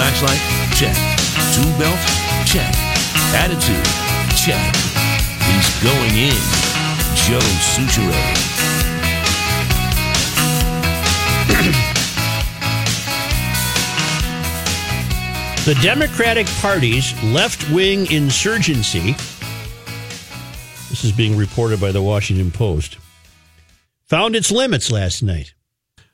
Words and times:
flashlight? 0.00 0.40
Check. 0.80 0.96
Tool 1.52 1.70
belt? 1.78 2.00
Check. 2.46 2.72
Attitude? 3.36 3.84
Check. 4.34 4.74
He's 5.44 5.68
going 5.84 6.16
in. 6.16 6.40
Joe 7.26 7.44
Soucheray. 7.60 8.16
The 15.66 15.74
Democratic 15.82 16.46
Party's 16.62 17.12
left 17.22 17.70
wing 17.70 18.10
insurgency, 18.10 19.12
this 20.88 21.04
is 21.04 21.12
being 21.12 21.36
reported 21.36 21.78
by 21.78 21.92
the 21.92 22.00
Washington 22.00 22.50
Post, 22.50 22.96
found 24.06 24.34
its 24.34 24.50
limits 24.50 24.90
last 24.90 25.22
night. 25.22 25.52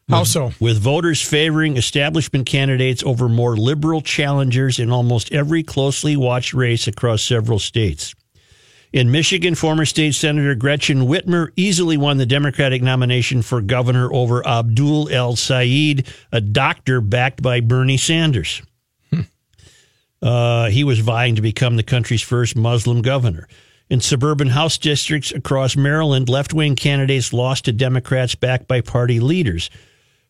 How 0.09 0.23
so? 0.23 0.53
With 0.61 0.79
voters 0.79 1.21
favoring 1.21 1.77
establishment 1.77 2.47
candidates 2.47 3.03
over 3.03 3.29
more 3.29 3.57
liberal 3.57 4.01
challengers 4.01 4.79
in 4.79 4.91
almost 4.91 5.33
every 5.33 5.65
closely 5.65 6.17
watched 6.17 6.55
race 6.55 6.87
across 6.87 7.23
several 7.23 7.59
states. 7.59 8.15
In 8.93 9.11
Michigan, 9.11 9.57
former 9.57 9.85
state 9.85 10.15
senator 10.15 10.55
Gretchen 10.55 11.09
Whitmer 11.09 11.51
easily 11.57 11.97
won 11.97 12.19
the 12.19 12.25
Democratic 12.25 12.83
nomination 12.83 13.43
for 13.43 13.61
governor 13.61 14.13
over 14.13 14.47
Abdul 14.47 15.09
El 15.09 15.35
Sayed, 15.35 16.07
a 16.31 16.41
doctor 16.41 17.01
backed 17.01 17.43
by 17.43 17.61
Bernie 17.61 17.97
Sanders. 17.97 18.63
Uh, 20.23 20.71
he 20.71 20.83
was 20.83 21.01
vying 21.01 21.35
to 21.35 21.43
become 21.43 21.77
the 21.77 21.83
country's 21.83 22.23
first 22.23 22.57
Muslim 22.57 23.03
governor. 23.03 23.47
In 23.91 24.01
suburban 24.01 24.49
House 24.49 24.79
districts 24.79 25.31
across 25.31 25.77
Maryland, 25.77 26.29
left 26.29 26.55
wing 26.55 26.75
candidates 26.75 27.33
lost 27.33 27.67
to 27.67 27.73
Democrats 27.73 28.35
backed 28.35 28.67
by 28.67 28.81
party 28.81 29.21
leaders, 29.21 29.69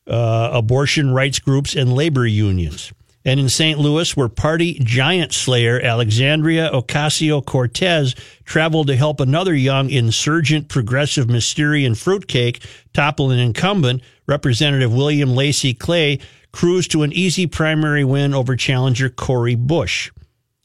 uh, 0.07 0.51
abortion 0.53 1.13
rights 1.13 1.39
groups, 1.39 1.75
and 1.75 1.95
labor 1.95 2.27
unions. 2.27 2.93
And 3.25 3.41
in 3.41 3.49
St. 3.49 3.77
Louis, 3.81 4.17
where 4.17 4.29
party 4.29 4.79
giant 4.81 5.35
slayer 5.35 5.81
Alexandria 5.81 6.71
Ocasio 6.73 7.45
Cortez 7.45 8.15
traveled 8.45 8.87
to 8.87 8.95
help 8.95 9.19
another 9.19 9.53
young 9.53 9.91
insurgent 9.91 10.69
progressive 10.69 11.27
Mysterian 11.27 11.97
fruitcake 11.97 12.65
topple 12.93 13.33
an 13.33 13.41
incumbent, 13.41 14.03
Representative 14.29 14.95
William 14.95 15.35
Lacy 15.35 15.75
Clay 15.75 16.21
cruised 16.53 16.93
to 16.93 17.03
an 17.03 17.13
easy 17.13 17.49
primary 17.49 18.05
win 18.05 18.33
over 18.33 18.55
challenger 18.55 19.09
Cori 19.09 19.57
Bush. 19.57 20.13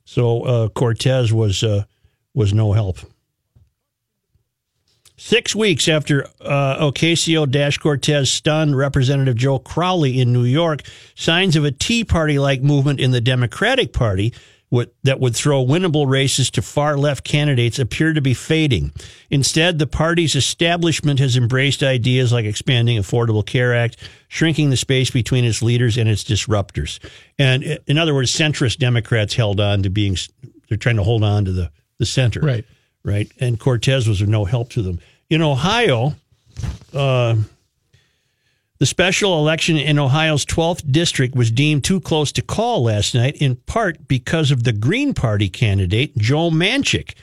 So 0.06 0.44
uh, 0.44 0.70
Cortez 0.70 1.34
was 1.34 1.64
uh, 1.64 1.86
was 2.36 2.54
no 2.54 2.74
help. 2.74 3.00
Six 5.24 5.56
weeks 5.56 5.88
after 5.88 6.26
uh, 6.42 6.84
Ocasio 6.92 7.80
Cortez 7.80 8.32
stunned 8.32 8.76
Representative 8.76 9.36
Joe 9.36 9.60
Crowley 9.60 10.20
in 10.20 10.34
New 10.34 10.46
York, 10.46 10.82
signs 11.14 11.56
of 11.56 11.64
a 11.64 11.72
Tea 11.72 12.04
Party 12.04 12.40
like 12.40 12.64
movement 12.64 13.00
in 13.00 13.12
the 13.12 13.22
Democratic 13.22 13.94
Party 13.94 14.34
that 15.04 15.20
would 15.20 15.36
throw 15.36 15.64
winnable 15.64 16.10
races 16.10 16.50
to 16.50 16.64
far 16.64 16.98
left 16.98 17.24
candidates 17.24 17.78
appear 17.78 18.14
to 18.14 18.20
be 18.20 18.34
fading. 18.34 18.92
Instead, 19.30 19.78
the 19.78 19.86
party's 19.86 20.34
establishment 20.34 21.20
has 21.20 21.38
embraced 21.38 21.84
ideas 21.84 22.34
like 22.34 22.46
expanding 22.46 22.98
Affordable 22.98 23.46
Care 23.46 23.76
Act, 23.76 23.98
shrinking 24.28 24.72
the 24.72 24.76
space 24.76 25.12
between 25.12 25.46
its 25.46 25.62
leaders 25.62 25.98
and 25.98 26.10
its 26.10 26.24
disruptors. 26.24 26.98
And 27.38 27.80
in 27.86 28.00
other 28.00 28.16
words, 28.16 28.36
centrist 28.36 28.80
Democrats 28.80 29.36
held 29.36 29.60
on 29.60 29.84
to 29.84 29.92
being, 29.92 30.18
they're 30.68 30.80
trying 30.80 30.98
to 30.98 31.04
hold 31.04 31.24
on 31.24 31.46
to 31.46 31.52
the, 31.52 31.72
the 32.00 32.08
center. 32.08 32.40
Right. 32.40 32.66
Right. 33.04 33.32
And 33.40 33.60
Cortez 33.60 34.08
was 34.08 34.22
of 34.22 34.28
no 34.28 34.46
help 34.46 34.70
to 34.72 34.82
them. 34.82 35.00
In 35.32 35.42
Ohio, 35.42 36.14
uh, 36.94 37.38
the 38.80 38.86
special 38.86 39.40
election 39.40 39.78
in 39.78 39.98
Ohio's 39.98 40.46
12th 40.46 40.92
district 40.92 41.36
was 41.36 41.50
deemed 41.50 41.86
too 41.86 42.02
close 42.02 42.34
to 42.34 42.42
call 42.42 42.84
last 42.84 43.16
night, 43.16 43.38
in 43.38 43.56
part 43.56 44.10
because 44.10 44.52
of 44.52 44.66
the 44.66 44.74
Green 44.74 45.14
Party 45.14 45.48
candidate, 45.48 46.18
Joe 46.18 46.50
Manchik, 46.50 47.14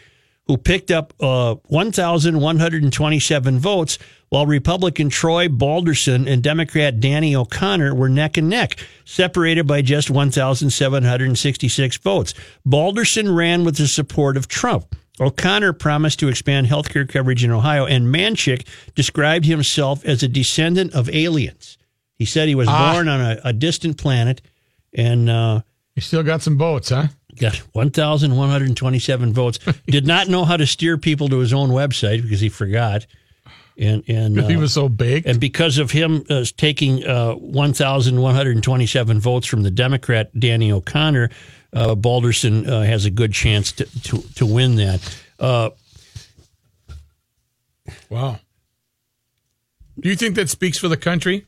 who 0.47 0.57
picked 0.57 0.91
up 0.91 1.13
uh, 1.21 1.57
1,127 1.67 3.59
votes, 3.59 3.99
while 4.31 4.47
Republican 4.47 5.11
Troy 5.11 5.47
Balderson 5.47 6.27
and 6.27 6.43
Democrat 6.43 7.01
Danny 7.01 7.37
O'Connor 7.37 7.95
were 7.95 8.09
neck 8.09 8.39
and 8.39 8.49
neck, 8.49 8.79
separated 9.05 9.67
by 9.67 9.83
just 9.83 10.09
1,766 10.09 11.97
votes. 11.99 12.33
Balderson 12.65 13.35
ran 13.35 13.65
with 13.65 13.77
the 13.77 13.87
support 13.87 14.39
of 14.39 14.49
Trump. 14.49 14.97
O'Connor 15.21 15.73
promised 15.75 16.19
to 16.21 16.29
expand 16.29 16.67
health 16.67 16.89
care 16.89 17.07
coverage 17.07 17.45
in 17.45 17.51
Ohio, 17.51 17.87
and 17.87 18.07
Manchik 18.07 18.67
described 18.95 19.45
himself 19.45 20.05
as 20.05 20.23
a 20.23 20.29
descendant 20.29 20.95
of 20.95 21.09
aliens. 21.11 21.79
He 22.17 22.25
said 22.25 22.49
he 22.49 22.55
was 22.55 22.69
ah. 22.69 22.93
born 22.93 23.09
on 23.09 23.21
a, 23.21 23.41
a, 23.45 23.53
distant 23.53 23.97
planet, 23.97 24.43
and 24.93 25.31
uh, 25.31 25.61
he 25.95 26.01
still 26.01 26.23
got 26.23 26.43
some 26.43 26.59
votes, 26.59 26.89
huh? 26.91 27.09
Got 27.39 27.57
1,127 27.73 29.33
votes. 29.33 29.59
Did 29.87 30.07
not 30.07 30.29
know 30.29 30.45
how 30.45 30.57
to 30.57 30.67
steer 30.67 30.99
people 30.99 31.29
to 31.29 31.39
his 31.39 31.53
own 31.53 31.71
website 31.71 32.23
because 32.23 32.41
he 32.41 32.49
forgot. 32.49 33.07
And 33.77 34.03
and 34.09 34.41
uh, 34.41 34.49
he 34.49 34.57
was 34.57 34.73
so 34.73 34.89
big, 34.89 35.25
and 35.25 35.39
because 35.39 35.79
of 35.79 35.93
him 35.93 36.25
uh, 36.29 36.45
taking 36.57 37.07
uh, 37.07 37.35
1,127 37.35 39.21
votes 39.21 39.47
from 39.47 39.63
the 39.63 39.71
Democrat 39.71 40.37
Danny 40.37 40.73
O'Connor, 40.73 41.31
uh, 41.73 41.95
Balderson 41.95 42.69
uh, 42.69 42.83
has 42.83 43.05
a 43.05 43.11
good 43.11 43.33
chance 43.33 43.73
to, 43.73 43.85
to, 44.03 44.19
to 44.35 44.47
win 44.47 44.77
that. 44.77 45.23
Uh, 45.39 45.71
wow. 48.09 48.39
Do 50.01 50.09
you 50.09 50.17
think 50.17 50.37
that 50.37 50.49
speaks 50.49 50.79
for 50.79 50.89
the 50.89 50.97
country? 50.97 51.47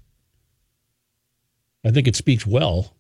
I 1.85 1.91
think 1.91 2.07
it 2.09 2.17
speaks 2.17 2.47
well 2.47 2.95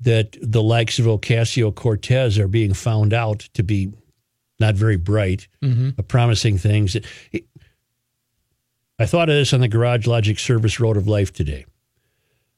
that 0.00 0.36
the 0.40 0.62
likes 0.62 0.98
of 0.98 1.04
Ocasio 1.04 1.74
Cortez 1.74 2.38
are 2.38 2.48
being 2.48 2.72
found 2.72 3.12
out 3.12 3.40
to 3.54 3.62
be 3.62 3.92
not 4.58 4.74
very 4.74 4.96
bright, 4.96 5.46
mm-hmm. 5.62 5.90
promising 6.08 6.58
things. 6.58 6.96
I 8.98 9.06
thought 9.06 9.28
of 9.28 9.34
this 9.34 9.52
on 9.52 9.60
the 9.60 9.68
Garage 9.68 10.06
Logic 10.06 10.38
Service 10.38 10.80
Road 10.80 10.96
of 10.96 11.06
Life 11.06 11.32
today. 11.32 11.66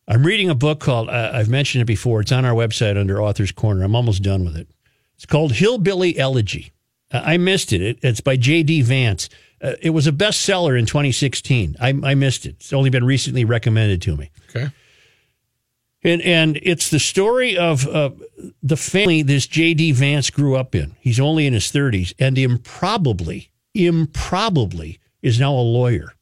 I'm 0.09 0.25
reading 0.25 0.51
a 0.51 0.55
book 0.55 0.81
called, 0.81 1.09
uh, 1.09 1.31
I've 1.33 1.49
mentioned 1.49 1.83
it 1.83 1.87
before. 1.87 2.21
It's 2.21 2.33
on 2.33 2.45
our 2.45 2.55
website 2.55 2.99
under 2.99 3.23
Author's 3.23 3.53
Corner. 3.53 3.85
I'm 3.85 3.95
almost 3.95 4.23
done 4.23 4.45
with 4.45 4.57
it. 4.57 4.69
It's 5.15 5.27
called 5.27 5.53
Hillbilly 5.53 6.19
Elegy. 6.19 6.73
Uh, 7.13 7.23
I 7.25 7.37
missed 7.37 7.73
it. 7.73 7.99
It's 8.03 8.21
by 8.21 8.37
J.D. 8.37 8.83
Vance. 8.83 9.29
Uh, 9.61 9.75
it 9.81 9.91
was 9.91 10.07
a 10.07 10.13
bestseller 10.13 10.77
in 10.77 10.87
2016. 10.87 11.77
I, 11.81 11.89
I 12.03 12.15
missed 12.15 12.47
it. 12.47 12.57
It's 12.57 12.73
only 12.73 12.91
been 12.91 13.05
recently 13.05 13.45
recommended 13.45 14.03
to 14.03 14.17
me. 14.17 14.31
Okay. 14.51 14.71
And 16.05 16.21
and 16.23 16.59
it's 16.63 16.91
the 16.91 16.99
story 16.99 17.57
of 17.57 17.87
uh, 17.87 18.11
the 18.61 18.77
family 18.77 19.23
this 19.23 19.47
J.D. 19.47 19.93
Vance 19.93 20.31
grew 20.31 20.57
up 20.57 20.75
in. 20.75 20.97
He's 20.99 21.21
only 21.21 21.47
in 21.47 21.53
his 21.53 21.67
30s 21.67 22.13
and 22.19 22.37
improbably, 22.37 23.53
improbably 23.73 24.99
is 25.23 25.39
now 25.39 25.53
a 25.53 25.63
lawyer 25.63 26.15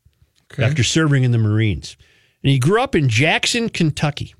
okay. 0.52 0.64
after 0.64 0.84
serving 0.84 1.24
in 1.24 1.30
the 1.30 1.38
Marines. 1.38 1.96
And 2.42 2.50
he 2.50 2.58
grew 2.58 2.80
up 2.80 2.94
in 2.94 3.08
Jackson, 3.08 3.68
Kentucky, 3.68 4.34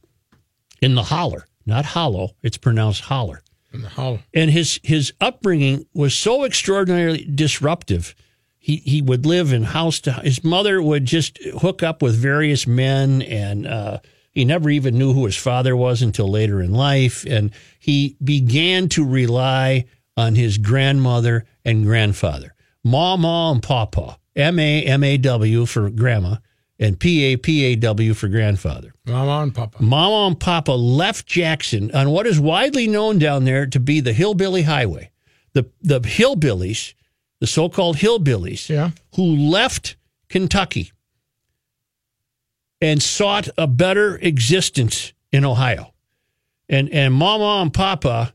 in 0.81 0.95
the 0.95 1.05
holler, 1.05 1.47
not 1.67 1.85
hollow. 1.85 2.31
It's 2.43 2.57
pronounced 2.57 3.03
holler. 3.03 3.43
In 3.73 3.83
the 3.83 3.89
holler. 3.89 4.21
And 4.35 4.51
his 4.51 4.81
his 4.83 5.13
upbringing 5.21 5.87
was 5.95 6.15
so 6.15 6.45
extraordinarily 6.45 7.25
disruptive. 7.25 8.15
He 8.59 8.77
he 8.77 9.03
would 9.03 9.27
live 9.27 9.53
in 9.53 9.65
house 9.65 10.01
to 10.01 10.13
his 10.13 10.43
mother 10.43 10.83
would 10.83 11.05
just 11.05 11.39
hook 11.61 11.83
up 11.83 12.03
with 12.03 12.17
various 12.17 12.67
men, 12.67 13.23
and 13.23 13.67
uh, 13.67 13.99
he 14.33 14.45
never 14.45 14.71
even 14.71 14.99
knew 14.99 15.13
who 15.13 15.27
his 15.27 15.37
father 15.37 15.77
was 15.77 16.03
until 16.03 16.29
later 16.29 16.61
in 16.61 16.73
life. 16.73 17.25
And 17.27 17.53
he 17.79 18.17
began 18.23 18.89
to 18.91 19.05
rely 19.05 19.85
on 20.17 20.35
his 20.35 20.59
grandmother 20.59 21.45
and 21.65 21.85
grandfather, 21.85 22.55
Mama 22.83 23.53
and 23.53 23.63
Papa, 23.63 24.19
M 24.35 24.59
A 24.59 24.85
M 24.85 25.05
A 25.05 25.17
W 25.17 25.67
for 25.67 25.91
grandma 25.91 26.37
and 26.81 26.99
P 26.99 27.23
A 27.25 27.37
P 27.37 27.65
A 27.67 27.77
W 27.77 28.15
for 28.15 28.27
grandfather. 28.27 28.93
Mama 29.07 29.43
and 29.43 29.55
Papa. 29.55 29.83
Mama 29.83 30.27
and 30.29 30.41
Papa 30.41 30.73
left 30.73 31.27
Jackson 31.27 31.95
on 31.95 32.11
what 32.11 32.27
is 32.27 32.41
widely 32.41 32.89
known 32.89 33.19
down 33.19 33.45
there 33.45 33.67
to 33.67 33.79
be 33.79 34.01
the 34.01 34.15
Hillbilly 34.15 34.63
Highway. 34.63 35.13
The 35.53 35.67
the 35.83 36.01
hillbillies, 36.01 36.95
the 37.39 37.47
so-called 37.47 37.99
hillbillies, 37.99 38.69
yeah. 38.69 38.91
who 39.17 39.25
left 39.25 39.97
Kentucky 40.29 40.93
and 42.81 43.03
sought 43.03 43.49
a 43.59 43.67
better 43.67 44.17
existence 44.17 45.13
in 45.31 45.45
Ohio. 45.45 45.93
And 46.69 46.89
and 46.91 47.13
Mama 47.13 47.63
and 47.63 47.75
Papa 47.75 48.33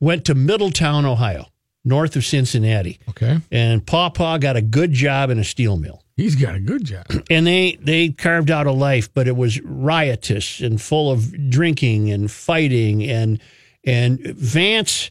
went 0.00 0.24
to 0.24 0.34
Middletown, 0.34 1.04
Ohio, 1.04 1.46
north 1.84 2.16
of 2.16 2.24
Cincinnati. 2.24 2.98
Okay. 3.10 3.38
And 3.52 3.86
Papa 3.86 4.38
got 4.40 4.56
a 4.56 4.62
good 4.62 4.92
job 4.92 5.30
in 5.30 5.38
a 5.38 5.44
steel 5.44 5.76
mill. 5.76 6.02
He's 6.20 6.36
got 6.36 6.54
a 6.54 6.60
good 6.60 6.84
job. 6.84 7.06
And 7.30 7.46
they 7.46 7.78
they 7.80 8.10
carved 8.10 8.50
out 8.50 8.66
a 8.66 8.72
life, 8.72 9.12
but 9.14 9.26
it 9.26 9.36
was 9.36 9.60
riotous 9.62 10.60
and 10.60 10.80
full 10.80 11.10
of 11.10 11.50
drinking 11.50 12.10
and 12.10 12.30
fighting 12.30 13.02
and 13.04 13.40
and 13.84 14.20
Vance 14.20 15.10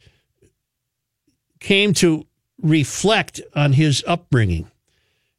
came 1.59 1.93
to 1.95 2.27
reflect 2.61 3.41
on 3.55 3.73
his 3.73 4.03
upbringing. 4.05 4.69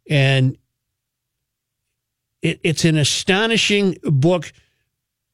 And 0.09 0.59
it, 2.43 2.59
it's 2.65 2.85
an 2.85 2.97
astonishing 2.97 3.97
book 4.03 4.53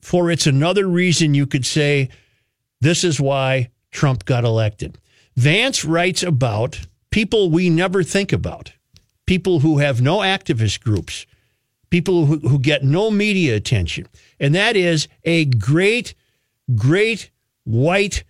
for 0.03 0.31
it's 0.31 0.47
another 0.47 0.87
reason 0.87 1.33
you 1.33 1.47
could 1.47 1.65
say 1.65 2.11
This 2.83 3.05
is 3.05 3.19
why 3.19 3.71
Trump 3.91 4.27
got 4.27 4.45
elected. 4.45 4.99
Vance 5.35 5.83
writes 5.83 6.23
about 6.23 6.81
people 7.11 7.51
we 7.51 7.71
never 7.71 8.03
think 8.03 8.35
about, 8.35 8.73
people 9.27 9.61
who 9.61 9.79
have 9.79 10.01
no 10.01 10.19
activist 10.19 10.83
groups, 10.83 11.27
people 11.91 12.27
who, 12.27 12.39
who 12.39 12.59
get 12.59 12.85
no 12.85 13.11
media 13.11 13.57
attention. 13.57 14.07
And 14.41 14.55
that 14.55 14.77
is 14.77 15.09
a 15.25 15.45
great, 15.47 16.15
great 16.75 17.31
white 17.65 18.25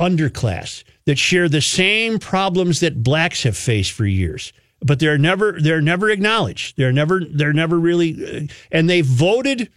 underclass 0.00 0.84
that 1.06 1.18
share 1.18 1.48
the 1.48 1.60
same 1.60 2.18
problems 2.18 2.80
that 2.80 3.02
blacks 3.02 3.42
have 3.42 3.56
faced 3.56 3.92
for 3.92 4.04
years 4.04 4.52
but 4.84 4.98
they're 4.98 5.18
never 5.18 5.58
they're 5.60 5.80
never 5.80 6.10
acknowledged 6.10 6.76
they're 6.76 6.92
never 6.92 7.22
they're 7.24 7.52
never 7.52 7.78
really 7.78 8.24
uh, 8.24 8.52
and 8.70 8.90
they 8.90 9.00
voted 9.00 9.70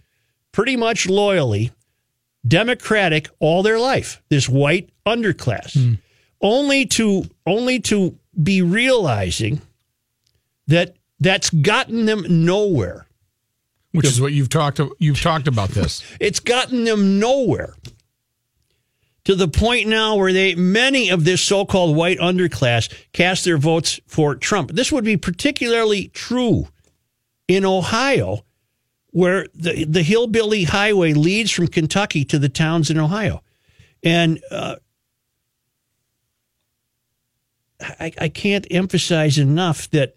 pretty 0.52 0.76
much 0.76 1.06
loyally 1.08 1.70
democratic 2.46 3.28
all 3.38 3.62
their 3.62 3.78
life 3.78 4.22
this 4.28 4.48
white 4.48 4.90
underclass 5.06 5.76
mm. 5.76 5.98
only 6.40 6.86
to 6.86 7.24
only 7.46 7.78
to 7.78 8.18
be 8.42 8.62
realizing 8.62 9.60
that 10.66 10.96
that's 11.20 11.50
gotten 11.50 12.06
them 12.06 12.24
nowhere 12.28 13.06
which 13.92 14.06
is 14.06 14.20
what 14.20 14.32
you've 14.32 14.48
talked 14.48 14.80
you've 14.98 15.20
talked 15.20 15.48
about 15.48 15.70
this 15.70 16.02
it's 16.20 16.40
gotten 16.40 16.84
them 16.84 17.18
nowhere 17.18 17.74
to 19.26 19.34
the 19.34 19.48
point 19.48 19.88
now 19.88 20.14
where 20.14 20.32
they 20.32 20.54
many 20.54 21.10
of 21.10 21.24
this 21.24 21.42
so-called 21.42 21.96
white 21.96 22.18
underclass 22.18 22.92
cast 23.12 23.44
their 23.44 23.58
votes 23.58 23.98
for 24.06 24.36
Trump. 24.36 24.70
This 24.70 24.92
would 24.92 25.04
be 25.04 25.16
particularly 25.16 26.08
true 26.14 26.68
in 27.48 27.64
Ohio, 27.64 28.44
where 29.10 29.48
the 29.52 29.84
the 29.84 30.04
hillbilly 30.04 30.62
highway 30.62 31.12
leads 31.12 31.50
from 31.50 31.66
Kentucky 31.66 32.24
to 32.24 32.38
the 32.38 32.48
towns 32.48 32.88
in 32.88 32.98
Ohio, 32.98 33.42
and 34.04 34.40
uh, 34.52 34.76
I, 37.80 38.12
I 38.20 38.28
can't 38.28 38.66
emphasize 38.70 39.38
enough 39.38 39.90
that. 39.90 40.14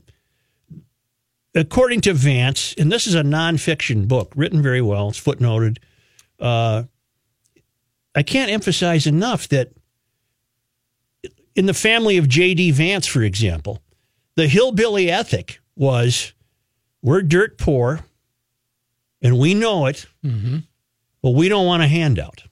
According 1.60 2.02
to 2.02 2.14
Vance, 2.14 2.74
and 2.78 2.90
this 2.90 3.06
is 3.06 3.16
a 3.16 3.22
nonfiction 3.22 4.08
book 4.08 4.32
written 4.36 4.62
very 4.62 4.82
well, 4.82 5.10
it's 5.10 5.22
footnoted. 5.22 5.78
Uh, 6.40 6.84
I 8.16 8.24
can't 8.24 8.50
emphasize 8.50 9.06
enough 9.06 9.50
that 9.50 9.74
in 11.56 11.66
the 11.66 11.74
family 11.74 12.18
of 12.18 12.30
J.D. 12.30 12.72
Vance, 12.72 13.06
for 13.06 13.24
example, 13.24 13.82
the 14.36 14.48
hillbilly 14.48 15.12
ethic 15.12 15.60
was 15.76 16.32
we're 17.02 17.22
dirt 17.22 17.58
poor 17.58 18.00
and 19.22 19.38
we 19.38 19.54
know 19.54 19.86
it, 19.88 20.06
mm-hmm. 20.24 20.60
but 21.22 21.32
we 21.32 21.50
don't 21.50 21.66
want 21.66 21.84
a 21.84 21.88
handout. 21.88 22.44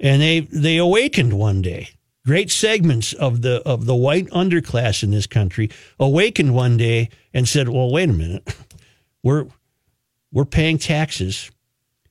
And 0.00 0.20
they, 0.20 0.40
they 0.40 0.78
awakened 0.78 1.32
one 1.32 1.62
day. 1.62 1.90
Great 2.28 2.50
segments 2.50 3.14
of 3.14 3.42
the 3.42 3.62
of 3.66 3.86
the 3.86 3.94
white 3.96 4.26
underclass 4.26 5.02
in 5.02 5.10
this 5.10 5.26
country 5.26 5.70
awakened 5.98 6.54
one 6.54 6.76
day 6.76 7.08
and 7.32 7.48
said, 7.48 7.68
"Well, 7.68 7.90
wait 7.90 8.10
a 8.10 8.12
minute, 8.12 8.54
we're 9.22 9.46
we're 10.30 10.44
paying 10.44 10.76
taxes 10.76 11.50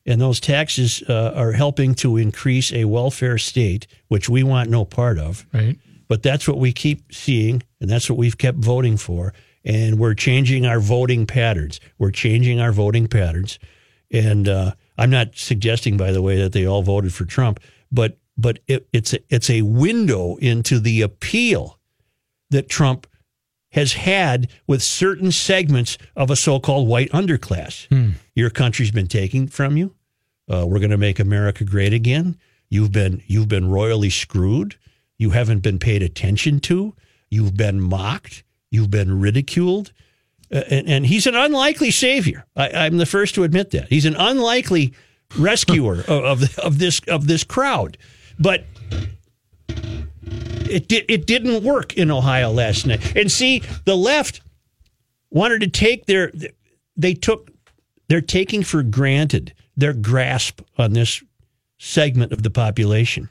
and 0.07 0.21
those 0.21 0.39
taxes 0.39 1.03
uh, 1.07 1.33
are 1.35 1.51
helping 1.51 1.93
to 1.95 2.17
increase 2.17 2.71
a 2.71 2.85
welfare 2.85 3.37
state, 3.37 3.85
which 4.07 4.29
we 4.29 4.41
want 4.41 4.69
no 4.69 4.85
part 4.85 5.19
of. 5.19 5.45
Right. 5.53 5.77
But 6.07 6.23
that's 6.23 6.47
what 6.47 6.57
we 6.57 6.71
keep 6.71 7.13
seeing, 7.13 7.61
and 7.81 7.89
that's 7.89 8.09
what 8.09 8.17
we've 8.17 8.37
kept 8.37 8.57
voting 8.59 8.95
for. 8.95 9.33
And 9.65 9.99
we're 9.99 10.13
changing 10.13 10.65
our 10.65 10.79
voting 10.79 11.27
patterns. 11.27 11.81
We're 11.99 12.11
changing 12.11 12.61
our 12.61 12.71
voting 12.71 13.07
patterns. 13.07 13.59
And 14.09 14.47
uh, 14.47 14.71
I'm 14.97 15.09
not 15.09 15.35
suggesting, 15.35 15.97
by 15.97 16.13
the 16.13 16.21
way, 16.21 16.37
that 16.37 16.53
they 16.53 16.65
all 16.65 16.83
voted 16.83 17.13
for 17.13 17.25
Trump, 17.25 17.59
but 17.91 18.17
but 18.37 18.59
it, 18.67 18.87
it's 18.93 19.13
a, 19.13 19.19
it's 19.29 19.49
a 19.49 19.63
window 19.63 20.35
into 20.37 20.79
the 20.79 21.01
appeal 21.01 21.79
that 22.49 22.69
Trump 22.69 23.07
has 23.71 23.93
had 23.93 24.49
with 24.65 24.81
certain 24.81 25.31
segments 25.31 25.97
of 26.15 26.31
a 26.31 26.35
so-called 26.35 26.87
white 26.87 27.11
underclass. 27.11 27.87
Hmm. 27.87 28.11
Your 28.35 28.49
country's 28.49 28.91
been 28.91 29.07
taking 29.07 29.47
from 29.47 29.77
you. 29.77 29.93
Uh, 30.51 30.65
we're 30.65 30.79
going 30.79 30.91
to 30.91 30.97
make 30.97 31.19
America 31.19 31.63
great 31.63 31.93
again. 31.93 32.37
You've 32.69 32.91
been 32.91 33.21
you've 33.27 33.49
been 33.49 33.69
royally 33.69 34.09
screwed. 34.09 34.75
You 35.17 35.31
haven't 35.31 35.59
been 35.59 35.79
paid 35.79 36.01
attention 36.01 36.59
to. 36.61 36.93
You've 37.29 37.57
been 37.57 37.81
mocked. 37.81 38.43
You've 38.71 38.91
been 38.91 39.19
ridiculed. 39.19 39.91
Uh, 40.51 40.63
and, 40.69 40.87
and, 40.87 41.05
he's 41.05 41.27
an 41.27 41.35
unlikely 41.35 41.91
savior. 41.91 42.45
I, 42.55 42.85
am 42.85 42.97
the 42.97 43.05
first 43.05 43.35
to 43.35 43.43
admit 43.43 43.71
that 43.71 43.89
he's 43.89 44.05
an 44.05 44.15
unlikely 44.15 44.93
rescuer 45.37 45.99
of, 46.07 46.41
of, 46.41 46.59
of 46.59 46.79
this 46.79 47.01
of 47.07 47.27
this 47.27 47.43
crowd. 47.43 47.97
But 48.39 48.65
it 50.69 50.87
did 50.87 51.05
it 51.09 51.25
didn't 51.25 51.63
work 51.63 51.93
in 51.93 52.11
Ohio 52.11 52.51
last 52.51 52.85
night. 52.85 53.15
And 53.15 53.31
see, 53.31 53.63
the 53.85 53.95
left 53.95 54.41
wanted 55.29 55.61
to 55.61 55.67
take 55.67 56.05
their 56.05 56.31
they 56.95 57.13
took 57.13 57.51
they're 58.09 58.21
taking 58.21 58.63
for 58.63 58.83
granted 58.83 59.53
their 59.75 59.93
grasp 59.93 60.61
on 60.77 60.93
this 60.93 61.23
segment 61.77 62.31
of 62.31 62.43
the 62.43 62.49
population 62.49 63.29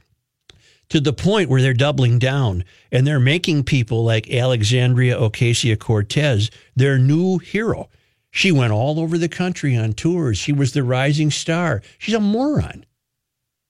to 0.88 1.00
the 1.00 1.12
point 1.12 1.50
where 1.50 1.61
they're 1.61 1.75
doubling 1.75 2.19
down 2.19 2.64
and 2.93 3.06
they're 3.06 3.19
making 3.19 3.64
people 3.64 4.05
like 4.05 4.31
Alexandria 4.31 5.19
Ocasio 5.19 5.79
Cortez 5.79 6.50
their 6.76 6.99
new 6.99 7.38
hero. 7.38 7.88
She 8.31 8.52
went 8.52 8.73
all 8.73 9.00
over 9.00 9.19
the 9.19 9.29
country 9.29 9.76
on 9.76 9.94
tours. 9.94 10.38
She 10.38 10.52
was 10.52 10.73
the 10.73 10.82
rising 10.82 11.31
star. 11.31 11.82
She's 11.99 12.14
a 12.14 12.20
moron. 12.20 12.85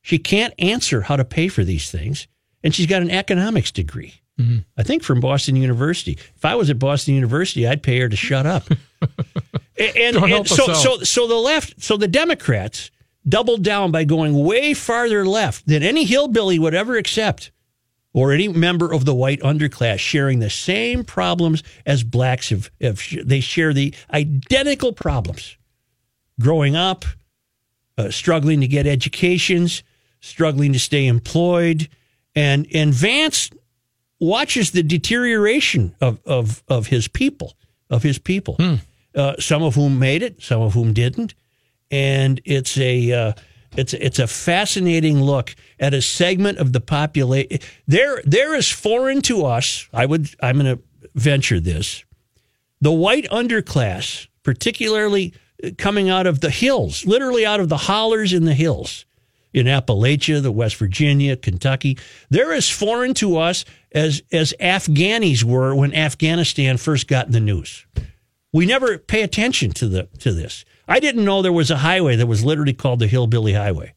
She 0.06 0.20
can't 0.20 0.54
answer 0.60 1.00
how 1.00 1.16
to 1.16 1.24
pay 1.24 1.48
for 1.48 1.64
these 1.64 1.90
things. 1.90 2.28
And 2.62 2.72
she's 2.72 2.86
got 2.86 3.02
an 3.02 3.10
economics 3.10 3.72
degree. 3.72 4.14
Mm-hmm. 4.38 4.58
I 4.78 4.84
think 4.84 5.02
from 5.02 5.18
Boston 5.18 5.56
University. 5.56 6.16
If 6.36 6.44
I 6.44 6.54
was 6.54 6.70
at 6.70 6.78
Boston 6.78 7.14
University, 7.14 7.66
I'd 7.66 7.82
pay 7.82 7.98
her 7.98 8.08
to 8.08 8.14
shut 8.14 8.46
up. 8.46 8.68
and, 9.76 10.16
and 10.16 10.48
so, 10.48 10.72
so, 10.74 10.98
so 10.98 11.26
the 11.26 11.34
left, 11.34 11.82
so 11.82 11.96
the 11.96 12.06
Democrats 12.06 12.92
doubled 13.28 13.64
down 13.64 13.90
by 13.90 14.04
going 14.04 14.44
way 14.44 14.74
farther 14.74 15.26
left 15.26 15.66
than 15.66 15.82
any 15.82 16.04
hillbilly 16.04 16.60
would 16.60 16.74
ever 16.74 16.96
accept, 16.96 17.50
or 18.14 18.30
any 18.30 18.46
member 18.46 18.92
of 18.92 19.06
the 19.06 19.14
white 19.14 19.40
underclass, 19.40 19.98
sharing 19.98 20.38
the 20.38 20.50
same 20.50 21.02
problems 21.02 21.64
as 21.84 22.04
blacks 22.04 22.50
have. 22.50 22.70
have 22.80 23.02
they 23.24 23.40
share 23.40 23.72
the 23.72 23.92
identical 24.12 24.92
problems: 24.92 25.56
growing 26.38 26.76
up, 26.76 27.04
uh, 27.98 28.08
struggling 28.12 28.60
to 28.60 28.68
get 28.68 28.86
educations, 28.86 29.82
struggling 30.26 30.72
to 30.72 30.78
stay 30.78 31.06
employed, 31.06 31.88
and 32.34 32.66
and 32.74 32.92
Vance 32.92 33.50
watches 34.18 34.70
the 34.70 34.82
deterioration 34.82 35.94
of, 36.00 36.20
of, 36.24 36.62
of 36.68 36.86
his 36.86 37.08
people, 37.08 37.54
of 37.90 38.02
his 38.02 38.18
people, 38.18 38.54
hmm. 38.54 38.74
uh, 39.14 39.34
some 39.38 39.62
of 39.62 39.74
whom 39.74 39.98
made 39.98 40.22
it, 40.22 40.42
some 40.42 40.62
of 40.62 40.74
whom 40.74 40.92
didn't. 40.92 41.34
And 41.90 42.40
it's 42.44 42.78
a, 42.78 43.12
uh, 43.12 43.32
it's, 43.76 43.94
it's 43.94 44.18
a 44.18 44.26
fascinating 44.26 45.22
look 45.22 45.54
at 45.78 45.94
a 45.94 46.02
segment 46.02 46.58
of 46.58 46.72
the 46.72 46.80
population. 46.80 47.58
There, 47.86 48.22
there 48.24 48.54
is 48.54 48.70
foreign 48.70 49.22
to 49.22 49.44
us. 49.44 49.88
I 49.92 50.06
would, 50.06 50.34
I'm 50.42 50.58
going 50.58 50.76
to 50.76 50.82
venture 51.14 51.60
this. 51.60 52.04
The 52.80 52.92
white 52.92 53.28
underclass, 53.30 54.28
particularly 54.42 55.34
coming 55.78 56.10
out 56.10 56.26
of 56.26 56.40
the 56.40 56.50
hills, 56.50 57.06
literally 57.06 57.46
out 57.46 57.60
of 57.60 57.68
the 57.68 57.76
hollers 57.76 58.32
in 58.32 58.44
the 58.44 58.54
hills, 58.54 59.05
in 59.56 59.66
Appalachia, 59.66 60.42
the 60.42 60.52
West 60.52 60.76
Virginia, 60.76 61.34
Kentucky. 61.34 61.96
They're 62.28 62.52
as 62.52 62.68
foreign 62.68 63.14
to 63.14 63.38
us 63.38 63.64
as 63.92 64.22
as 64.30 64.52
Afghanis 64.60 65.42
were 65.42 65.74
when 65.74 65.94
Afghanistan 65.94 66.76
first 66.76 67.08
got 67.08 67.26
in 67.26 67.32
the 67.32 67.40
news. 67.40 67.86
We 68.52 68.66
never 68.66 68.98
pay 68.98 69.22
attention 69.22 69.70
to 69.72 69.88
the 69.88 70.04
to 70.18 70.32
this. 70.32 70.64
I 70.86 71.00
didn't 71.00 71.24
know 71.24 71.40
there 71.40 71.52
was 71.52 71.70
a 71.70 71.78
highway 71.78 72.16
that 72.16 72.26
was 72.26 72.44
literally 72.44 72.74
called 72.74 73.00
the 73.00 73.06
Hillbilly 73.06 73.54
Highway. 73.54 73.94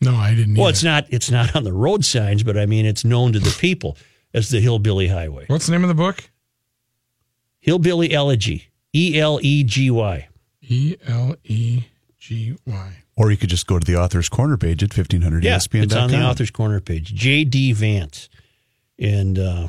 No, 0.00 0.16
I 0.16 0.34
didn't. 0.34 0.56
Well, 0.56 0.68
it's 0.68 0.82
not 0.82 1.06
it's 1.08 1.30
not 1.30 1.54
on 1.54 1.62
the 1.62 1.72
road 1.72 2.04
signs, 2.04 2.42
but 2.42 2.58
I 2.58 2.66
mean 2.66 2.84
it's 2.84 3.04
known 3.04 3.32
to 3.32 3.38
the 3.38 3.56
people 3.60 3.96
as 4.34 4.48
the 4.50 4.60
Hillbilly 4.60 5.06
Highway. 5.06 5.44
What's 5.46 5.66
the 5.66 5.72
name 5.72 5.84
of 5.84 5.88
the 5.88 5.94
book? 5.94 6.28
Hillbilly 7.60 8.12
Elegy. 8.12 8.70
E 8.92 9.18
L 9.18 9.38
E 9.40 9.62
G 9.62 9.90
Y. 9.90 10.28
E 10.62 10.96
L 11.06 11.36
E 11.44 11.84
G 12.18 12.56
Y. 12.66 13.03
Or 13.16 13.30
you 13.30 13.36
could 13.36 13.50
just 13.50 13.66
go 13.66 13.78
to 13.78 13.86
the 13.86 13.96
author's 13.96 14.28
corner 14.28 14.56
page 14.56 14.82
at 14.82 14.96
1500 14.96 15.44
yeah, 15.44 15.58
It's 15.72 15.94
on 15.94 16.10
the 16.10 16.22
author's 16.22 16.50
corner 16.50 16.80
page. 16.80 17.14
J.D. 17.14 17.72
Vance. 17.72 18.28
And 18.98 19.38
uh, 19.38 19.68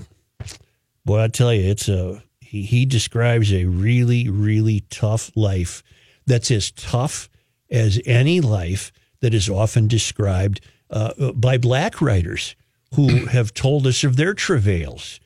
boy, 1.06 1.24
I 1.24 1.28
tell 1.28 1.54
you, 1.54 1.70
it's 1.70 1.88
a 1.88 2.24
he, 2.40 2.64
he 2.64 2.86
describes 2.86 3.54
a 3.54 3.66
really, 3.66 4.30
really 4.30 4.82
tough 4.90 5.32
life 5.36 5.84
that's 6.26 6.52
as 6.52 6.72
tough 6.72 7.30
as 7.70 8.00
any 8.06 8.42
life 8.42 8.92
that 9.22 9.34
is 9.34 9.50
often 9.50 9.88
described 9.88 10.62
uh, 10.90 11.32
by 11.34 11.58
black 11.58 12.02
writers 12.02 12.56
who 12.96 13.26
have 13.28 13.54
told 13.54 13.88
us 13.88 14.04
of 14.04 14.16
their 14.16 14.34
travails. 14.34 15.20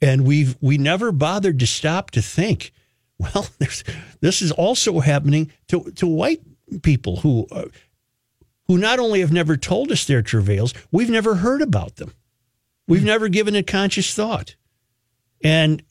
And 0.00 0.24
we've 0.24 0.56
we 0.60 0.78
never 0.78 1.12
bothered 1.12 1.58
to 1.58 1.66
stop 1.66 2.10
to 2.12 2.22
think, 2.22 2.72
well, 3.18 3.48
this 4.20 4.42
is 4.42 4.50
also 4.52 5.00
happening 5.00 5.52
to, 5.68 5.90
to 5.96 6.06
white 6.06 6.40
people 6.82 7.16
who 7.16 7.46
uh, 7.50 7.66
who 8.66 8.78
not 8.78 8.98
only 8.98 9.20
have 9.20 9.32
never 9.32 9.56
told 9.56 9.90
us 9.90 10.04
their 10.04 10.22
travails, 10.22 10.72
we've 10.92 11.10
never 11.10 11.36
heard 11.36 11.62
about 11.62 11.96
them. 11.96 12.14
We've 12.86 13.04
never 13.04 13.28
given 13.28 13.54
it 13.54 13.66
conscious 13.66 14.14
thought. 14.14 14.56
And 15.42 15.82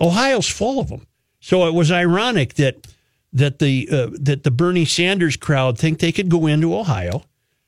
Ohio's 0.00 0.48
full 0.48 0.80
of 0.80 0.88
them. 0.88 1.06
So 1.40 1.66
it 1.66 1.74
was 1.74 1.90
ironic 1.90 2.54
that 2.54 2.86
that 3.32 3.58
the 3.58 3.88
uh, 3.90 4.08
that 4.20 4.44
the 4.44 4.50
Bernie 4.50 4.84
Sanders 4.84 5.36
crowd 5.36 5.78
think 5.78 5.98
they 5.98 6.12
could 6.12 6.28
go 6.28 6.46
into 6.46 6.76
Ohio 6.76 7.22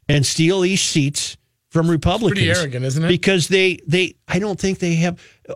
and 0.09 0.25
steal 0.25 0.61
these 0.61 0.81
seats 0.81 1.37
from 1.71 1.91
Republicans. 1.91 2.41
Pretty 2.41 2.51
arrogant, 2.51 2.85
isn't 2.85 3.05
it? 3.05 3.09
Because 3.09 3.49
they 3.49 3.79
they 3.87 4.15
I 4.29 4.39
don't 4.39 4.61
think 4.61 4.79
they 4.79 4.95
have 4.97 5.21
uh, 5.49 5.55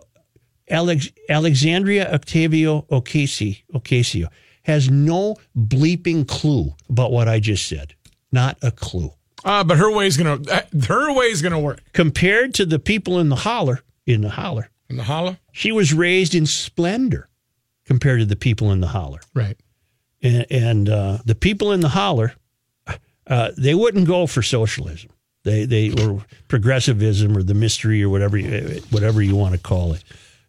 Alex, 0.69 1.09
Alexandria 1.29 2.13
Octavio 2.13 2.81
Ocasio 2.91 3.63
Ocasio 3.73 4.27
has 4.69 4.89
no 4.89 5.35
bleeping 5.57 6.27
clue 6.27 6.73
about 6.89 7.11
what 7.11 7.27
I 7.27 7.39
just 7.39 7.67
said. 7.67 7.95
Not 8.31 8.57
a 8.61 8.71
clue. 8.71 9.11
Uh, 9.43 9.63
but 9.63 9.77
her 9.77 9.91
way's 9.91 10.15
gonna 10.17 10.39
uh, 10.51 10.61
her 10.87 11.13
way's 11.13 11.41
gonna 11.41 11.59
work. 11.59 11.81
Compared 11.93 12.53
to 12.55 12.65
the 12.65 12.77
people 12.79 13.19
in 13.19 13.29
the 13.29 13.35
holler, 13.35 13.81
in 14.05 14.21
the 14.21 14.29
holler, 14.29 14.69
In 14.89 14.97
the 14.97 15.03
holler, 15.03 15.37
she 15.51 15.71
was 15.71 15.93
raised 15.93 16.35
in 16.35 16.45
splendor 16.45 17.29
compared 17.85 18.19
to 18.19 18.25
the 18.25 18.35
people 18.35 18.71
in 18.71 18.79
the 18.81 18.87
holler. 18.87 19.19
right? 19.33 19.57
and, 20.21 20.45
and 20.51 20.89
uh, 20.89 21.17
the 21.25 21.35
people 21.35 21.71
in 21.71 21.79
the 21.79 21.89
holler, 21.89 22.33
uh, 23.27 23.51
they 23.57 23.73
wouldn't 23.73 24.07
go 24.07 24.27
for 24.27 24.41
socialism. 24.43 25.09
They 25.45 25.65
they 25.65 25.91
or 25.91 26.23
progressivism 26.49 27.37
or 27.37 27.41
the 27.43 27.53
mystery 27.53 28.03
or 28.03 28.09
whatever 28.09 28.37
you, 28.37 28.81
whatever 28.91 29.21
you 29.21 29.35
want 29.35 29.53
to 29.55 29.59
call 29.59 29.93
it. 29.93 30.03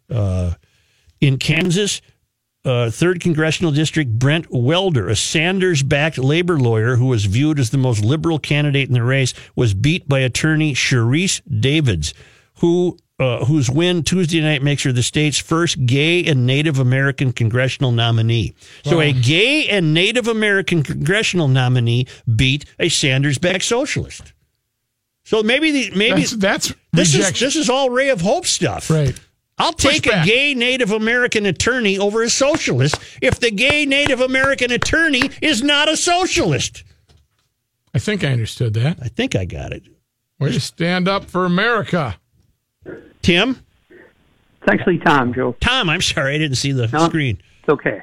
Uh, 0.09 0.53
in 1.21 1.37
Kansas, 1.37 2.01
uh, 2.63 2.89
third 2.89 3.19
congressional 3.19 3.71
district, 3.71 4.11
Brent 4.11 4.47
Welder, 4.51 5.07
a 5.07 5.15
Sanders-backed 5.15 6.17
labor 6.17 6.59
lawyer 6.59 6.95
who 6.95 7.07
was 7.07 7.25
viewed 7.25 7.59
as 7.59 7.71
the 7.71 7.77
most 7.77 8.03
liberal 8.03 8.39
candidate 8.39 8.87
in 8.87 8.93
the 8.93 9.03
race, 9.03 9.33
was 9.55 9.73
beat 9.73 10.07
by 10.07 10.19
attorney 10.19 10.73
Sharice 10.73 11.41
Davids, 11.59 12.13
who 12.59 12.97
uh, 13.19 13.45
whose 13.45 13.69
win 13.69 14.01
Tuesday 14.01 14.41
night 14.41 14.63
makes 14.63 14.81
her 14.81 14.91
the 14.91 15.03
state's 15.03 15.37
first 15.37 15.85
gay 15.85 16.25
and 16.25 16.47
Native 16.47 16.79
American 16.79 17.31
congressional 17.31 17.91
nominee. 17.91 18.55
So 18.83 18.99
a 18.99 19.13
gay 19.13 19.67
and 19.69 19.93
Native 19.93 20.27
American 20.27 20.81
congressional 20.81 21.47
nominee 21.47 22.07
beat 22.35 22.65
a 22.79 22.89
Sanders-backed 22.89 23.63
socialist. 23.63 24.33
So 25.23 25.43
maybe 25.43 25.71
the 25.71 25.95
maybe 25.95 26.21
That's 26.21 26.31
that's 26.31 26.73
this 26.93 27.13
is 27.13 27.39
this 27.39 27.55
is 27.55 27.69
all 27.69 27.91
ray 27.91 28.09
of 28.09 28.21
hope 28.21 28.45
stuff. 28.45 28.89
right. 28.89 29.19
I'll 29.61 29.73
take 29.73 30.07
a 30.07 30.23
gay 30.25 30.53
Native 30.55 30.91
American 30.91 31.45
attorney 31.45 31.97
over 31.97 32.23
a 32.23 32.29
socialist 32.29 32.95
if 33.21 33.39
the 33.39 33.51
gay 33.51 33.85
Native 33.85 34.19
American 34.21 34.71
attorney 34.71 35.29
is 35.41 35.61
not 35.61 35.87
a 35.89 35.95
socialist. 35.95 36.83
I 37.93 37.99
think 37.99 38.23
I 38.23 38.27
understood 38.31 38.73
that. 38.75 38.97
I 39.01 39.07
think 39.07 39.35
I 39.35 39.45
got 39.45 39.71
it. 39.73 39.83
Way 40.39 40.51
to 40.53 40.59
stand 40.59 41.07
up 41.07 41.25
for 41.25 41.45
America. 41.45 42.15
Tim, 43.21 43.57
It's 43.89 44.69
actually 44.71 44.97
Tom, 44.99 45.33
Joe. 45.33 45.55
Tom, 45.59 45.89
I'm 45.89 46.01
sorry 46.01 46.35
I 46.35 46.37
didn't 46.37 46.57
see 46.57 46.71
the 46.71 46.87
No. 46.87 47.05
screen. 47.07 47.37
It's 47.59 47.69
okay. 47.69 48.01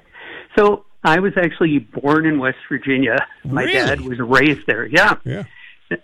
So 0.56 0.84
I 1.04 1.18
was 1.20 1.32
actually 1.36 1.78
born 1.78 2.26
in 2.26 2.38
West 2.38 2.58
Virginia. 2.68 3.16
My 3.44 3.62
Really? 3.62 3.74
dad 3.74 4.00
was 4.02 4.18
raised 4.18 4.66
there. 4.66 4.86
Yeah. 4.86 5.14
Yeah. 5.24 5.44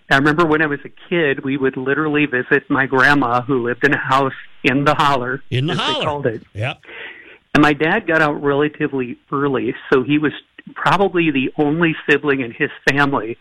I 0.09 0.15
remember 0.17 0.45
when 0.45 0.61
I 0.61 0.65
was 0.65 0.79
a 0.83 0.89
kid, 1.09 1.43
we 1.43 1.57
would 1.57 1.77
literally 1.77 2.25
visit 2.25 2.69
my 2.69 2.85
grandma 2.87 3.41
who 3.41 3.63
lived 3.63 3.83
in 3.85 3.93
a 3.93 3.97
house 3.99 4.33
in 4.65 4.83
the 4.85 4.95
holler. 4.95 5.41
In 5.49 5.67
the 5.67 5.73
as 5.73 5.77
they 5.79 5.83
holler. 5.85 6.05
called 6.05 6.25
it. 6.27 6.43
Yep. 6.53 6.81
And 7.53 7.61
my 7.61 7.73
dad 7.73 8.05
got 8.07 8.21
out 8.21 8.41
relatively 8.43 9.17
early, 9.31 9.75
so 9.91 10.03
he 10.03 10.17
was 10.17 10.33
probably 10.73 11.31
the 11.31 11.53
only 11.57 11.95
sibling 12.09 12.41
in 12.41 12.51
his 12.51 12.69
family 12.89 13.37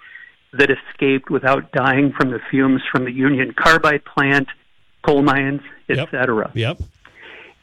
that 0.53 0.71
escaped 0.71 1.31
without 1.31 1.73
dying 1.73 2.13
from 2.13 2.31
the 2.31 2.39
fumes 2.51 2.83
from 2.93 3.05
the 3.05 3.11
Union 3.11 3.53
Carbide 3.55 4.05
plant, 4.05 4.49
coal 5.03 5.23
mines, 5.23 5.63
Yep. 5.89 5.99
etc. 5.99 6.51
Yep. 6.55 6.79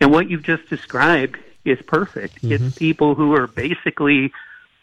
And 0.02 0.12
what 0.12 0.30
you've 0.30 0.44
just 0.44 0.68
described 0.70 1.38
is 1.64 1.80
perfect. 1.88 2.42
Mm-hmm. 2.44 2.68
It's 2.68 2.78
people 2.78 3.16
who 3.16 3.34
are 3.36 3.48
basically 3.48 4.32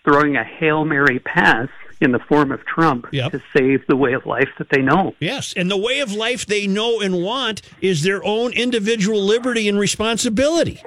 throwing 0.05 0.37
a 0.37 0.45
Hail 0.45 0.85
Mary 0.85 1.19
pass 1.19 1.69
in 2.01 2.13
the 2.13 2.19
form 2.19 2.53
of 2.53 2.65
Trump 2.65 3.07
Yep. 3.13 3.33
to 3.33 3.43
save 3.57 3.87
the 3.87 3.97
way 3.97 4.13
of 4.13 4.27
life 4.27 4.49
that 4.59 4.69
they 4.71 4.83
know. 4.83 5.15
Yes. 5.21 5.53
And 5.57 5.71
the 5.71 5.77
way 5.77 6.01
of 6.01 6.13
life 6.13 6.47
they 6.47 6.67
know 6.67 7.01
and 7.01 7.23
want 7.23 7.63
is 7.81 8.03
their 8.03 8.25
own 8.25 8.53
individual 8.53 9.23
liberty 9.23 9.69
and 9.69 9.79
responsibility. 9.79 10.81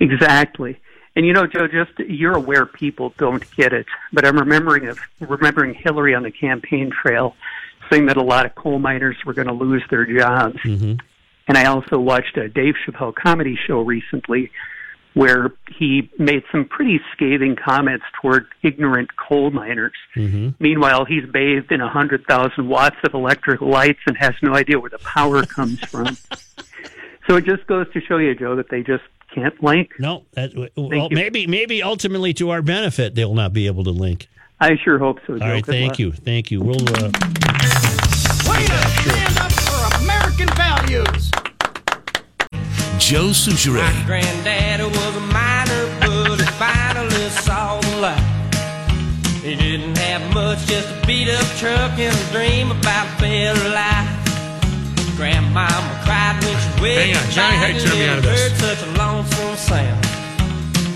Exactly. 0.00 0.78
And 1.16 1.26
you 1.26 1.32
know, 1.32 1.46
Joe, 1.46 1.66
just 1.66 1.98
you're 1.98 2.36
aware 2.36 2.66
people 2.66 3.14
don't 3.16 3.44
get 3.56 3.72
it, 3.72 3.86
but 4.12 4.26
I'm 4.26 4.38
remembering 4.38 4.86
of 4.86 4.98
remembering 5.20 5.74
Hillary 5.74 6.14
on 6.14 6.22
the 6.22 6.30
campaign 6.30 6.90
trail 6.90 7.34
saying 7.90 8.06
that 8.06 8.16
a 8.16 8.22
lot 8.22 8.44
of 8.44 8.54
coal 8.54 8.78
miners 8.78 9.16
were 9.24 9.32
going 9.32 9.48
to 9.48 9.54
lose 9.54 9.82
their 9.90 10.04
jobs. 10.04 10.58
Mm-hmm. 10.58 10.94
And 11.48 11.56
I 11.56 11.66
also 11.66 11.98
watched 11.98 12.36
a 12.36 12.48
Dave 12.48 12.74
Chappelle 12.84 13.14
comedy 13.14 13.56
show 13.66 13.80
recently 13.80 14.50
where 15.16 15.50
he 15.78 16.10
made 16.18 16.42
some 16.52 16.66
pretty 16.66 17.00
scathing 17.14 17.56
comments 17.56 18.04
toward 18.20 18.46
ignorant 18.62 19.08
coal 19.16 19.50
miners. 19.50 19.94
Meanwhile, 20.14 21.06
he's 21.06 21.24
bathed 21.24 21.72
in 21.72 21.80
a 21.80 21.84
100,000 21.86 22.68
watts 22.68 22.96
of 23.02 23.14
electric 23.14 23.62
lights 23.62 24.00
and 24.06 24.14
has 24.18 24.34
no 24.42 24.54
idea 24.54 24.78
where 24.78 24.90
the 24.90 24.98
power 24.98 25.42
comes 25.44 25.80
from. 25.80 26.18
So 27.28 27.34
it 27.34 27.44
just 27.44 27.66
goes 27.66 27.92
to 27.92 28.00
show 28.00 28.18
you, 28.18 28.36
Joe, 28.36 28.54
that 28.54 28.68
they 28.70 28.84
just 28.84 29.02
can't 29.34 29.60
link. 29.60 29.90
No, 29.98 30.26
that, 30.34 30.54
well, 30.76 31.08
you. 31.10 31.16
maybe 31.16 31.48
maybe 31.48 31.82
ultimately 31.82 32.32
to 32.34 32.50
our 32.50 32.62
benefit 32.62 33.16
they'll 33.16 33.34
not 33.34 33.52
be 33.52 33.66
able 33.66 33.82
to 33.82 33.90
link. 33.90 34.28
I 34.60 34.76
sure 34.84 35.00
hope 35.00 35.18
so, 35.26 35.36
Joe. 35.36 35.44
All 35.44 35.50
right, 35.50 35.64
Good 35.64 35.72
thank 35.72 35.88
luck. 35.90 35.98
you, 35.98 36.12
thank 36.12 36.52
you. 36.52 36.60
We'll 36.60 36.76
uh, 36.88 37.10
Way 38.48 38.64
to 38.64 38.88
stand 39.02 39.38
up 39.38 39.50
for 39.50 40.04
American 40.04 40.48
values. 40.54 41.32
Joe 43.06 43.30
Soucheray. 43.30 44.04
Granddaddy 44.04 44.82
was 44.82 45.16
a 45.16 45.20
miner, 45.30 45.86
but 46.00 46.40
he 46.40 46.46
finally 46.58 47.30
saw 47.30 47.78
the 47.80 47.96
light. 48.02 48.18
He 49.44 49.54
didn't 49.54 49.96
have 49.98 50.34
much, 50.34 50.66
just 50.66 50.88
a 50.90 51.06
beat 51.06 51.28
up 51.28 51.46
truck 51.56 51.96
and 52.00 52.10
a 52.10 52.32
dream 52.32 52.72
about 52.72 53.06
a 53.06 53.20
better 53.20 53.68
life. 53.68 54.10
Grandmama 55.14 56.02
cried 56.02 56.34
when 56.42 56.58
she 56.58 56.82
went 56.82 56.98
Hang 56.98 57.14
on, 57.14 57.30
Johnny 57.30 57.56
Haig 57.58 57.78
turned 57.80 57.94
me 58.00 58.08
out 58.08 58.18
of 58.18 58.24
this. 58.24 58.40
Heard 58.40 58.74
such 58.74 58.82
a 58.82 58.90
lonesome 58.98 59.54
sound. 59.54 60.02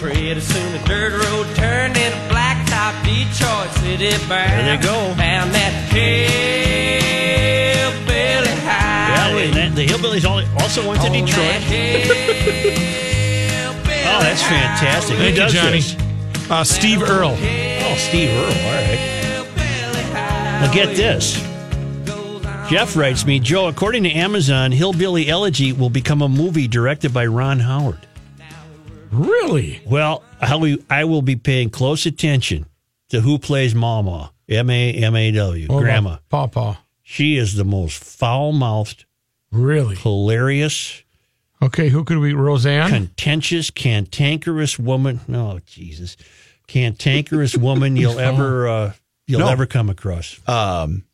Pretty 0.01 0.41
soon 0.41 0.73
the 0.73 0.89
dirt 0.89 1.13
road 1.13 1.47
turned 1.55 1.97
into 1.97 2.19
blacktop 2.27 2.99
Detroit 3.07 3.71
City 3.79 4.11
bound. 4.27 4.67
There 4.67 4.77
they 4.77 4.83
go. 4.83 5.15
Found 5.15 5.55
that 5.55 5.73
hillbilly 5.93 7.00
and 10.13 10.23
hillbillies 10.23 10.61
also 10.61 10.89
went 10.89 11.01
to 11.03 11.09
On 11.09 11.13
Detroit. 11.13 11.63
Oh, 14.13 14.21
that's 14.21 14.43
fantastic. 14.43 15.17
Thank 15.17 15.37
you, 15.37 15.49
Johnny. 15.49 15.81
Uh, 16.51 16.65
Steve 16.65 17.03
Earle. 17.03 17.37
Oh, 17.39 17.95
Steve 17.97 18.31
Earle. 18.31 18.45
All 18.45 18.73
right. 18.73 19.17
Now 20.61 20.73
get 20.73 20.97
this. 20.97 21.41
Jeff 22.69 22.97
writes 22.97 23.25
me, 23.27 23.41
Joe, 23.41 23.67
according 23.69 24.05
to 24.05 24.11
Amazon, 24.11 24.71
Hillbilly 24.73 25.29
Elegy 25.29 25.73
will 25.73 25.91
become 25.91 26.23
a 26.23 26.29
movie 26.29 26.69
directed 26.69 27.13
by 27.13 27.27
Ron 27.27 27.59
Howard. 27.61 28.07
Really? 29.11 29.81
Well, 29.87 30.23
I 30.41 30.55
will, 30.55 30.79
I 30.89 31.05
will 31.05 31.23
be 31.23 31.35
paying 31.35 31.71
close 31.71 32.07
attention 32.07 32.67
to 33.09 33.21
who 33.21 33.39
plays 33.41 33.75
Mama, 33.75 34.33
M 34.49 34.71
A 34.71 34.93
M 34.93 35.17
A 35.17 35.33
W, 35.33 35.67
What 35.67 35.75
about 35.79 35.83
Grandma. 35.83 36.17
Papa. 36.29 36.79
She 37.03 37.37
is 37.37 37.55
the 37.57 37.65
most 37.65 38.05
foul 38.05 38.53
mouthed, 38.53 39.05
Really? 39.53 39.97
hilarious, 39.97 41.03
Okay, 41.63 41.91
who 41.91 42.05
could 42.05 42.19
we? 42.19 42.33
Roseanne? 42.33 42.89
contentious, 42.89 43.71
cantankerous 43.71 44.79
woman. 44.79 45.21
No, 45.29 45.61
Jesus, 45.67 46.17
cantankerous 46.67 47.57
woman 47.57 47.97
you'll 47.97 48.19
ever 48.31 48.69
uh, 48.69 48.93
you'll 49.27 49.41
No. 49.41 49.49
ever 49.49 49.67
come 49.67 49.91
across. 49.91 50.39
Um, 50.49 51.05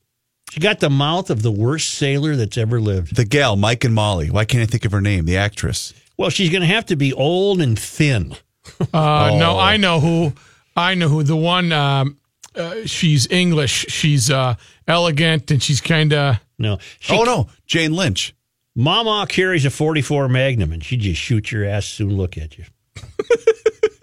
She 0.52 0.61
got 0.61 0.78
the 0.81 0.90
mouth 0.90 1.31
of 1.31 1.43
the 1.43 1.50
worst 1.50 1.95
sailor 1.95 2.37
that's 2.37 2.57
ever 2.57 2.81
lived. 2.81 3.16
the 3.16 3.25
gal, 3.25 3.57
Mike 3.57 3.83
and 3.85 3.95
Molly. 3.95 4.31
Why 4.31 4.45
can't 4.45 4.62
I 4.62 4.66
think 4.66 4.85
of 4.85 4.93
her 4.93 5.00
name? 5.00 5.25
The 5.25 5.37
actress. 5.37 5.93
Well, 6.16 6.31
she's 6.31 6.50
going 6.50 6.61
to 6.62 6.69
have 6.69 6.87
to 6.87 6.97
be 6.97 7.12
old 7.12 7.61
and 7.61 7.78
thin. 7.78 8.35
Uh, 8.93 9.31
Oh. 9.33 9.38
No, 9.38 9.59
I 9.61 9.76
know 9.76 10.00
who. 10.00 10.33
I 10.76 10.95
know 10.95 11.09
who. 11.09 11.23
The 11.23 11.37
one. 11.37 11.71
Um, 11.73 12.19
uh, 12.57 12.75
she's 12.85 13.28
English. 13.31 13.87
She's 13.88 14.28
uh, 14.31 14.57
elegant, 14.88 15.50
and 15.52 15.62
she's 15.62 15.81
kind 15.81 16.12
of. 16.12 16.38
No, 16.58 16.78
she, 17.00 17.14
oh 17.14 17.25
no, 17.25 17.48
Jane 17.66 17.92
Lynch. 17.92 18.34
Mama 18.75 19.26
carries 19.28 19.64
a 19.64 19.70
44 19.70 20.28
Magnum, 20.28 20.72
and 20.72 20.84
she 20.84 20.96
just 20.96 21.20
shoot 21.20 21.50
your 21.50 21.64
ass. 21.64 21.86
Soon 21.86 22.16
look 22.16 22.36
at 22.36 22.58
you. 22.58 22.64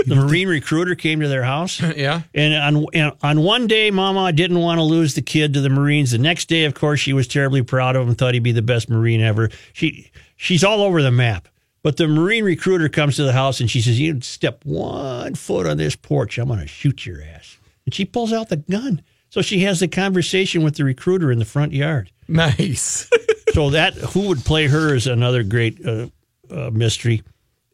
the 0.06 0.16
Marine 0.16 0.48
recruiter 0.48 0.96
came 0.96 1.20
to 1.20 1.28
their 1.28 1.44
house. 1.44 1.82
Yeah. 1.96 2.22
And 2.34 2.56
on 2.56 2.86
and 2.94 3.14
on 3.22 3.42
one 3.42 3.68
day, 3.68 3.92
Mama 3.92 4.32
didn't 4.34 4.60
want 4.60 4.80
to 4.80 4.84
lose 4.84 5.14
the 5.14 5.22
kid 5.22 5.54
to 5.54 5.62
the 5.62 5.70
Marines. 5.70 6.12
The 6.12 6.18
next 6.18 6.46
day, 6.50 6.66
of 6.66 6.74
course, 6.74 7.00
she 7.00 7.14
was 7.14 7.28
terribly 7.28 7.62
proud 7.62 7.96
of 7.96 8.08
him, 8.08 8.16
thought 8.16 8.34
he'd 8.34 8.42
be 8.42 8.52
the 8.52 8.64
best 8.64 8.90
Marine 8.90 9.22
ever. 9.22 9.50
She 9.74 10.12
she's 10.36 10.64
all 10.64 10.82
over 10.82 11.02
the 11.04 11.12
map. 11.12 11.48
But 11.84 11.98
the 11.98 12.08
Marine 12.08 12.46
recruiter 12.46 12.90
comes 12.90 13.18
to 13.18 13.24
the 13.24 13.34
house 13.34 13.60
and 13.60 13.70
she 13.70 13.82
says, 13.82 14.00
"You 14.00 14.22
step 14.22 14.66
one 14.66 15.36
foot 15.36 15.68
on 15.68 15.78
this 15.78 15.96
porch, 15.96 16.40
I'm 16.40 16.48
going 16.48 16.60
to 16.60 16.68
shoot 16.68 17.06
your 17.06 17.22
ass." 17.22 17.58
And 17.86 17.94
she 17.94 18.06
pulls 18.06 18.34
out 18.34 18.50
the 18.50 18.58
gun. 18.58 19.02
So 19.34 19.42
she 19.42 19.62
has 19.62 19.80
the 19.80 19.88
conversation 19.88 20.62
with 20.62 20.76
the 20.76 20.84
recruiter 20.84 21.32
in 21.32 21.40
the 21.40 21.46
front 21.46 21.74
yard. 21.74 22.12
Nice. 22.28 23.10
So 23.52 23.72
that 23.72 23.96
who 23.96 24.28
would 24.28 24.46
play 24.46 24.68
her 24.68 24.94
is 24.94 25.08
another 25.08 25.42
great 25.42 25.84
uh, 25.84 26.10
uh, 26.52 26.70
mystery. 26.72 27.24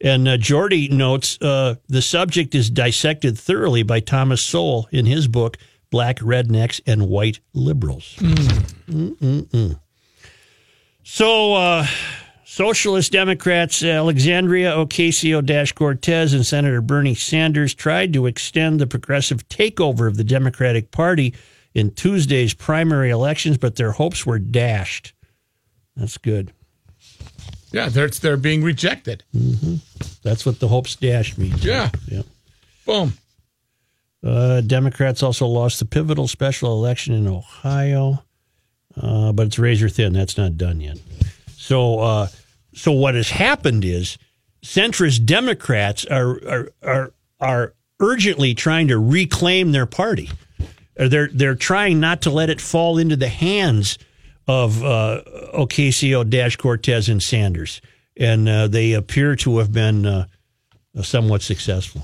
And 0.00 0.26
uh, 0.26 0.38
Jordy 0.38 0.88
notes 0.88 1.36
uh, 1.42 1.74
the 1.86 2.00
subject 2.00 2.54
is 2.54 2.70
dissected 2.70 3.38
thoroughly 3.38 3.82
by 3.82 4.00
Thomas 4.00 4.40
Sowell 4.40 4.88
in 4.90 5.04
his 5.04 5.28
book 5.28 5.58
Black 5.90 6.20
Rednecks 6.20 6.80
and 6.86 7.10
White 7.10 7.40
Liberals. 7.52 8.16
Mm-mm-mm. 8.20 9.78
So, 11.02 11.54
uh, 11.56 11.86
Socialist 12.50 13.12
Democrats 13.12 13.80
Alexandria 13.84 14.72
Ocasio 14.72 15.72
Cortez 15.72 16.34
and 16.34 16.44
Senator 16.44 16.80
Bernie 16.80 17.14
Sanders 17.14 17.74
tried 17.74 18.12
to 18.12 18.26
extend 18.26 18.80
the 18.80 18.88
progressive 18.88 19.48
takeover 19.48 20.08
of 20.08 20.16
the 20.16 20.24
Democratic 20.24 20.90
Party 20.90 21.32
in 21.74 21.92
Tuesday's 21.92 22.52
primary 22.52 23.10
elections, 23.10 23.56
but 23.56 23.76
their 23.76 23.92
hopes 23.92 24.26
were 24.26 24.40
dashed. 24.40 25.12
That's 25.94 26.18
good. 26.18 26.52
yeah, 27.70 27.88
they're 27.88 28.08
they're 28.08 28.36
being 28.36 28.64
rejected. 28.64 29.22
That's 30.24 30.44
what 30.44 30.58
the 30.58 30.66
hopes 30.66 30.96
dashed 30.96 31.38
means. 31.38 31.64
Yeah. 31.64 31.90
Yeah. 32.08 32.22
Boom. 32.84 33.12
Uh, 34.24 34.60
Democrats 34.62 35.22
also 35.22 35.46
lost 35.46 35.78
the 35.78 35.84
pivotal 35.84 36.26
special 36.26 36.72
election 36.72 37.14
in 37.14 37.28
Ohio, 37.28 38.24
uh, 39.00 39.30
but 39.30 39.46
it's 39.46 39.58
razor 39.60 39.88
thin. 39.88 40.12
That's 40.12 40.36
not 40.36 40.56
done 40.56 40.80
yet. 40.80 40.98
So, 41.56 42.00
uh, 42.00 42.26
so 42.74 42.92
what 42.92 43.14
has 43.14 43.30
happened 43.30 43.84
is 43.84 44.18
centrist 44.62 45.24
Democrats 45.24 46.04
are 46.06 46.40
are 46.48 46.72
are, 46.82 47.12
are 47.40 47.74
urgently 48.00 48.54
trying 48.54 48.88
to 48.88 48.98
reclaim 48.98 49.72
their 49.72 49.86
party. 49.86 50.30
Uh, 50.98 51.08
They're 51.08 51.28
they're 51.28 51.54
trying 51.54 52.00
not 52.00 52.22
to 52.22 52.30
let 52.30 52.50
it 52.50 52.60
fall 52.60 52.98
into 52.98 53.16
the 53.16 53.28
hands 53.28 53.98
of 54.46 54.82
uh, 54.82 55.22
Ocasio 55.54 56.28
Dash 56.28 56.56
Cortez 56.56 57.08
and 57.08 57.22
Sanders, 57.22 57.80
and 58.16 58.48
uh, 58.48 58.68
they 58.68 58.92
appear 58.92 59.36
to 59.36 59.58
have 59.58 59.72
been 59.72 60.06
uh, 60.06 60.26
somewhat 61.02 61.42
successful. 61.42 62.02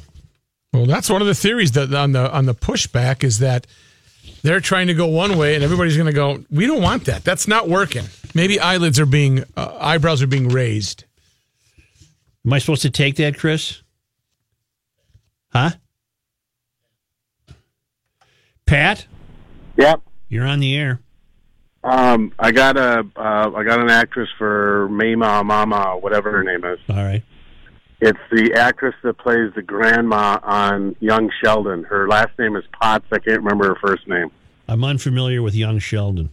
Well, 0.73 0.87
that's 0.87 1.11
one 1.11 1.23
of 1.23 1.26
the 1.26 1.35
theories 1.35 1.73
that 1.73 1.92
on 1.94 2.12
the 2.12 2.30
on 2.30 2.46
the 2.46 2.54
pushback 2.54 3.25
is 3.25 3.38
that 3.38 3.66
they're 4.43 4.61
trying 4.61 4.87
to 4.88 4.95
go 4.95 5.07
one 5.07 5.37
way, 5.38 5.55
and 5.55 5.64
everybody's 5.64 5.97
going 5.97 6.07
to 6.07 6.12
go. 6.12 6.45
We 6.50 6.66
don't 6.66 6.83
want 6.83 7.05
that. 7.07 7.25
That's 7.25 7.49
not 7.49 7.69
working. 7.69 8.05
Maybe 8.35 8.61
eyelids 8.61 8.99
are 9.00 9.07
being 9.07 9.45
uh, 9.57 9.76
eyebrows 9.81 10.23
are 10.23 10.26
being 10.26 10.49
raised. 10.49 11.05
Am 12.45 12.52
I 12.52 12.59
supposed 12.59 12.83
to 12.83 12.90
take 12.90 13.16
that, 13.16 13.38
Chris? 13.38 13.83
Huh? 15.52 15.71
Pat, 18.66 19.07
Yep. 19.76 20.00
you're 20.28 20.47
on 20.47 20.61
the 20.61 20.76
air. 20.76 21.00
Um, 21.85 22.33
I 22.38 22.50
got 22.50 22.76
a 22.76 23.07
uh, 23.16 23.50
I 23.55 23.62
got 23.62 23.78
an 23.81 23.90
actress 23.90 24.28
for 24.38 24.88
Mama 24.90 25.45
Mama, 25.45 25.97
whatever 25.99 26.33
her 26.33 26.43
name 26.43 26.64
is. 26.64 26.81
All 26.88 26.97
right. 26.97 27.23
It's 28.00 28.19
the 28.31 28.53
actress 28.55 28.95
that 29.03 29.17
plays 29.19 29.53
the 29.55 29.62
grandma 29.62 30.38
on 30.43 30.95
Young 31.00 31.31
Sheldon. 31.43 31.85
Her 31.85 32.07
last 32.09 32.38
name 32.38 32.55
is 32.57 32.65
Potts. 32.79 33.07
I 33.11 33.19
can't 33.19 33.38
remember 33.43 33.69
her 33.69 33.76
first 33.83 34.07
name. 34.07 34.31
I'm 34.69 34.85
unfamiliar 34.85 35.41
with 35.43 35.55
young 35.55 35.79
Sheldon. 35.79 36.29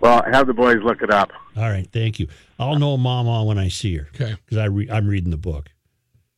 Well, 0.00 0.22
have 0.32 0.46
the 0.46 0.52
boys 0.54 0.78
look 0.82 1.02
it 1.02 1.10
up. 1.10 1.30
All 1.56 1.62
right, 1.70 1.86
thank 1.92 2.18
you. 2.18 2.26
I'll 2.58 2.78
know 2.78 2.96
Mama 2.96 3.44
when 3.44 3.58
I 3.58 3.68
see 3.68 3.96
her 3.96 4.08
Okay. 4.14 4.34
because 4.44 4.58
I 4.58 4.64
re- 4.66 4.90
I'm 4.90 5.06
reading 5.06 5.30
the 5.30 5.36
book. 5.36 5.70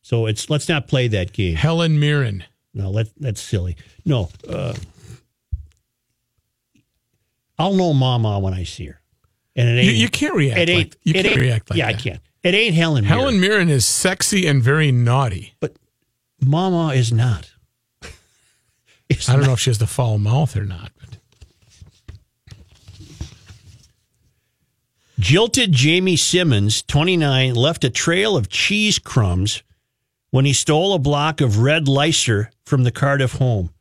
So 0.03 0.25
it's 0.27 0.49
let's 0.49 0.69
not 0.69 0.87
play 0.87 1.07
that 1.09 1.33
game. 1.33 1.55
Helen 1.55 1.99
Mirren. 1.99 2.43
No, 2.73 2.91
let 2.91 3.07
that's 3.17 3.41
silly. 3.41 3.75
No, 4.05 4.29
uh, 4.47 4.75
I'll 7.57 7.73
know 7.73 7.93
Mama 7.93 8.39
when 8.39 8.53
I 8.53 8.63
see 8.63 8.85
her, 8.87 9.01
and 9.55 9.67
it 9.69 9.83
You, 9.83 9.89
ain't. 9.91 9.97
you 9.99 10.09
can't 10.09 10.35
react. 10.35 10.59
it 10.59 10.69
ain't. 10.69 10.89
like, 10.91 10.97
you 11.03 11.11
it 11.11 11.13
can't 11.15 11.25
ain't- 11.27 11.41
react 11.41 11.69
like 11.71 11.79
yeah, 11.79 11.91
that. 11.91 11.95
I 11.95 12.01
can't. 12.01 12.21
It 12.43 12.53
ain't 12.53 12.75
Helen. 12.75 13.03
Mirren. 13.03 13.19
Helen 13.19 13.39
Mirren 13.39 13.69
is 13.69 13.85
sexy 13.85 14.47
and 14.47 14.61
very 14.63 14.91
naughty. 14.91 15.53
But 15.59 15.75
Mama 16.41 16.93
is 16.93 17.11
not. 17.11 17.51
It's 19.09 19.29
I 19.29 19.33
don't 19.33 19.41
not. 19.41 19.47
know 19.47 19.53
if 19.53 19.59
she 19.61 19.69
has 19.69 19.77
the 19.77 19.87
foul 19.87 20.17
mouth 20.17 20.57
or 20.57 20.65
not. 20.65 20.91
But 20.99 21.17
Jilted 25.19 25.71
Jamie 25.71 26.17
Simmons, 26.17 26.83
29, 26.83 27.55
left 27.55 27.83
a 27.83 27.89
trail 27.89 28.37
of 28.37 28.49
cheese 28.49 28.99
crumbs 28.99 29.63
when 30.29 30.45
he 30.45 30.53
stole 30.53 30.93
a 30.93 30.99
block 30.99 31.41
of 31.41 31.59
red 31.59 31.87
Leicester 31.87 32.51
from 32.65 32.83
the 32.83 32.91
Cardiff 32.91 33.33
home. 33.33 33.71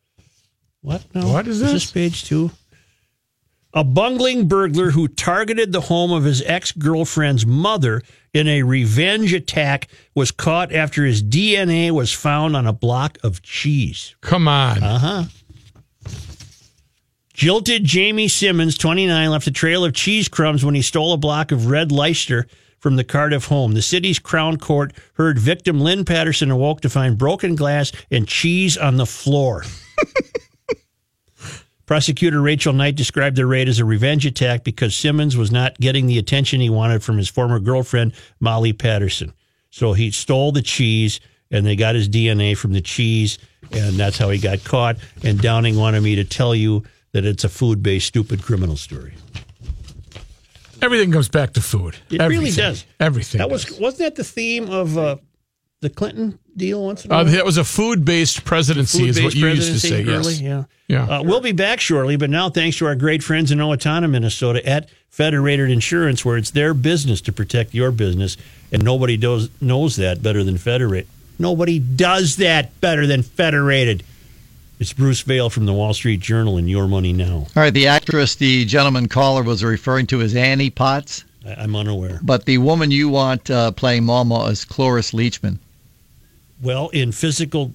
What? 0.80 1.04
No. 1.14 1.26
What 1.32 1.48
is 1.48 1.60
this 1.60 1.72
this? 1.72 1.90
page 1.90 2.24
two? 2.24 2.52
A 3.74 3.84
bungling 3.84 4.48
burglar 4.48 4.92
who 4.92 5.08
targeted 5.08 5.72
the 5.72 5.82
home 5.82 6.12
of 6.12 6.24
his 6.24 6.40
ex 6.42 6.72
girlfriend's 6.72 7.44
mother 7.44 8.00
in 8.36 8.46
a 8.48 8.62
revenge 8.62 9.32
attack 9.32 9.88
was 10.14 10.30
caught 10.30 10.70
after 10.70 11.04
his 11.04 11.22
DNA 11.22 11.90
was 11.90 12.12
found 12.12 12.54
on 12.54 12.66
a 12.66 12.72
block 12.72 13.16
of 13.22 13.40
cheese. 13.42 14.14
come 14.20 14.46
on. 14.46 14.82
Uh 14.82 14.98
huh. 14.98 15.24
Jilted 17.32 17.84
Jamie 17.84 18.28
Simmons, 18.28 18.78
29, 18.78 19.30
left 19.30 19.46
a 19.46 19.50
trail 19.50 19.84
of 19.84 19.92
cheese 19.94 20.28
crumbs 20.28 20.64
when 20.64 20.74
he 20.74 20.82
stole 20.82 21.12
a 21.12 21.18
block 21.18 21.50
of 21.50 21.66
red 21.66 21.90
Leicester 21.92 22.46
from 22.78 22.96
the 22.96 23.04
Cardiff 23.04 23.46
home. 23.46 23.72
The 23.72 23.82
city's 23.82 24.18
Crown 24.18 24.58
Court 24.58 24.92
heard 25.14 25.38
victim 25.38 25.80
Lynn 25.80 26.04
Patterson 26.04 26.50
awoke 26.50 26.82
to 26.82 26.90
find 26.90 27.18
broken 27.18 27.54
glass 27.54 27.92
and 28.10 28.28
cheese 28.28 28.76
on 28.76 28.96
the 28.96 29.06
floor. 29.06 29.64
Prosecutor 31.86 32.40
Rachel 32.40 32.72
Knight 32.72 32.96
described 32.96 33.36
the 33.36 33.46
raid 33.46 33.68
as 33.68 33.78
a 33.78 33.84
revenge 33.84 34.26
attack 34.26 34.64
because 34.64 34.94
Simmons 34.94 35.36
was 35.36 35.52
not 35.52 35.78
getting 35.78 36.06
the 36.06 36.18
attention 36.18 36.60
he 36.60 36.68
wanted 36.68 37.02
from 37.02 37.16
his 37.16 37.28
former 37.28 37.60
girlfriend, 37.60 38.12
Molly 38.40 38.72
Patterson. 38.72 39.32
So 39.70 39.92
he 39.92 40.10
stole 40.10 40.50
the 40.50 40.62
cheese 40.62 41.20
and 41.50 41.64
they 41.64 41.76
got 41.76 41.94
his 41.94 42.08
DNA 42.08 42.56
from 42.56 42.72
the 42.72 42.80
cheese, 42.80 43.38
and 43.70 43.94
that's 43.94 44.18
how 44.18 44.30
he 44.30 44.38
got 44.38 44.64
caught. 44.64 44.96
And 45.22 45.40
Downing 45.40 45.76
wanted 45.76 46.02
me 46.02 46.16
to 46.16 46.24
tell 46.24 46.56
you 46.56 46.82
that 47.12 47.24
it's 47.24 47.44
a 47.44 47.48
food 47.48 47.84
based 47.84 48.08
stupid 48.08 48.42
criminal 48.42 48.76
story. 48.76 49.14
Everything 50.82 51.12
comes 51.12 51.28
back 51.28 51.52
to 51.52 51.60
food. 51.60 51.96
It 52.10 52.20
really 52.20 52.50
does. 52.50 52.84
Everything. 52.98 53.38
That 53.38 53.48
was 53.48 53.78
wasn't 53.78 54.00
that 54.00 54.14
the 54.16 54.24
theme 54.24 54.68
of 54.68 54.98
uh, 54.98 55.16
the 55.80 55.88
Clinton 55.88 56.38
deal 56.56 56.84
once 56.84 57.04
in 57.04 57.12
a 57.12 57.14
Uh, 57.14 57.24
that 57.24 57.44
was 57.44 57.56
a 57.58 57.64
food-based 57.64 58.44
presidency, 58.44 59.08
is 59.08 59.16
what 59.22 59.32
Food-based 59.32 59.36
you 59.36 59.46
used 59.48 59.72
to 59.72 59.80
say. 59.80 60.04
presidency 60.04 60.44
Yes. 60.44 60.44
early, 60.48 60.48
yeah. 60.48 60.64
Yeah. 60.88 61.18
Uh, 61.18 61.22
we'll 61.22 61.40
be 61.40 61.52
back 61.52 61.80
shortly, 61.80 62.16
but 62.16 62.30
now 62.30 62.48
thanks 62.48 62.76
to 62.78 62.86
our 62.86 62.94
great 62.94 63.22
friends 63.22 63.50
in 63.50 63.58
Owatonna, 63.58 64.08
Minnesota 64.08 64.66
at 64.68 64.88
Federated 65.10 65.70
Insurance, 65.70 66.24
where 66.24 66.36
it's 66.36 66.50
their 66.50 66.74
business 66.74 67.20
to 67.22 67.32
protect 67.32 67.74
your 67.74 67.90
business, 67.90 68.36
and 68.70 68.82
nobody 68.84 69.16
does, 69.16 69.48
knows 69.60 69.96
that 69.96 70.22
better 70.22 70.44
than 70.44 70.58
Federated. 70.58 71.08
Nobody 71.38 71.78
does 71.78 72.36
that 72.36 72.80
better 72.80 73.06
than 73.06 73.22
Federated. 73.22 74.02
It's 74.78 74.92
Bruce 74.92 75.22
Vail 75.22 75.48
from 75.50 75.66
the 75.66 75.72
Wall 75.72 75.92
Street 75.94 76.20
Journal 76.20 76.56
and 76.58 76.68
Your 76.68 76.86
Money 76.86 77.12
Now. 77.12 77.34
All 77.34 77.46
right, 77.56 77.72
the 77.72 77.86
actress 77.88 78.34
the 78.34 78.64
gentleman 78.66 79.08
caller 79.08 79.42
was 79.42 79.64
referring 79.64 80.06
to 80.08 80.20
as 80.20 80.34
Annie 80.36 80.70
Potts, 80.70 81.24
I, 81.46 81.54
I'm 81.54 81.74
unaware. 81.74 82.20
but 82.22 82.44
the 82.44 82.58
woman 82.58 82.90
you 82.90 83.08
want 83.08 83.50
uh, 83.50 83.70
playing 83.72 84.04
Mama 84.04 84.44
is 84.46 84.64
Cloris 84.66 85.12
Leachman. 85.12 85.58
Well, 86.60 86.88
in 86.88 87.12
physical 87.12 87.74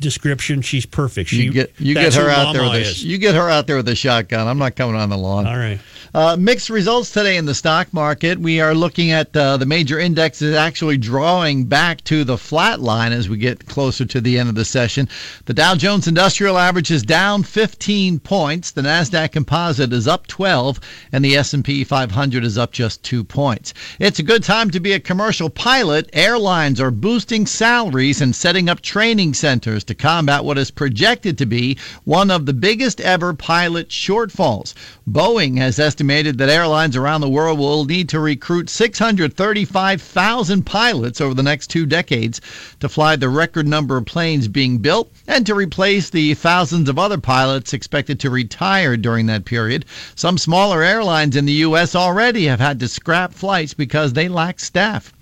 description, 0.00 0.62
she's 0.62 0.86
perfect. 0.86 1.30
She 1.30 1.42
You 1.42 1.52
get 1.52 1.72
you 1.78 1.94
get 1.94 2.14
her 2.14 2.28
out 2.28 2.52
there 2.52 2.62
with 2.62 2.74
a, 2.74 2.80
is. 2.80 3.04
you 3.04 3.18
get 3.18 3.34
her 3.34 3.48
out 3.48 3.66
there 3.66 3.76
with 3.76 3.88
a 3.88 3.94
shotgun. 3.94 4.46
I'm 4.46 4.58
not 4.58 4.76
coming 4.76 4.96
on 4.96 5.08
the 5.10 5.18
lawn. 5.18 5.46
All 5.46 5.56
right. 5.56 5.80
Uh, 6.14 6.36
mixed 6.38 6.70
results 6.70 7.10
today 7.10 7.36
in 7.36 7.44
the 7.44 7.54
stock 7.54 7.92
market. 7.92 8.38
We 8.38 8.60
are 8.60 8.74
looking 8.74 9.10
at 9.10 9.36
uh, 9.36 9.58
the 9.58 9.66
major 9.66 9.98
indexes 9.98 10.54
actually 10.56 10.96
drawing 10.96 11.66
back 11.66 12.02
to 12.04 12.24
the 12.24 12.38
flat 12.38 12.80
line 12.80 13.12
as 13.12 13.28
we 13.28 13.36
get 13.36 13.66
closer 13.66 14.06
to 14.06 14.20
the 14.20 14.38
end 14.38 14.48
of 14.48 14.54
the 14.54 14.64
session. 14.64 15.08
The 15.44 15.52
Dow 15.52 15.74
Jones 15.74 16.08
Industrial 16.08 16.56
Average 16.56 16.90
is 16.90 17.02
down 17.02 17.42
15 17.42 18.20
points. 18.20 18.70
The 18.70 18.82
Nasdaq 18.82 19.32
Composite 19.32 19.92
is 19.92 20.08
up 20.08 20.26
12, 20.26 20.80
and 21.12 21.22
the 21.22 21.36
S&P 21.36 21.84
500 21.84 22.42
is 22.42 22.56
up 22.56 22.72
just 22.72 23.02
two 23.02 23.22
points. 23.22 23.74
It's 23.98 24.18
a 24.18 24.22
good 24.22 24.42
time 24.42 24.70
to 24.70 24.80
be 24.80 24.92
a 24.92 25.00
commercial 25.00 25.50
pilot. 25.50 26.08
Airlines 26.14 26.80
are 26.80 26.90
boosting 26.90 27.46
salaries 27.46 28.22
and 28.22 28.34
setting 28.34 28.68
up 28.70 28.80
training 28.80 29.34
centers 29.34 29.84
to 29.88 29.94
combat 29.94 30.44
what 30.44 30.56
is 30.56 30.70
projected 30.70 31.36
to 31.36 31.46
be 31.46 31.76
one 32.04 32.30
of 32.30 32.46
the 32.46 32.52
biggest 32.52 33.00
ever 33.00 33.34
pilot 33.34 33.88
shortfalls. 33.88 34.74
Boeing 35.10 35.58
has 35.58 35.78
estimated 35.78 36.38
that 36.38 36.48
airlines 36.48 36.96
around 36.96 37.20
the 37.20 37.28
world 37.28 37.58
will 37.58 37.84
need 37.84 38.08
to 38.08 38.20
recruit 38.20 38.70
635,000 38.70 40.64
pilots 40.64 41.20
over 41.20 41.34
the 41.34 41.42
next 41.42 41.68
two 41.68 41.84
decades 41.86 42.40
to 42.80 42.88
fly 42.88 43.16
the 43.16 43.28
record 43.28 43.66
number 43.66 43.96
of 43.96 44.06
planes 44.06 44.46
being 44.46 44.78
built 44.78 45.12
and 45.26 45.44
to 45.46 45.54
replace 45.54 46.10
the 46.10 46.34
thousands 46.34 46.88
of 46.88 46.98
other 46.98 47.18
pilots 47.18 47.72
expected 47.72 48.20
to 48.20 48.30
retire 48.30 48.96
during 48.96 49.26
that 49.26 49.44
period. 49.44 49.84
Some 50.14 50.38
smaller 50.38 50.82
airlines 50.82 51.34
in 51.36 51.46
the 51.46 51.52
U.S. 51.64 51.94
already 51.94 52.46
have 52.46 52.60
had 52.60 52.78
to 52.80 52.88
scrap 52.88 53.32
flights 53.32 53.74
because 53.74 54.12
they 54.12 54.28
lack 54.28 54.60
staff. 54.60 55.12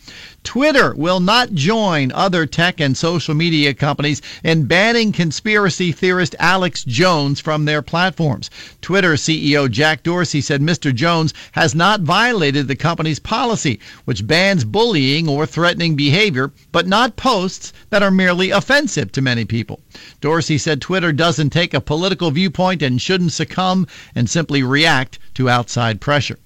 Twitter 0.44 0.94
will 0.94 1.18
not 1.18 1.54
join 1.54 2.12
other 2.12 2.46
tech 2.46 2.80
and 2.80 2.96
social 2.96 3.34
media 3.34 3.74
companies 3.74 4.22
in 4.44 4.66
banning 4.66 5.10
conspiracy 5.10 5.90
theorist 5.90 6.36
Alex 6.38 6.84
Jones 6.84 7.40
from 7.40 7.64
their 7.64 7.82
platforms. 7.82 8.48
Twitter 8.80 9.14
CEO 9.14 9.68
Jack 9.68 10.04
Dorsey 10.04 10.40
said 10.40 10.62
Mr. 10.62 10.94
Jones 10.94 11.34
has 11.52 11.74
not 11.74 12.02
violated 12.02 12.68
the 12.68 12.76
company's 12.76 13.18
policy, 13.18 13.80
which 14.04 14.26
bans 14.26 14.64
bullying 14.64 15.28
or 15.28 15.46
threatening 15.46 15.96
behavior, 15.96 16.52
but 16.70 16.86
not 16.86 17.16
posts 17.16 17.72
that 17.90 18.04
are 18.04 18.12
merely 18.12 18.50
offensive 18.50 19.10
to 19.10 19.20
many 19.20 19.44
people. 19.44 19.80
Dorsey 20.20 20.58
said 20.58 20.80
Twitter 20.80 21.12
doesn't 21.12 21.50
take 21.50 21.74
a 21.74 21.80
political 21.80 22.30
viewpoint 22.30 22.82
and 22.82 23.02
shouldn't 23.02 23.32
succumb 23.32 23.86
and 24.14 24.30
simply 24.30 24.62
react 24.62 25.18
to 25.34 25.50
outside 25.50 26.00
pressure. 26.00 26.38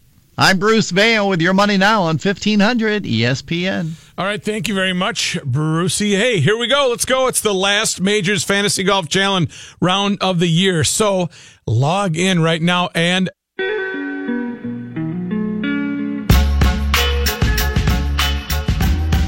I'm 0.42 0.59
Bruce 0.59 0.90
Vail 0.90 1.29
with 1.29 1.42
your 1.42 1.53
money 1.53 1.76
now 1.76 2.05
on 2.05 2.14
E 2.14 2.24
1500 2.24 3.05
ESPN. 3.05 3.92
All 4.16 4.24
right, 4.24 4.42
thank 4.42 4.68
you 4.68 4.74
very 4.74 4.94
much, 4.94 5.37
Brucey. 5.44 6.14
Hey, 6.14 6.40
here 6.40 6.57
we 6.57 6.66
go. 6.66 6.88
Let's 6.88 7.05
go. 7.05 7.26
It's 7.26 7.42
the 7.42 7.53
last 7.53 8.00
Majors 8.00 8.42
Fantasy 8.42 8.83
Golf 8.83 9.11
Challenge 9.11 9.53
round 9.83 10.16
of 10.22 10.38
the 10.38 10.46
year. 10.46 10.83
So 10.83 11.29
log 11.66 12.16
in 12.16 12.40
right 12.40 12.62
now 12.62 12.88
and 12.94 13.29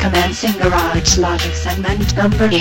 Commencing 0.01 0.59
Garage 0.62 1.18
Logic 1.18 1.53
segment 1.53 2.16
number 2.16 2.48
8. 2.51 2.57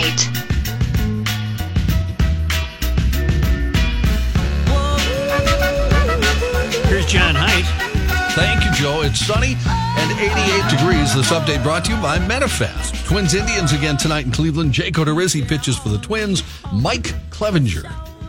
Here's 6.89 7.05
John 7.05 7.35
Heidt. 7.35 7.90
Thank 8.33 8.63
you, 8.63 8.71
Joe. 8.71 9.01
It's 9.03 9.19
sunny 9.19 9.55
and 9.67 10.11
88 10.19 10.69
degrees. 10.69 11.13
This 11.13 11.31
update 11.31 11.61
brought 11.63 11.83
to 11.85 11.91
you 11.95 12.01
by 12.01 12.17
Metafast. 12.17 13.05
Twins 13.05 13.33
Indians 13.33 13.73
again 13.73 13.97
tonight 13.97 14.25
in 14.25 14.31
Cleveland. 14.31 14.71
Jake 14.73 14.93
Odorizzi 14.95 15.45
pitches 15.47 15.77
for 15.77 15.89
the 15.89 15.97
Twins. 15.97 16.41
Mike 16.73 17.13
Clevinger 17.29 17.83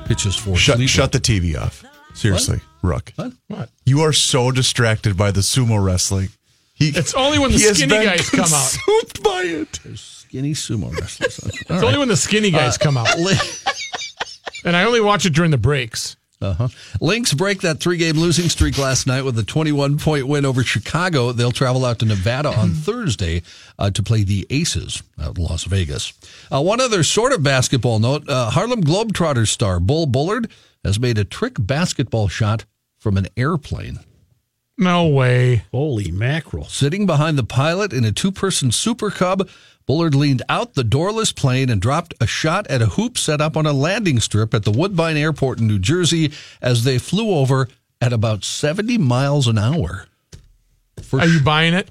pitches 0.06 0.34
for 0.34 0.56
Shut, 0.56 0.74
Cleveland. 0.76 0.90
shut 0.90 1.12
the 1.12 1.20
TV 1.20 1.56
off. 1.60 1.84
Seriously, 2.14 2.60
Rook. 2.82 3.12
What? 3.16 3.32
What? 3.46 3.70
You 3.86 4.00
are 4.00 4.12
so 4.12 4.50
distracted 4.50 5.16
by 5.16 5.30
the 5.30 5.40
sumo 5.40 5.82
wrestling. 5.82 6.28
He, 6.74 6.88
It's 6.88 7.14
only 7.14 7.38
when 7.38 7.52
the 7.52 7.58
skinny 7.58 7.86
been 7.88 8.04
guys 8.04 8.28
come 8.28 8.40
out. 8.40 8.48
consumed 8.84 9.22
by 9.22 9.42
it. 9.44 9.80
Skinny 9.98 10.52
sumo 10.52 10.92
wrestlers. 10.98 11.38
It's 11.38 11.70
right. 11.70 11.84
only 11.84 11.98
when 11.98 12.08
the 12.08 12.16
skinny 12.16 12.50
guys 12.50 12.76
come 12.76 12.96
out. 12.96 13.08
Uh, 13.16 13.34
and 14.64 14.76
I 14.76 14.84
only 14.84 15.00
watch 15.00 15.26
it 15.26 15.30
during 15.32 15.52
the 15.52 15.58
breaks. 15.58 16.16
Uh-huh. 16.42 16.68
Lynx 17.00 17.32
break 17.32 17.60
that 17.60 17.80
three-game 17.80 18.16
losing 18.16 18.48
streak 18.48 18.76
last 18.76 19.06
night 19.06 19.24
with 19.24 19.38
a 19.38 19.42
21-point 19.42 20.26
win 20.26 20.44
over 20.44 20.62
Chicago. 20.62 21.32
They'll 21.32 21.52
travel 21.52 21.84
out 21.84 22.00
to 22.00 22.04
Nevada 22.04 22.50
on 22.50 22.70
Thursday 22.72 23.42
uh, 23.78 23.90
to 23.90 24.02
play 24.02 24.24
the 24.24 24.46
Aces 24.50 25.02
out 25.20 25.38
in 25.38 25.44
Las 25.44 25.64
Vegas. 25.64 26.12
Uh, 26.52 26.60
one 26.60 26.80
other 26.80 27.04
sort 27.04 27.32
of 27.32 27.42
basketball 27.42 27.98
note: 27.98 28.28
uh, 28.28 28.50
Harlem 28.50 28.82
Globetrotters 28.82 29.48
star 29.48 29.78
Bull 29.80 30.06
Bullard 30.06 30.50
has 30.84 30.98
made 30.98 31.18
a 31.18 31.24
trick 31.24 31.54
basketball 31.58 32.28
shot 32.28 32.64
from 32.98 33.16
an 33.16 33.28
airplane. 33.36 34.00
No 34.78 35.06
way. 35.06 35.64
Holy 35.70 36.10
mackerel. 36.10 36.64
Sitting 36.64 37.06
behind 37.06 37.38
the 37.38 37.44
pilot 37.44 37.92
in 37.92 38.04
a 38.04 38.10
two-person 38.12 38.72
Super 38.72 39.10
Cub, 39.10 39.48
Bullard 39.86 40.14
leaned 40.14 40.42
out 40.48 40.74
the 40.74 40.84
doorless 40.84 41.32
plane 41.32 41.68
and 41.70 41.80
dropped 41.80 42.14
a 42.20 42.26
shot 42.26 42.66
at 42.68 42.80
a 42.82 42.86
hoop 42.86 43.18
set 43.18 43.40
up 43.40 43.56
on 43.56 43.66
a 43.66 43.72
landing 43.72 44.20
strip 44.20 44.54
at 44.54 44.64
the 44.64 44.70
Woodbine 44.70 45.16
Airport 45.16 45.58
in 45.60 45.66
New 45.66 45.78
Jersey 45.78 46.32
as 46.60 46.84
they 46.84 46.98
flew 46.98 47.30
over 47.34 47.68
at 48.00 48.12
about 48.12 48.44
70 48.44 48.98
miles 48.98 49.46
an 49.46 49.58
hour. 49.58 50.06
For 51.02 51.20
Are 51.20 51.26
you 51.26 51.40
buying 51.40 51.74
it? 51.74 51.88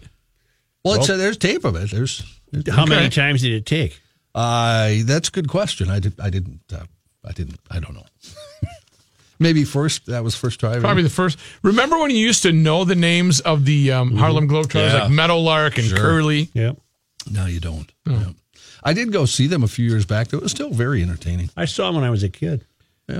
well, 0.84 0.96
it's, 0.96 1.10
uh, 1.10 1.18
there's 1.18 1.38
tape 1.38 1.66
of 1.66 1.76
it. 1.76 1.92
There's 1.92 2.24
How 2.70 2.86
many 2.86 3.10
times 3.10 3.42
did 3.42 3.52
it 3.54 3.66
take? 3.66 4.00
uh, 4.36 4.94
that's 5.04 5.28
a 5.30 5.32
good 5.32 5.48
question. 5.50 5.90
I 5.90 6.00
did. 6.00 6.20
I 6.20 6.30
didn't. 6.30 6.62
Uh, 6.74 6.84
I 7.26 7.32
didn't. 7.34 7.60
I 7.70 7.80
don't 7.80 7.94
know. 7.94 8.06
Maybe 9.40 9.64
first. 9.64 10.06
That 10.06 10.24
was 10.24 10.36
first 10.36 10.60
try. 10.60 10.80
Probably 10.80 11.04
the 11.04 11.10
first. 11.10 11.38
Remember 11.64 11.98
when 12.00 12.12
you 12.12 12.18
used 12.18 12.44
to 12.44 12.52
know 12.52 12.84
the 12.86 12.96
names 12.96 13.40
of 13.42 13.66
the 13.66 13.92
um, 13.92 14.16
Harlem 14.16 14.48
Globetrotters, 14.48 14.94
Yeah. 14.94 15.04
like 15.04 15.12
Meadowlark 15.12 15.78
and 15.78 15.88
Sure. 15.88 15.98
Curly? 15.98 16.50
Yep. 16.54 16.78
No, 17.30 17.46
you 17.46 17.60
don't. 17.60 17.92
Hmm. 18.06 18.14
Yeah. 18.14 18.30
I 18.84 18.94
did 18.94 19.12
go 19.12 19.26
see 19.26 19.48
them 19.48 19.64
a 19.64 19.68
few 19.68 19.88
years 19.88 20.06
back. 20.06 20.34
It 20.34 20.42
was 20.42 20.52
still 20.52 20.72
very 20.72 21.02
entertaining. 21.04 21.50
I 21.56 21.66
saw 21.66 21.88
them 21.88 21.96
when 21.96 22.04
I 22.04 22.10
was 22.10 22.24
a 22.24 22.30
kid. 22.30 22.66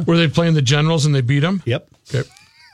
Were 0.08 0.16
they 0.18 0.28
playing 0.30 0.54
the 0.54 0.62
Generals 0.62 1.06
and 1.06 1.14
they 1.14 1.20
beat 1.22 1.42
them? 1.42 1.62
Yep. 1.66 1.88
Okay. 2.14 2.28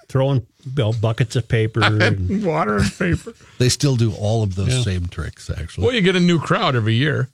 Throwing 0.08 0.46
well, 0.76 0.94
buckets 0.94 1.36
of 1.36 1.48
paper. 1.48 1.82
and- 1.84 2.46
Water 2.46 2.78
and 2.78 2.92
paper. 2.98 3.34
They 3.58 3.70
still 3.70 3.96
do 3.96 4.13
all 4.13 4.44
of 4.44 4.54
those 4.56 4.70
Yeah. 4.70 4.82
same 4.84 5.08
tricks. 5.08 5.50
Actually. 5.50 5.86
Well, 5.88 5.96
you 5.96 6.02
get 6.02 6.16
a 6.16 6.20
new 6.20 6.40
crowd 6.40 6.76
every 6.76 6.94
year. 6.94 7.30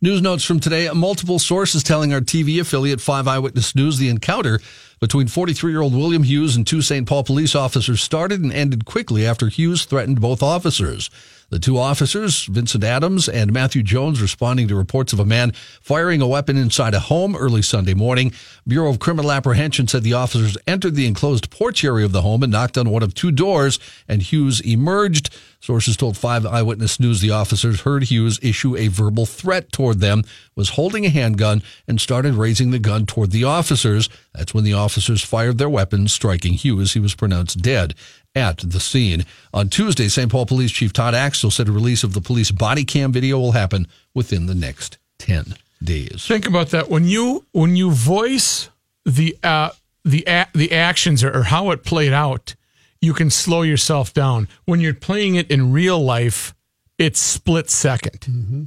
News 0.00 0.22
notes 0.22 0.44
from 0.44 0.60
today. 0.60 0.88
Multiple 0.94 1.40
sources 1.40 1.82
telling 1.82 2.12
our 2.12 2.20
TV 2.20 2.60
affiliate 2.60 3.00
5 3.00 3.26
Eyewitness 3.26 3.74
News 3.74 3.98
the 3.98 4.08
encounter 4.08 4.60
between 5.00 5.26
43 5.26 5.72
year 5.72 5.80
old 5.80 5.92
William 5.92 6.22
Hughes 6.22 6.54
and 6.54 6.64
two 6.64 6.82
St. 6.82 7.04
Paul 7.04 7.24
police 7.24 7.56
officers 7.56 8.00
started 8.00 8.40
and 8.40 8.52
ended 8.52 8.84
quickly 8.84 9.26
after 9.26 9.48
Hughes 9.48 9.86
threatened 9.86 10.20
both 10.20 10.40
officers. 10.40 11.10
The 11.50 11.58
two 11.58 11.78
officers, 11.78 12.44
Vincent 12.44 12.84
Adams 12.84 13.28
and 13.28 13.52
Matthew 13.52 13.82
Jones, 13.82 14.22
responding 14.22 14.68
to 14.68 14.76
reports 14.76 15.12
of 15.12 15.18
a 15.18 15.24
man 15.24 15.50
firing 15.80 16.20
a 16.20 16.28
weapon 16.28 16.56
inside 16.56 16.94
a 16.94 17.00
home 17.00 17.34
early 17.34 17.62
Sunday 17.62 17.94
morning. 17.94 18.32
Bureau 18.68 18.90
of 18.90 19.00
Criminal 19.00 19.32
Apprehension 19.32 19.88
said 19.88 20.04
the 20.04 20.12
officers 20.12 20.56
entered 20.66 20.94
the 20.94 21.06
enclosed 21.08 21.50
porch 21.50 21.82
area 21.82 22.06
of 22.06 22.12
the 22.12 22.22
home 22.22 22.44
and 22.44 22.52
knocked 22.52 22.78
on 22.78 22.90
one 22.90 23.02
of 23.02 23.14
two 23.14 23.32
doors, 23.32 23.80
and 24.06 24.22
Hughes 24.22 24.60
emerged. 24.60 25.36
Sources 25.60 25.96
told 25.96 26.16
5 26.16 26.46
Eyewitness 26.46 27.00
News 27.00 27.20
the 27.20 27.30
officers 27.32 27.80
heard 27.80 28.04
Hughes 28.04 28.38
issue 28.42 28.76
a 28.76 28.88
verbal 28.88 29.26
threat 29.26 29.72
toward 29.72 29.98
them, 30.00 30.22
was 30.54 30.70
holding 30.70 31.04
a 31.04 31.10
handgun, 31.10 31.62
and 31.88 32.00
started 32.00 32.34
raising 32.34 32.70
the 32.70 32.78
gun 32.78 33.06
toward 33.06 33.32
the 33.32 33.44
officers. 33.44 34.08
That's 34.32 34.54
when 34.54 34.64
the 34.64 34.72
officers 34.74 35.24
fired 35.24 35.58
their 35.58 35.68
weapons, 35.68 36.12
striking 36.12 36.52
Hughes. 36.54 36.92
He 36.92 37.00
was 37.00 37.14
pronounced 37.16 37.60
dead 37.60 37.94
at 38.36 38.58
the 38.58 38.78
scene. 38.80 39.24
On 39.52 39.68
Tuesday, 39.68 40.08
St. 40.08 40.30
Paul 40.30 40.46
Police 40.46 40.70
Chief 40.70 40.92
Todd 40.92 41.14
Axtell 41.14 41.50
said 41.50 41.68
a 41.68 41.72
release 41.72 42.04
of 42.04 42.14
the 42.14 42.20
police 42.20 42.52
body 42.52 42.84
cam 42.84 43.12
video 43.12 43.38
will 43.38 43.52
happen 43.52 43.88
within 44.14 44.46
the 44.46 44.54
next 44.54 44.96
10 45.18 45.54
days. 45.82 46.24
Think 46.26 46.46
about 46.46 46.68
that 46.70 46.88
when 46.88 47.04
you 47.04 47.44
when 47.52 47.74
you 47.76 47.90
voice 47.90 48.70
the 49.04 49.36
uh, 49.42 49.70
the 50.04 50.24
a- 50.26 50.46
the 50.54 50.72
actions 50.72 51.24
or, 51.24 51.36
or 51.36 51.42
how 51.44 51.70
it 51.72 51.84
played 51.84 52.12
out, 52.12 52.54
you 53.00 53.14
can 53.14 53.30
slow 53.30 53.62
yourself 53.62 54.12
down. 54.12 54.48
When 54.64 54.80
you're 54.80 54.94
playing 54.94 55.36
it 55.36 55.50
in 55.50 55.72
real 55.72 55.98
life, 55.98 56.54
it's 56.98 57.20
split 57.20 57.66
2nd 57.66 58.18
mm-hmm. 58.18 58.62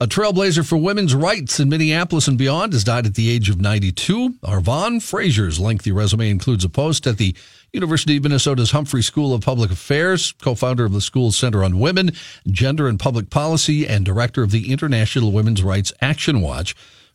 A 0.00 0.06
trailblazer 0.08 0.66
for 0.66 0.76
women's 0.76 1.14
rights 1.14 1.60
in 1.60 1.68
Minneapolis 1.68 2.26
and 2.26 2.36
beyond 2.36 2.72
has 2.72 2.82
died 2.82 3.06
at 3.06 3.14
the 3.14 3.30
age 3.30 3.48
of 3.48 3.60
92. 3.60 4.34
Arvonne 4.42 4.98
Fraser's 4.98 5.60
lengthy 5.60 5.92
resume 5.92 6.28
includes 6.28 6.64
a 6.64 6.68
post 6.68 7.06
at 7.06 7.16
the 7.16 7.34
University 7.72 8.16
of 8.16 8.24
Minnesota's 8.24 8.72
Humphrey 8.72 9.02
School 9.02 9.32
of 9.32 9.42
Public 9.42 9.70
Affairs, 9.70 10.32
co-founder 10.32 10.84
of 10.84 10.92
the 10.92 11.00
school's 11.00 11.36
Center 11.36 11.62
on 11.62 11.78
Women, 11.78 12.10
Gender 12.48 12.88
and 12.88 12.98
Public 12.98 13.30
Policy, 13.30 13.86
and 13.86 14.04
director 14.04 14.42
of 14.42 14.50
the 14.50 14.72
International 14.72 15.30
Women's 15.30 15.62
Rights 15.62 15.92
Action 16.00 16.40
Watch. 16.40 16.74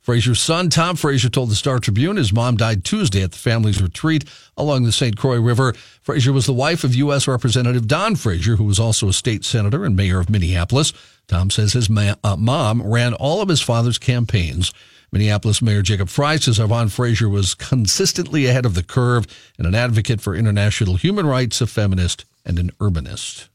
Fraser's 0.09 0.41
son, 0.41 0.71
Tom 0.71 0.95
Fraser, 0.95 1.29
told 1.29 1.51
the 1.51 1.55
Star 1.55 1.77
Tribune 1.77 2.17
his 2.17 2.33
mom 2.33 2.57
died 2.57 2.83
Tuesday 2.83 3.21
at 3.21 3.31
the 3.31 3.37
family's 3.37 3.79
retreat 3.79 4.25
along 4.57 4.81
the 4.81 4.91
St. 4.91 5.15
Croix 5.15 5.39
River. 5.39 5.73
Fraser 6.01 6.33
was 6.33 6.47
the 6.47 6.51
wife 6.51 6.83
of 6.83 6.95
U.S. 6.95 7.27
Representative 7.27 7.85
Don 7.85 8.15
Fraser, 8.15 8.55
who 8.55 8.63
was 8.63 8.79
also 8.79 9.07
a 9.07 9.13
state 9.13 9.45
senator 9.45 9.85
and 9.85 9.95
mayor 9.95 10.19
of 10.19 10.27
Minneapolis. 10.27 10.93
Tom 11.27 11.51
says 11.51 11.73
his 11.73 11.91
ma- 11.91 12.15
uh, 12.23 12.35
mom 12.35 12.81
ran 12.81 13.13
all 13.13 13.43
of 13.43 13.49
his 13.49 13.61
father's 13.61 13.99
campaigns. 13.99 14.73
Minneapolis 15.11 15.61
Mayor 15.61 15.83
Jacob 15.83 16.09
Fry 16.09 16.37
says 16.37 16.59
Arvonne 16.59 16.89
Fraser 16.89 17.29
was 17.29 17.53
consistently 17.53 18.47
ahead 18.47 18.65
of 18.65 18.73
the 18.73 18.81
curve 18.81 19.27
and 19.59 19.67
an 19.67 19.75
advocate 19.75 20.21
for 20.21 20.33
international 20.33 20.95
human 20.95 21.27
rights, 21.27 21.61
a 21.61 21.67
feminist, 21.67 22.25
and 22.43 22.57
an 22.57 22.71
urbanist. 22.79 23.47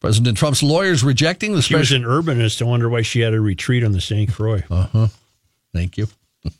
President 0.00 0.38
Trump's 0.38 0.62
lawyers 0.62 1.04
rejecting 1.04 1.54
the 1.54 1.60
She 1.60 1.74
was 1.74 1.92
an 1.92 2.04
urbanist. 2.04 2.62
I 2.62 2.64
wonder 2.64 2.88
why 2.88 3.02
she 3.02 3.20
had 3.20 3.34
a 3.34 3.40
retreat 3.42 3.84
on 3.84 3.92
the 3.92 4.00
St. 4.00 4.32
Croix. 4.32 4.62
Uh 4.70 4.86
huh. 4.86 5.08
Thank 5.72 5.96
you. 5.96 6.08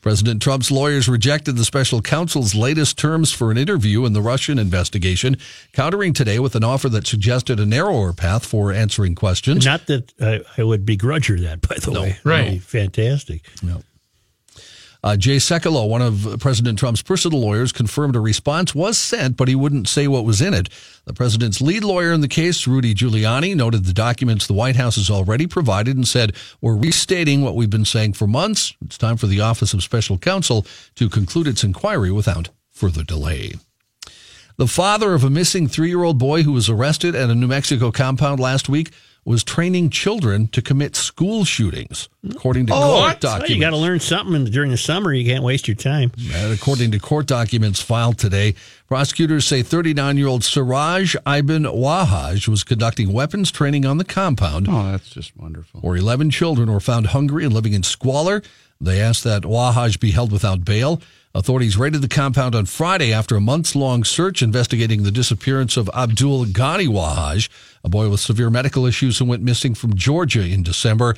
President 0.00 0.42
Trump's 0.42 0.70
lawyers 0.70 1.08
rejected 1.08 1.56
the 1.56 1.64
special 1.64 2.02
counsel's 2.02 2.54
latest 2.54 2.98
terms 2.98 3.32
for 3.32 3.50
an 3.50 3.56
interview 3.56 4.04
in 4.04 4.12
the 4.12 4.20
Russian 4.20 4.58
investigation, 4.58 5.36
countering 5.72 6.12
today 6.12 6.38
with 6.38 6.54
an 6.54 6.64
offer 6.64 6.88
that 6.90 7.06
suggested 7.06 7.58
a 7.58 7.66
narrower 7.66 8.12
path 8.12 8.44
for 8.44 8.72
answering 8.72 9.14
questions. 9.14 9.64
Not 9.64 9.86
that 9.86 10.12
I, 10.20 10.40
I 10.58 10.64
would 10.64 10.84
begrudge 10.84 11.26
her 11.28 11.38
that, 11.40 11.60
by 11.62 11.76
the 11.76 11.92
way. 11.92 12.18
right. 12.24 12.40
It'd 12.40 12.52
be 12.54 12.58
fantastic. 12.58 13.46
No. 13.62 13.82
Uh, 15.04 15.18
Jay 15.18 15.36
Sekulow, 15.36 15.86
one 15.86 16.00
of 16.00 16.36
President 16.40 16.78
Trump's 16.78 17.02
personal 17.02 17.38
lawyers, 17.38 17.72
confirmed 17.72 18.16
a 18.16 18.20
response 18.20 18.74
was 18.74 18.96
sent, 18.96 19.36
but 19.36 19.48
he 19.48 19.54
wouldn't 19.54 19.86
say 19.86 20.08
what 20.08 20.24
was 20.24 20.40
in 20.40 20.54
it. 20.54 20.70
The 21.04 21.12
president's 21.12 21.60
lead 21.60 21.84
lawyer 21.84 22.10
in 22.10 22.22
the 22.22 22.26
case, 22.26 22.66
Rudy 22.66 22.94
Giuliani, 22.94 23.54
noted 23.54 23.84
the 23.84 23.92
documents 23.92 24.46
the 24.46 24.54
White 24.54 24.76
House 24.76 24.96
has 24.96 25.10
already 25.10 25.46
provided 25.46 25.94
and 25.94 26.08
said, 26.08 26.34
We're 26.62 26.78
restating 26.78 27.42
what 27.42 27.54
we've 27.54 27.68
been 27.68 27.84
saying 27.84 28.14
for 28.14 28.26
months. 28.26 28.72
It's 28.82 28.96
time 28.96 29.18
for 29.18 29.26
the 29.26 29.42
Office 29.42 29.74
of 29.74 29.82
Special 29.82 30.16
Counsel 30.16 30.64
to 30.94 31.10
conclude 31.10 31.48
its 31.48 31.62
inquiry 31.62 32.10
without 32.10 32.48
further 32.70 33.04
delay. 33.04 33.52
The 34.56 34.66
father 34.66 35.12
of 35.12 35.22
a 35.22 35.28
missing 35.28 35.68
three 35.68 35.88
year 35.88 36.02
old 36.02 36.18
boy 36.18 36.44
who 36.44 36.52
was 36.52 36.70
arrested 36.70 37.14
at 37.14 37.28
a 37.28 37.34
New 37.34 37.48
Mexico 37.48 37.92
compound 37.92 38.40
last 38.40 38.70
week 38.70 38.90
was 39.24 39.42
training 39.42 39.88
children 39.88 40.48
to 40.48 40.60
commit 40.60 40.94
school 40.94 41.44
shootings, 41.44 42.08
according 42.30 42.66
to 42.66 42.74
Oh, 42.74 42.76
court 42.76 42.90
well, 42.92 43.16
documents. 43.18 43.50
you 43.54 43.60
got 43.60 43.70
to 43.70 43.76
learn 43.78 43.98
something 44.00 44.44
during 44.46 44.70
the 44.70 44.76
summer. 44.76 45.12
You 45.14 45.24
can't 45.24 45.42
waste 45.42 45.66
your 45.66 45.76
time. 45.76 46.12
And 46.34 46.52
according 46.52 46.90
to 46.90 46.98
court 46.98 47.26
documents 47.26 47.80
filed 47.80 48.18
today, 48.18 48.54
prosecutors 48.86 49.46
say 49.46 49.62
39 49.62 50.18
year 50.18 50.26
old 50.26 50.44
Siraj 50.44 51.14
Ibn 51.26 51.64
Wahhaj 51.64 52.48
was 52.48 52.64
conducting 52.64 53.12
weapons 53.12 53.50
training 53.50 53.86
on 53.86 53.96
the 53.96 54.04
compound. 54.04 54.66
Oh, 54.68 54.90
that's 54.92 55.08
just 55.10 55.36
wonderful. 55.36 55.80
Where 55.80 55.96
11 55.96 56.30
children 56.30 56.70
were 56.70 56.80
found 56.80 57.08
hungry 57.08 57.44
and 57.44 57.52
living 57.54 57.72
in 57.72 57.82
squalor. 57.82 58.42
They 58.80 59.00
asked 59.00 59.24
that 59.24 59.44
Wahhaj 59.44 60.00
be 60.00 60.10
held 60.10 60.32
without 60.32 60.64
bail. 60.64 61.00
Authorities 61.36 61.76
raided 61.76 62.00
the 62.00 62.06
compound 62.06 62.54
on 62.54 62.64
Friday 62.64 63.12
after 63.12 63.34
a 63.34 63.40
months 63.40 63.74
long 63.74 64.04
search 64.04 64.40
investigating 64.40 65.02
the 65.02 65.10
disappearance 65.10 65.76
of 65.76 65.90
Abdul 65.92 66.44
Ghani 66.44 66.86
Wahhaj, 66.86 67.48
a 67.82 67.88
boy 67.88 68.08
with 68.08 68.20
severe 68.20 68.50
medical 68.50 68.86
issues 68.86 69.18
who 69.18 69.24
went 69.24 69.42
missing 69.42 69.74
from 69.74 69.96
Georgia 69.96 70.42
in 70.42 70.62
December. 70.62 71.16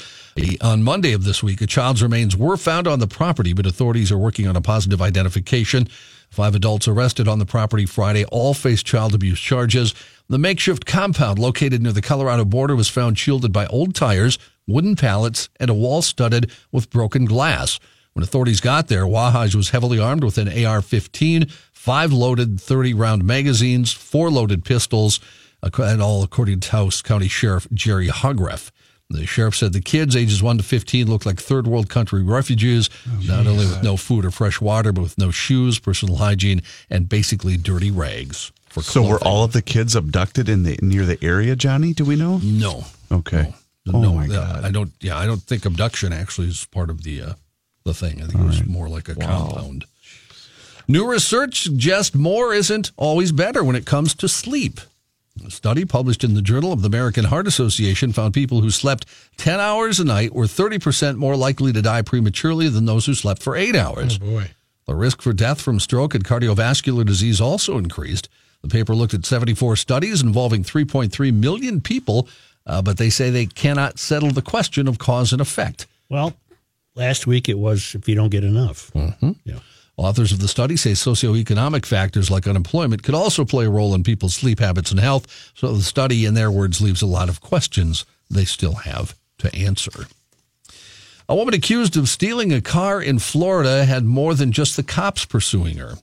On 0.63 0.83
Monday 0.83 1.13
of 1.13 1.25
this 1.25 1.43
week, 1.43 1.61
a 1.61 1.67
child's 1.67 2.03
remains 2.03 2.35
were 2.35 2.57
found 2.57 2.89
on 2.89 2.99
the 2.99 3.07
property, 3.07 3.53
but 3.53 3.67
authorities 3.67 4.11
are 4.11 4.17
working 4.17 4.49
on 4.49 4.57
a 4.57 4.63
positive 4.63 5.03
identification. 5.03 5.87
Five 6.31 6.55
adults 6.55 6.89
arrested 6.89 7.29
on 7.29 7.39
the 7.39 7.45
property 7.45 7.85
Friday 7.85 8.25
all 8.25 8.55
face 8.55 8.83
child 8.83 9.15
abuse 9.15 9.39
charges. 9.39 9.95
The 10.31 10.39
makeshift 10.39 10.87
compound 10.87 11.39
located 11.39 11.83
near 11.83 11.93
the 11.93 12.01
Colorado 12.01 12.47
border 12.47 12.75
was 12.75 12.89
found 12.89 13.19
shielded 13.19 13.53
by 13.53 13.67
old 13.67 13.95
tires, 13.95 14.39
wooden 14.67 14.97
pallets, 14.97 15.51
and 15.61 15.69
a 15.69 15.75
wall 15.75 16.01
studded 16.01 16.51
with 16.73 16.89
broken 16.89 17.27
glass. 17.27 17.79
When 18.17 18.23
authorities 18.23 18.63
got 18.63 18.89
there, 18.89 19.05
Wahhaj 19.05 19.55
was 19.55 19.69
heavily 19.69 19.99
armed 19.99 20.25
with 20.25 20.39
an 20.39 20.49
AR 20.65 20.81
15, 20.81 21.49
five 21.75 22.15
loaded 22.15 22.59
30 22.59 22.95
round 22.95 23.25
magazines, 23.25 23.93
four 23.93 24.31
loaded 24.31 24.65
pistols, 24.65 25.21
and 25.63 26.01
all 26.01 26.23
according 26.23 26.61
to 26.61 26.69
Taos 26.71 27.03
County 27.03 27.29
Sheriff 27.29 27.67
Jerry 27.75 28.09
Hogrefe. 28.09 28.71
The 29.11 29.27
sheriff 29.27 29.55
said 29.55 29.75
the 29.75 29.83
kids 29.83 30.17
ages 30.17 30.43
1 30.43 30.57
to 30.57 30.63
15 30.63 31.11
looked 31.11 31.27
like 31.27 31.39
third 31.39 31.67
world 31.67 31.91
country 31.91 32.23
refugees, 32.23 32.89
not 33.27 33.47
only 33.47 33.67
with 33.67 33.83
no 33.83 33.99
food 33.99 34.25
or 34.25 34.31
fresh 34.31 34.63
water, 34.63 34.95
but 34.95 35.03
with 35.03 35.19
no 35.19 35.31
shoes, 35.31 35.79
personal 35.79 36.17
hygiene, 36.17 36.63
and 36.89 37.11
basically 37.11 37.59
dirty 37.59 37.91
rags. 37.91 38.51
For 38.71 38.83
So 38.83 39.07
were 39.07 39.23
all 39.23 39.45
of 39.45 39.53
the 39.53 39.61
kids 39.61 39.95
abducted 39.95 40.49
in 40.49 40.63
the 40.63 40.79
near 40.81 41.05
the 41.05 41.23
area, 41.23 41.55
Johnny? 41.55 41.93
Do 41.93 42.07
we 42.07 42.17
know? 42.17 42.39
No. 42.43 42.85
Okay. 43.13 43.53
Oh 43.93 44.01
no, 44.01 44.15
my 44.15 44.27
the- 44.27 44.37
God. 44.37 44.65
I 44.65 44.71
don't. 44.71 44.93
Yeah, 45.03 45.19
I 45.19 45.27
don't 45.27 45.43
think 45.43 45.67
abduction 45.67 46.15
actually 46.15 46.49
is 46.49 46.65
part 46.65 46.89
of 46.89 47.03
the 47.03 47.21
uh, 47.21 47.33
the 47.87 47.95
thing. 47.95 48.23
I 48.23 48.27
think 48.27 48.43
it 48.43 48.47
was 48.47 48.67
more 48.67 48.89
like 48.89 49.09
a 49.09 49.15
compound. 49.15 49.87
New 50.89 51.11
research 51.11 51.63
suggests 51.63 52.15
more 52.15 52.53
isn't 52.53 52.93
always 52.97 53.33
better 53.33 53.65
when 53.65 53.75
it 53.75 53.87
comes 53.87 54.15
to 54.15 54.29
sleep. 54.29 54.81
A 55.45 55.51
study 55.51 55.85
published 55.85 56.25
in 56.25 56.35
the 56.35 56.43
Journal 56.43 56.73
of 56.73 56.83
the 56.83 56.89
American 56.89 57.25
Heart 57.25 57.47
Association 57.47 58.13
found 58.13 58.33
people 58.33 58.61
who 58.61 58.71
slept 58.71 59.07
10 59.37 59.61
hours 59.61 60.01
a 60.01 60.05
night 60.05 60.33
were 60.35 60.47
30% 60.47 61.17
more 61.17 61.37
likely 61.37 61.73
to 61.73 61.83
die 61.83 62.03
prematurely 62.03 62.69
than 62.69 62.87
those 62.87 63.07
who 63.07 63.15
slept 63.15 63.43
for 63.43 63.57
eight 63.57 63.77
hours. 63.77 64.19
Oh, 64.23 64.27
boy. 64.27 64.51
The 64.87 64.95
risk 64.95 65.21
for 65.21 65.33
death 65.33 65.61
from 65.61 65.81
stroke 65.81 66.15
and 66.15 66.25
cardiovascular 66.25 67.05
disease 67.05 67.41
also 67.41 67.77
increased. 67.77 68.29
The 68.63 68.69
paper 68.69 68.95
looked 68.95 69.15
at 69.15 69.27
74 69.27 69.77
studies 69.77 70.23
involving 70.23 70.63
3.3 70.63 71.35
million 71.35 71.81
people, 71.81 72.29
uh, 72.65 72.81
but 72.81 72.97
they 72.97 73.11
say 73.11 73.29
they 73.29 73.47
cannot 73.47 73.99
settle 73.99 74.31
the 74.31 74.43
question 74.43 74.89
of 74.89 74.99
cause 74.99 75.33
and 75.33 75.41
effect. 75.43 75.87
Well, 76.09 76.35
last 76.97 77.27
week 77.27 77.49
it 77.49 77.59
was 77.59 77.95
if 77.95 78.09
you 78.09 78.15
don't 78.15 78.31
get 78.31 78.45
enough. 78.45 78.91
Mm-hmm. 78.93 79.33
Yeah. 79.45 79.59
Authors 79.97 80.33
of 80.33 80.41
the 80.41 80.49
study 80.49 80.77
say 80.77 80.93
socioeconomic 80.93 81.87
factors 81.87 82.31
like 82.31 82.47
unemployment 82.47 83.03
could 83.03 83.15
also 83.15 83.47
play 83.47 83.65
a 83.65 83.71
role 83.71 83.95
in 83.95 84.03
people's 84.03 84.35
sleep 84.35 84.61
habits 84.61 84.91
and 84.91 85.01
health. 85.01 85.53
So 85.55 85.73
the 85.73 85.83
study, 85.83 86.27
in 86.27 86.35
their 86.35 86.51
words, 86.51 86.83
leaves 86.83 87.01
a 87.01 87.07
lot 87.07 87.31
of 87.31 87.41
questions 87.41 88.05
they 88.31 88.45
still 88.45 88.75
have 88.75 89.17
to 89.39 89.55
answer. 89.55 90.07
A 91.29 91.35
woman 91.35 91.55
accused 91.55 91.97
of 91.97 92.09
stealing 92.09 92.53
a 92.53 92.61
car 92.61 93.01
in 93.01 93.19
Florida 93.19 93.85
had 93.85 94.05
more 94.05 94.35
than 94.35 94.53
just 94.53 94.77
the 94.77 94.83
cops 94.83 95.25
pursuing 95.25 95.79
her. 95.79 95.95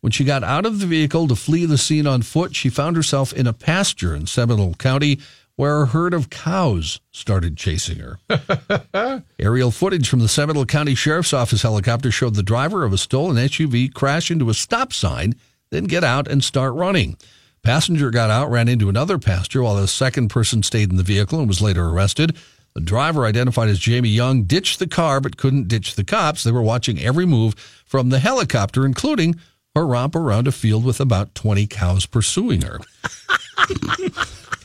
When 0.00 0.12
she 0.12 0.24
got 0.24 0.44
out 0.44 0.64
of 0.64 0.78
the 0.78 0.86
vehicle 0.86 1.28
to 1.28 1.34
flee 1.34 1.66
the 1.66 1.76
scene 1.76 2.06
on 2.06 2.22
foot, 2.22 2.56
she 2.56 2.70
found 2.70 2.96
herself 2.96 3.32
in 3.32 3.46
a 3.46 3.52
pasture 3.52 4.14
in 4.14 4.26
Seminole 4.26 4.74
County 4.74 5.18
where 5.56 5.82
a 5.82 5.86
herd 5.86 6.14
of 6.14 6.30
cows 6.30 7.00
started 7.10 7.56
chasing 7.56 7.98
her. 7.98 8.18
Aerial 9.50 9.72
footage 9.72 10.08
from 10.08 10.20
the 10.20 10.28
Seminole 10.28 10.64
County 10.64 10.94
Sheriff's 10.94 11.32
Office 11.32 11.62
helicopter 11.62 12.12
showed 12.12 12.36
the 12.36 12.42
driver 12.44 12.84
of 12.84 12.92
a 12.92 12.96
stolen 12.96 13.34
SUV 13.34 13.92
crash 13.92 14.30
into 14.30 14.48
a 14.48 14.54
stop 14.54 14.92
sign, 14.92 15.34
then 15.70 15.86
get 15.86 16.04
out 16.04 16.28
and 16.28 16.44
start 16.44 16.72
running. 16.74 17.16
Passenger 17.64 18.12
got 18.12 18.30
out, 18.30 18.48
ran 18.48 18.68
into 18.68 18.88
another 18.88 19.18
pasture, 19.18 19.60
while 19.60 19.74
the 19.74 19.88
second 19.88 20.28
person 20.28 20.62
stayed 20.62 20.90
in 20.90 20.96
the 20.96 21.02
vehicle 21.02 21.40
and 21.40 21.48
was 21.48 21.60
later 21.60 21.88
arrested. 21.88 22.36
The 22.74 22.80
driver, 22.80 23.26
identified 23.26 23.68
as 23.68 23.80
Jamie 23.80 24.10
Young, 24.10 24.44
ditched 24.44 24.78
the 24.78 24.86
car 24.86 25.20
but 25.20 25.36
couldn't 25.36 25.66
ditch 25.66 25.96
the 25.96 26.04
cops. 26.04 26.44
They 26.44 26.52
were 26.52 26.62
watching 26.62 27.00
every 27.00 27.26
move 27.26 27.56
from 27.84 28.10
the 28.10 28.20
helicopter, 28.20 28.86
including 28.86 29.34
her 29.74 29.84
romp 29.84 30.14
around 30.14 30.46
a 30.46 30.52
field 30.52 30.84
with 30.84 31.00
about 31.00 31.34
20 31.34 31.66
cows 31.66 32.06
pursuing 32.06 32.62
her. 32.62 32.78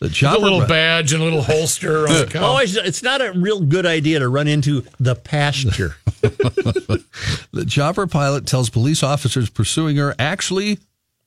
the 0.00 0.34
A 0.34 0.38
little 0.38 0.66
badge 0.66 1.12
and 1.12 1.20
a 1.20 1.24
little 1.24 1.42
holster 1.42 2.08
on 2.08 2.14
the 2.14 2.26
cow. 2.30 2.44
Always, 2.44 2.76
oh, 2.76 2.82
it's 2.82 3.02
not 3.02 3.20
a 3.20 3.32
real 3.32 3.60
good 3.60 3.84
idea 3.84 4.18
to 4.18 4.28
run 4.28 4.48
into 4.48 4.84
the 4.98 5.14
pasture. 5.14 5.96
The 7.52 7.64
chopper 7.66 8.06
pilot 8.06 8.46
tells 8.46 8.70
police 8.70 9.02
officers 9.02 9.50
pursuing 9.50 9.96
her 9.96 10.14
actually, 10.18 10.78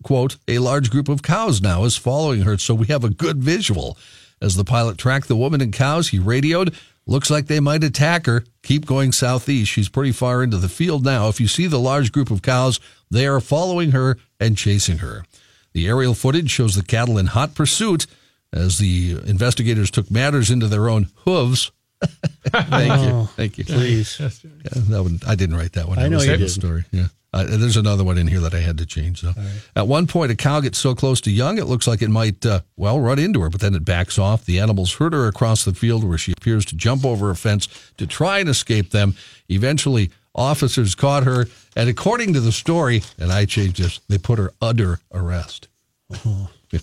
quote, 0.04 0.38
a 0.48 0.60
large 0.60 0.90
group 0.90 1.10
of 1.10 1.22
cows 1.22 1.62
now 1.62 1.84
is 1.84 1.98
following 1.98 2.42
her, 2.42 2.58
so 2.58 2.74
we 2.74 2.88
have 2.88 3.04
a 3.04 3.10
good 3.10 3.38
visual. 3.44 3.98
As 4.42 4.56
the 4.56 4.64
pilot 4.64 4.98
tracked 4.98 5.28
the 5.28 5.36
woman 5.36 5.62
and 5.62 5.74
cows, 5.74 6.10
he 6.10 6.20
radioed, 6.20 6.74
looks 7.06 7.30
like 7.30 7.48
they 7.48 7.60
might 7.60 7.84
attack 7.84 8.26
her. 8.26 8.46
Keep 8.64 8.86
going 8.86 9.12
southeast. 9.12 9.72
She's 9.72 9.90
pretty 9.90 10.14
far 10.14 10.42
into 10.42 10.58
the 10.58 10.70
field 10.70 11.04
now. 11.04 11.28
If 11.28 11.42
you 11.42 11.48
see 11.48 11.68
the 11.68 11.80
large 11.80 12.12
group 12.12 12.32
of 12.32 12.42
cows, 12.42 12.80
they 13.12 13.28
are 13.28 13.42
following 13.42 13.92
her 13.92 14.18
and 14.40 14.58
chasing 14.58 15.00
her. 15.00 15.26
The 15.74 15.88
aerial 15.88 16.14
footage 16.14 16.50
shows 16.50 16.76
the 16.76 16.84
cattle 16.84 17.18
in 17.18 17.28
hot 17.28 17.54
pursuit 17.54 18.08
as 18.54 18.78
the 18.78 19.18
investigators 19.26 19.92
took 19.92 20.10
matters 20.10 20.50
into 20.50 20.68
their 20.68 20.88
own 20.88 21.08
hooves. 21.26 21.72
Thank 22.48 23.02
you. 23.04 23.10
Oh, 23.16 23.30
Thank 23.36 23.58
you. 23.58 23.66
Please. 23.66 24.18
Yeah, 24.20 24.30
that 24.74 25.04
one 25.04 25.20
I 25.28 25.36
didn't 25.36 25.56
write 25.56 25.74
that 25.74 25.88
one. 25.88 25.98
I 26.00 26.04
That 26.04 26.10
know 26.10 26.18
was 26.18 26.26
you 26.26 26.32
the 26.34 26.38
didn't. 26.38 26.52
Story. 26.52 26.84
Yeah. 26.92 27.08
Uh, 27.36 27.46
there's 27.50 27.78
another 27.78 28.04
one 28.04 28.20
in 28.20 28.28
here 28.28 28.42
that 28.42 28.54
I 28.54 28.60
had 28.60 28.78
to 28.78 28.86
change 28.86 29.22
though. 29.22 29.34
At 29.76 29.88
one 29.88 30.06
point, 30.06 30.32
a 30.32 30.36
cow 30.36 30.60
gets 30.60 30.78
so 30.78 30.94
close 30.94 31.20
to 31.22 31.32
Young, 31.32 31.58
it 31.58 31.66
looks 31.66 31.88
like 31.88 32.04
it 32.04 32.10
might 32.10 32.46
uh, 32.46 32.60
well 32.78 33.00
run 33.00 33.18
into 33.18 33.40
her, 33.42 33.50
but 33.50 33.60
then 33.60 33.74
it 33.74 33.84
backs 33.84 34.20
off. 34.20 34.46
The 34.46 34.60
animals 34.60 34.94
herd 34.94 35.14
her 35.14 35.28
across 35.28 35.66
the 35.66 35.74
field, 35.74 36.04
where 36.04 36.20
she 36.20 36.32
appears 36.34 36.64
to 36.66 36.76
jump 36.76 37.04
over 37.04 37.32
a 37.32 37.36
fence 37.36 37.68
to 37.98 38.06
try 38.06 38.38
and 38.38 38.50
escape 38.50 38.92
them. 38.92 39.16
Eventually, 39.50 40.12
officers 40.36 40.94
caught 40.94 41.24
her, 41.24 41.48
and 41.76 41.90
according 41.90 42.34
to 42.34 42.40
the 42.40 42.52
story, 42.52 43.02
and 43.18 43.32
I 43.32 43.46
changed 43.46 43.82
this, 43.82 44.00
they 44.10 44.20
put 44.20 44.38
her 44.38 44.52
under 44.62 45.00
arrest. 45.12 45.70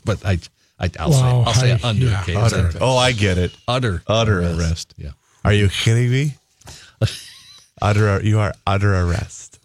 But 0.05 0.25
I, 0.27 0.41
I 0.81 0.91
I'll 0.99 1.11
Wow, 1.11 1.45
say 1.45 1.47
I'll 1.47 1.55
say 1.55 1.73
I- 1.73 1.89
under. 1.89 2.07
yeah, 2.07 2.21
okay, 2.23 2.35
utter. 2.35 2.69
Is 2.69 2.77
Oh, 2.81 2.97
I 2.97 3.13
get 3.13 3.37
it. 3.39 3.53
Utter 3.69 4.03
Utter 4.07 4.41
arrest. 4.41 4.59
arrest. 4.61 4.95
Yeah. 4.97 5.11
Are 5.45 5.53
you 5.53 5.69
kidding 5.69 6.11
me? 6.11 6.35
utter. 7.83 8.21
You 8.23 8.39
are 8.39 8.55
utter 8.67 8.95
arrest. 8.95 9.59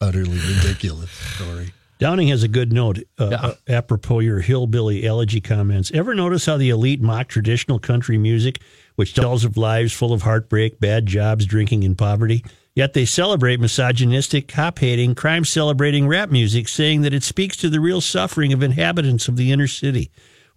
Utterly 0.00 0.38
ridiculous 0.38 1.10
story. 1.10 1.72
Downing 1.98 2.28
has 2.28 2.42
a 2.42 2.48
good 2.48 2.72
note 2.72 2.98
uh, 3.18 3.52
apropos 3.68 4.20
your 4.20 4.40
hillbilly 4.40 5.04
elegy 5.06 5.42
comments. 5.42 5.90
Ever 5.92 6.14
notice 6.14 6.46
how 6.46 6.56
the 6.56 6.70
elite 6.70 7.02
mock 7.02 7.28
traditional 7.28 7.78
country 7.78 8.16
music, 8.16 8.60
which 8.96 9.12
tells 9.12 9.44
of 9.44 9.58
lives 9.58 9.92
full 9.92 10.14
of 10.14 10.22
heartbreak, 10.22 10.80
bad 10.80 11.04
jobs, 11.04 11.44
drinking, 11.44 11.84
and 11.84 11.98
poverty? 11.98 12.42
Yet 12.74 12.94
they 12.94 13.04
celebrate 13.04 13.60
misogynistic, 13.60 14.48
cop 14.48 14.78
hating, 14.78 15.14
crime 15.14 15.44
celebrating 15.44 16.08
rap 16.08 16.30
music, 16.30 16.68
saying 16.68 17.02
that 17.02 17.12
it 17.12 17.22
speaks 17.22 17.56
to 17.58 17.68
the 17.68 17.80
real 17.80 18.00
suffering 18.00 18.54
of 18.54 18.62
inhabitants 18.62 19.28
of 19.28 19.36
the 19.36 19.52
inner 19.52 19.66
city. 19.66 20.10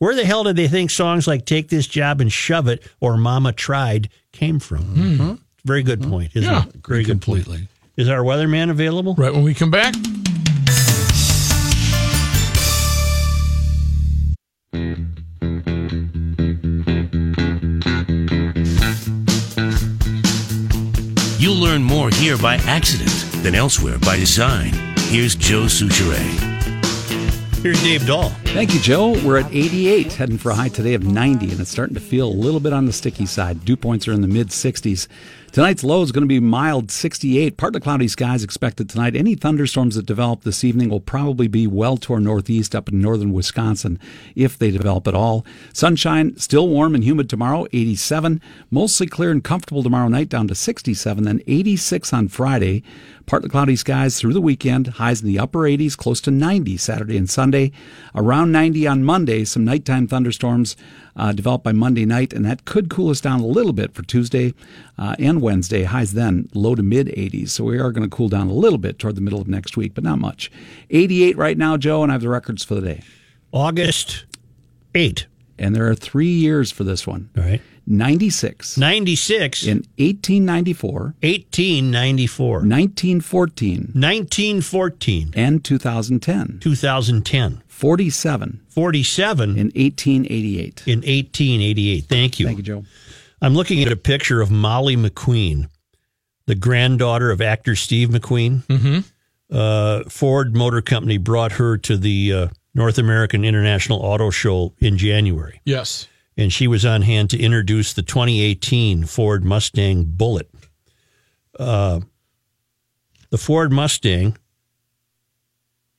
Where 0.03 0.15
the 0.15 0.25
hell 0.25 0.43
did 0.43 0.57
they 0.57 0.67
think 0.67 0.91
songs 0.91 1.27
like 1.27 1.45
Take 1.45 1.69
This 1.69 1.87
Job 1.87 2.19
and 2.19 2.29
Shove 2.29 2.67
It 2.67 2.83
or 2.99 3.15
Mama 3.15 3.53
Tried 3.53 4.09
came 4.33 4.59
from? 4.59 4.83
Mhm. 4.83 5.39
Very 5.63 5.81
good 5.81 6.01
point, 6.01 6.31
isn't 6.33 6.51
Yeah. 6.51 6.63
it? 6.65 6.75
Very 6.85 7.05
good 7.05 7.21
point. 7.21 7.45
Completely. 7.45 7.69
Is 7.95 8.09
our 8.09 8.19
weatherman 8.21 8.69
available? 8.69 9.15
Right 9.17 9.33
when 9.33 9.43
we 9.43 9.53
come 9.53 9.71
back. 9.71 9.95
You'll 21.39 21.55
learn 21.55 21.83
more 21.83 22.09
here 22.09 22.37
by 22.37 22.55
accident 22.65 23.43
than 23.43 23.53
elsewhere 23.53 23.97
by 23.99 24.15
design. 24.15 24.71
Here's 25.09 25.35
Joe 25.35 25.63
Soucheray. 25.63 26.52
Here's 27.63 27.81
Dave 27.81 28.05
Dahl. 28.05 28.27
Thank 28.43 28.73
you, 28.73 28.81
Joe. 28.81 29.11
We're 29.25 29.39
at 29.39 29.49
88, 29.49 30.11
heading 30.11 30.37
for 30.37 30.49
a 30.49 30.53
high 30.53 30.67
today 30.67 30.95
of 30.95 31.05
90, 31.05 31.49
and 31.49 31.61
it's 31.61 31.69
starting 31.69 31.95
to 31.95 32.01
feel 32.01 32.27
a 32.27 32.29
little 32.29 32.59
bit 32.59 32.73
on 32.73 32.87
the 32.87 32.91
sticky 32.91 33.25
side. 33.25 33.63
Dew 33.63 33.77
points 33.77 34.05
are 34.05 34.11
in 34.11 34.19
the 34.19 34.27
mid 34.27 34.49
60s. 34.49 35.07
Tonight's 35.53 35.83
low 35.83 36.01
is 36.01 36.11
going 36.11 36.23
to 36.23 36.27
be 36.27 36.41
mild 36.41 36.91
68. 36.91 37.55
Partly 37.55 37.79
cloudy 37.79 38.09
skies 38.09 38.43
expected 38.43 38.89
tonight. 38.89 39.15
Any 39.15 39.35
thunderstorms 39.35 39.95
that 39.95 40.05
develop 40.05 40.41
this 40.41 40.65
evening 40.65 40.89
will 40.89 40.99
probably 40.99 41.47
be 41.47 41.65
well 41.65 41.95
to 41.97 42.13
our 42.13 42.19
northeast 42.19 42.75
up 42.75 42.89
in 42.89 42.99
northern 42.99 43.31
Wisconsin 43.31 43.97
if 44.35 44.57
they 44.57 44.69
develop 44.69 45.07
at 45.07 45.13
all. 45.13 45.45
Sunshine, 45.71 46.35
still 46.35 46.67
warm 46.67 46.95
and 46.95 47.03
humid 47.05 47.29
tomorrow, 47.29 47.65
87. 47.71 48.41
Mostly 48.71 49.07
clear 49.07 49.31
and 49.31 49.43
comfortable 49.43 49.83
tomorrow 49.83 50.09
night, 50.09 50.27
down 50.27 50.49
to 50.49 50.55
67. 50.55 51.23
Then 51.23 51.39
86 51.47 52.11
on 52.11 52.27
Friday. 52.27 52.83
Partly 53.25 53.49
cloudy 53.49 53.75
skies 53.75 54.19
through 54.19 54.33
the 54.33 54.41
weekend. 54.41 54.87
Highs 54.87 55.21
in 55.21 55.27
the 55.27 55.39
upper 55.39 55.59
80s, 55.59 55.95
close 55.95 56.19
to 56.21 56.31
90 56.31 56.77
Saturday 56.77 57.17
and 57.17 57.29
Sunday. 57.29 57.71
Around 58.13 58.51
90 58.51 58.85
on 58.87 59.03
Monday. 59.03 59.45
Some 59.45 59.63
nighttime 59.63 60.07
thunderstorms 60.07 60.75
uh, 61.15 61.31
developed 61.31 61.63
by 61.63 61.71
Monday 61.71 62.05
night, 62.05 62.33
and 62.33 62.45
that 62.45 62.65
could 62.65 62.89
cool 62.89 63.09
us 63.09 63.21
down 63.21 63.39
a 63.39 63.45
little 63.45 63.73
bit 63.73 63.93
for 63.93 64.03
Tuesday 64.03 64.53
uh, 64.97 65.15
and 65.19 65.41
Wednesday. 65.41 65.83
Highs 65.83 66.13
then 66.13 66.49
low 66.53 66.75
to 66.75 66.83
mid 66.83 67.07
80s. 67.07 67.49
So 67.49 67.63
we 67.63 67.79
are 67.79 67.91
going 67.91 68.09
to 68.09 68.15
cool 68.15 68.29
down 68.29 68.47
a 68.47 68.53
little 68.53 68.79
bit 68.79 68.99
toward 68.99 69.15
the 69.15 69.21
middle 69.21 69.41
of 69.41 69.47
next 69.47 69.77
week, 69.77 69.93
but 69.93 70.03
not 70.03 70.19
much. 70.19 70.51
88 70.89 71.37
right 71.37 71.57
now, 71.57 71.77
Joe, 71.77 72.03
and 72.03 72.11
I 72.11 72.15
have 72.15 72.21
the 72.21 72.29
records 72.29 72.63
for 72.63 72.75
the 72.75 72.81
day. 72.81 73.01
August 73.51 74.25
8. 74.95 75.27
And 75.59 75.75
there 75.75 75.87
are 75.87 75.95
three 75.95 76.27
years 76.27 76.71
for 76.71 76.83
this 76.83 77.05
one. 77.05 77.29
All 77.37 77.43
right. 77.43 77.61
96. 77.85 78.77
96. 78.77 79.63
In 79.63 79.77
1894. 79.97 81.15
1894. 81.21 82.49
1914. 82.59 83.77
1914. 83.93 85.33
And 85.35 85.63
2010. 85.63 86.59
2010. 86.61 87.63
47. 87.67 88.61
47. 88.69 89.49
In 89.49 89.55
1888. 89.57 90.83
In 90.85 90.99
1888. 90.99 92.05
Thank 92.05 92.39
you. 92.39 92.45
Thank 92.45 92.57
you, 92.57 92.63
Joe. 92.63 92.83
I'm 93.41 93.53
looking 93.53 93.83
at 93.83 93.91
a 93.91 93.97
picture 93.97 94.39
of 94.39 94.49
Molly 94.49 94.95
McQueen, 94.95 95.67
the 96.47 96.55
granddaughter 96.55 97.29
of 97.29 97.41
actor 97.41 97.75
Steve 97.75 98.09
McQueen. 98.09 98.65
Mm-hmm. 98.67 98.99
Uh, 99.55 100.03
Ford 100.09 100.55
Motor 100.55 100.81
Company 100.81 101.17
brought 101.17 101.53
her 101.53 101.77
to 101.79 101.97
the 101.97 102.33
uh, 102.33 102.47
North 102.73 102.97
American 102.97 103.43
International 103.43 103.99
Auto 103.99 104.29
Show 104.29 104.73
in 104.79 104.97
January. 104.97 105.59
Yes. 105.65 106.07
And 106.37 106.51
she 106.51 106.67
was 106.67 106.83
on 106.85 107.03
hand 107.03 107.29
to 107.31 107.39
introduce 107.39 107.93
the 107.93 108.01
2018 108.01 109.05
Ford 109.05 109.43
Mustang 109.45 110.03
Bullitt. 110.05 110.49
Uh, 111.59 112.01
the 113.29 113.37
Ford 113.37 113.71
Mustang, 113.71 114.35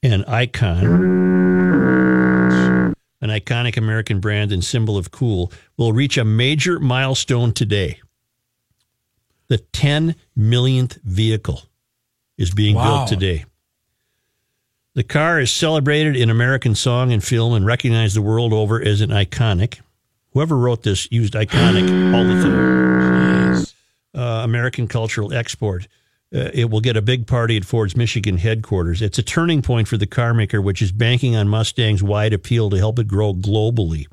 an 0.03 0.25
icon, 0.25 0.85
an 3.21 3.31
iconic 3.31 3.77
American 3.77 4.19
brand 4.21 4.51
and 4.53 4.65
symbol 4.65 4.99
of 4.99 5.11
cool, 5.11 5.53
will 5.77 5.93
reach 5.93 6.19
a 6.19 6.25
major 6.25 6.81
milestone 6.81 7.53
today. 7.53 8.01
The 9.49 9.59
10 9.59 10.17
millionth 10.35 10.99
vehicle 11.05 11.63
is 12.37 12.51
being 12.53 12.75
Wow. 12.75 12.99
built 12.99 13.09
today. 13.09 13.45
The 14.95 15.05
car 15.05 15.41
is 15.41 15.53
celebrated 15.53 16.17
in 16.17 16.31
American 16.31 16.75
song 16.75 17.13
and 17.13 17.23
film 17.23 17.53
and 17.55 17.65
recognized 17.67 18.17
the 18.17 18.23
world 18.23 18.53
over 18.53 18.83
as 18.83 19.01
an 19.01 19.11
iconic. 19.11 19.81
Whoever 20.35 20.59
wrote 20.59 20.83
this 20.83 21.09
used 21.11 21.35
iconic 21.35 22.15
all 22.15 22.25
the 22.25 22.43
time. 22.43 23.65
Uh, 24.15 24.45
American 24.45 24.87
cultural 24.89 25.33
export. 25.33 25.89
Uh, 26.35 26.51
it 26.53 26.71
will 26.71 26.81
get 26.81 26.97
a 26.97 27.03
big 27.03 27.27
party 27.27 27.57
at 27.57 27.65
Ford's 27.65 27.97
Michigan 27.97 28.39
headquarters. 28.39 29.01
It's 29.01 29.19
a 29.19 29.23
turning 29.23 29.63
point 29.63 29.87
for 29.87 29.97
the 29.97 30.07
carmaker, 30.07 30.63
which 30.63 30.83
is 30.83 30.91
banking 30.91 31.37
on 31.37 31.49
Mustang's 31.49 32.03
wide 32.03 32.33
appeal 32.33 32.69
to 32.71 32.77
help 32.77 32.99
it 32.99 33.07
grow 33.07 33.33
globally. 33.33 34.07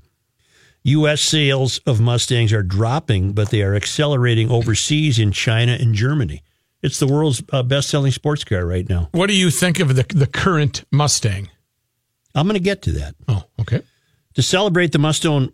U.S. 0.83 1.21
sales 1.21 1.79
of 1.85 1.99
Mustangs 1.99 2.53
are 2.53 2.63
dropping, 2.63 3.33
but 3.33 3.49
they 3.49 3.61
are 3.61 3.75
accelerating 3.75 4.49
overseas 4.49 5.19
in 5.19 5.31
China 5.31 5.73
and 5.79 5.93
Germany. 5.93 6.43
It's 6.83 6.99
the 6.99 7.07
world's 7.07 7.43
uh, 7.51 7.61
best-selling 7.63 8.11
sports 8.11 8.43
car 8.43 8.65
right 8.65 8.87
now. 8.87 9.09
What 9.11 9.27
do 9.27 9.35
you 9.35 9.51
think 9.51 9.79
of 9.79 9.95
the 9.95 10.05
the 10.09 10.27
current 10.27 10.83
Mustang? 10.91 11.49
I'm 12.33 12.47
going 12.47 12.55
to 12.55 12.63
get 12.63 12.81
to 12.83 12.91
that. 12.93 13.15
Oh, 13.27 13.43
okay. 13.59 13.81
To 14.35 14.41
celebrate 14.41 14.91
the 14.91 14.99
Mustang, 14.99 15.53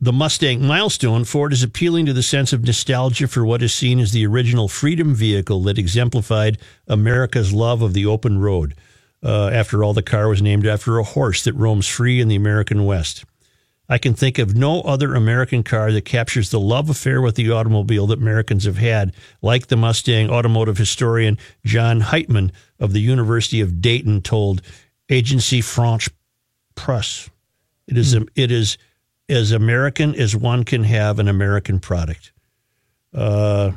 the 0.00 0.12
Mustang 0.12 0.64
milestone, 0.64 1.24
Ford 1.24 1.52
is 1.52 1.62
appealing 1.62 2.06
to 2.06 2.12
the 2.12 2.22
sense 2.22 2.52
of 2.52 2.64
nostalgia 2.64 3.26
for 3.26 3.44
what 3.44 3.62
is 3.62 3.74
seen 3.74 3.98
as 3.98 4.12
the 4.12 4.26
original 4.26 4.68
freedom 4.68 5.14
vehicle 5.14 5.60
that 5.62 5.78
exemplified 5.78 6.58
America's 6.86 7.52
love 7.52 7.82
of 7.82 7.94
the 7.94 8.06
open 8.06 8.38
road. 8.38 8.74
Uh, 9.22 9.48
after 9.48 9.82
all, 9.82 9.94
the 9.94 10.02
car 10.02 10.28
was 10.28 10.40
named 10.40 10.66
after 10.66 10.98
a 10.98 11.02
horse 11.04 11.42
that 11.42 11.54
roams 11.54 11.88
free 11.88 12.20
in 12.20 12.28
the 12.28 12.36
American 12.36 12.84
West. 12.84 13.24
I 13.88 13.98
can 13.98 14.14
think 14.14 14.38
of 14.38 14.54
no 14.54 14.82
other 14.82 15.14
American 15.14 15.64
car 15.64 15.90
that 15.90 16.04
captures 16.04 16.50
the 16.50 16.60
love 16.60 16.90
affair 16.90 17.20
with 17.20 17.34
the 17.34 17.50
automobile 17.50 18.06
that 18.08 18.20
Americans 18.20 18.64
have 18.64 18.76
had, 18.76 19.14
like 19.40 19.66
the 19.66 19.76
Mustang. 19.76 20.30
Automotive 20.30 20.76
historian 20.76 21.38
John 21.64 22.02
Heitmann 22.02 22.52
of 22.78 22.92
the 22.92 23.00
University 23.00 23.60
of 23.60 23.80
Dayton 23.80 24.20
told 24.20 24.62
Agency 25.08 25.62
France 25.62 26.08
Press, 26.74 27.30
"It 27.88 27.96
is 27.96 28.12
it 28.12 28.52
is 28.52 28.76
as 29.28 29.52
American 29.52 30.14
as 30.14 30.34
one 30.34 30.64
can 30.64 30.84
have 30.84 31.18
an 31.18 31.28
American 31.28 31.80
product." 31.80 32.32
Uh, 33.12 33.72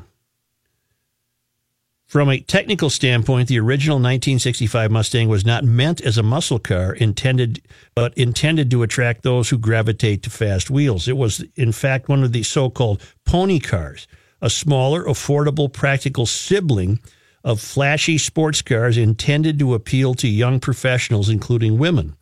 from 2.11 2.27
a 2.27 2.41
technical 2.41 2.89
standpoint, 2.89 3.47
the 3.47 3.57
original 3.57 3.95
1965 3.95 4.91
Mustang 4.91 5.29
was 5.29 5.45
not 5.45 5.63
meant 5.63 6.01
as 6.01 6.17
a 6.17 6.23
muscle 6.23 6.59
car, 6.59 6.91
intended 6.91 7.61
but 7.95 8.13
intended 8.17 8.69
to 8.71 8.83
attract 8.83 9.23
those 9.23 9.47
who 9.47 9.57
gravitate 9.57 10.21
to 10.23 10.29
fast 10.29 10.69
wheels. 10.69 11.07
It 11.07 11.15
was, 11.15 11.41
in 11.55 11.71
fact, 11.71 12.09
one 12.09 12.21
of 12.21 12.33
the 12.33 12.43
so-called 12.43 13.01
pony 13.25 13.59
cars, 13.61 14.07
a 14.41 14.49
smaller, 14.49 15.05
affordable, 15.05 15.71
practical 15.71 16.25
sibling 16.25 16.99
of 17.45 17.61
flashy 17.61 18.17
sports 18.17 18.61
cars 18.61 18.97
intended 18.97 19.57
to 19.59 19.73
appeal 19.73 20.13
to 20.15 20.27
young 20.27 20.59
professionals, 20.59 21.29
including 21.29 21.77
women. 21.77 22.17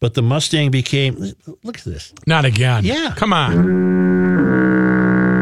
But 0.00 0.14
the 0.14 0.22
Mustang 0.22 0.70
became 0.70 1.34
look 1.62 1.78
at 1.78 1.84
this. 1.84 2.14
Not 2.26 2.46
again. 2.46 2.84
Yeah. 2.84 3.14
Come 3.16 3.32
on. 3.34 3.90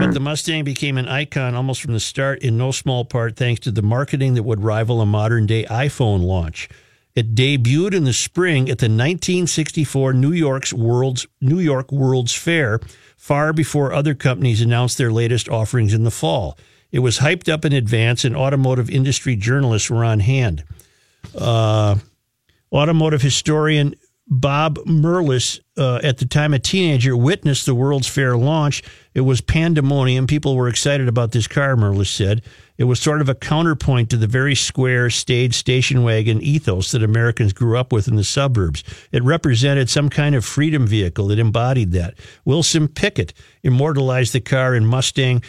But 0.01 0.13
the 0.13 0.21
Mustang 0.21 0.65
became 0.65 0.99
an 0.99 1.09
icon 1.09 1.55
almost 1.55 1.81
from 1.81 1.93
the 1.93 2.01
start, 2.01 2.41
in 2.41 2.59
no 2.59 2.73
small 2.73 3.05
part 3.05 3.37
thanks 3.37 3.61
to 3.63 3.71
the 3.71 3.83
marketing 3.83 4.35
that 4.35 4.43
would 4.43 4.63
rival 4.63 5.01
a 5.01 5.07
modern 5.07 5.47
day 5.47 5.65
iPhone 5.65 6.23
launch. 6.23 6.69
It 7.15 7.35
debuted 7.35 7.95
in 7.95 8.05
the 8.05 8.13
spring 8.13 8.71
at 8.71 8.79
the 8.79 8.87
1964 8.87 10.13
New 10.13 10.33
York's 10.33 10.73
World's 10.73 11.27
New 11.41 11.59
York 11.59 11.91
World's 11.91 12.35
Fair, 12.35 12.81
far 13.17 13.53
before 13.53 13.93
other 13.93 14.15
companies 14.15 14.61
announced 14.61 14.99
their 14.99 15.11
latest 15.11 15.49
offerings 15.49 15.93
in 15.93 16.05
the 16.05 16.11
fall. 16.13 16.57
It 16.93 17.01
was 17.01 17.19
hyped 17.19 17.53
up 17.53 17.65
in 17.65 17.73
advance, 17.73 18.25
and 18.25 18.37
automotive 18.37 18.89
industry 18.89 19.37
journalists 19.37 19.91
were 19.91 20.05
on 20.05 20.21
hand. 20.21 20.65
Uh, 21.37 21.97
automotive 22.73 23.23
historian 23.23 23.95
Bob 24.31 24.77
Merlis, 24.81 25.61
uh, 25.79 26.01
at 26.03 26.19
the 26.19 26.27
time 26.27 26.53
a 26.53 26.59
teenager, 26.59 27.17
witnessed 27.17 27.65
the 27.65 27.75
World's 27.75 28.09
Fair 28.09 28.37
launch. 28.37 28.83
It 29.15 29.23
was 29.23 29.41
pandemonium. 29.41 30.27
People 30.27 30.55
were 30.55 30.69
excited 30.69 31.09
about 31.09 31.33
this 31.33 31.47
car, 31.47 31.77
Merlis 31.77 32.09
said. 32.15 32.43
It 32.77 32.85
was 32.85 33.01
sort 33.01 33.21
of 33.21 33.29
a 33.29 33.35
counterpoint 33.35 34.11
to 34.11 34.17
the 34.17 34.27
very 34.27 34.55
square, 34.55 35.09
staid 35.09 35.55
station 35.55 36.05
wagon 36.05 36.43
ethos 36.43 36.93
that 36.93 37.03
Americans 37.03 37.53
grew 37.53 37.79
up 37.79 37.91
with 37.91 38.07
in 38.07 38.17
the 38.17 38.25
suburbs. 38.25 38.85
It 39.13 39.25
represented 39.25 39.89
some 39.89 40.11
kind 40.11 40.35
of 40.35 40.45
freedom 40.45 40.87
vehicle. 40.87 41.31
It 41.31 41.39
embodied 41.39 41.93
that. 41.93 42.15
Wilson 42.45 42.87
Pickett 42.87 43.33
immortalized 43.63 44.35
the 44.35 44.41
car 44.41 44.75
in 44.75 44.85
Mustang, 44.85 45.43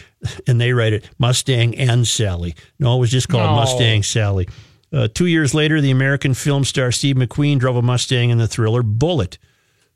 and 0.46 0.60
they 0.60 0.72
write 0.72 0.94
it 0.94 1.08
Mustang 1.18 1.76
and 1.76 2.08
Sally. 2.08 2.54
No, 2.78 2.96
it 2.96 3.00
was 3.00 3.10
just 3.10 3.28
called 3.28 3.50
No. 3.50 3.56
Mustang 3.56 4.02
Sally. 4.02 4.48
Uh, 4.92 5.08
two 5.12 5.26
years 5.26 5.54
later, 5.54 5.80
the 5.80 5.90
American 5.90 6.34
film 6.34 6.64
star 6.64 6.90
Steve 6.90 7.16
McQueen 7.16 7.58
drove 7.58 7.76
a 7.76 7.82
Mustang 7.82 8.30
in 8.30 8.38
the 8.38 8.48
thriller 8.48 8.82
Bullitt. 8.82 9.38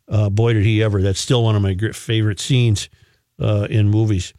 Uh, 0.08 0.30
boy, 0.30 0.52
did 0.52 0.64
he 0.64 0.82
ever! 0.82 1.02
That's 1.02 1.20
still 1.20 1.42
one 1.42 1.56
of 1.56 1.62
my 1.62 1.74
favorite 1.92 2.38
scenes 2.38 2.88
uh, 3.40 3.66
in 3.70 3.88
movies. 3.88 4.34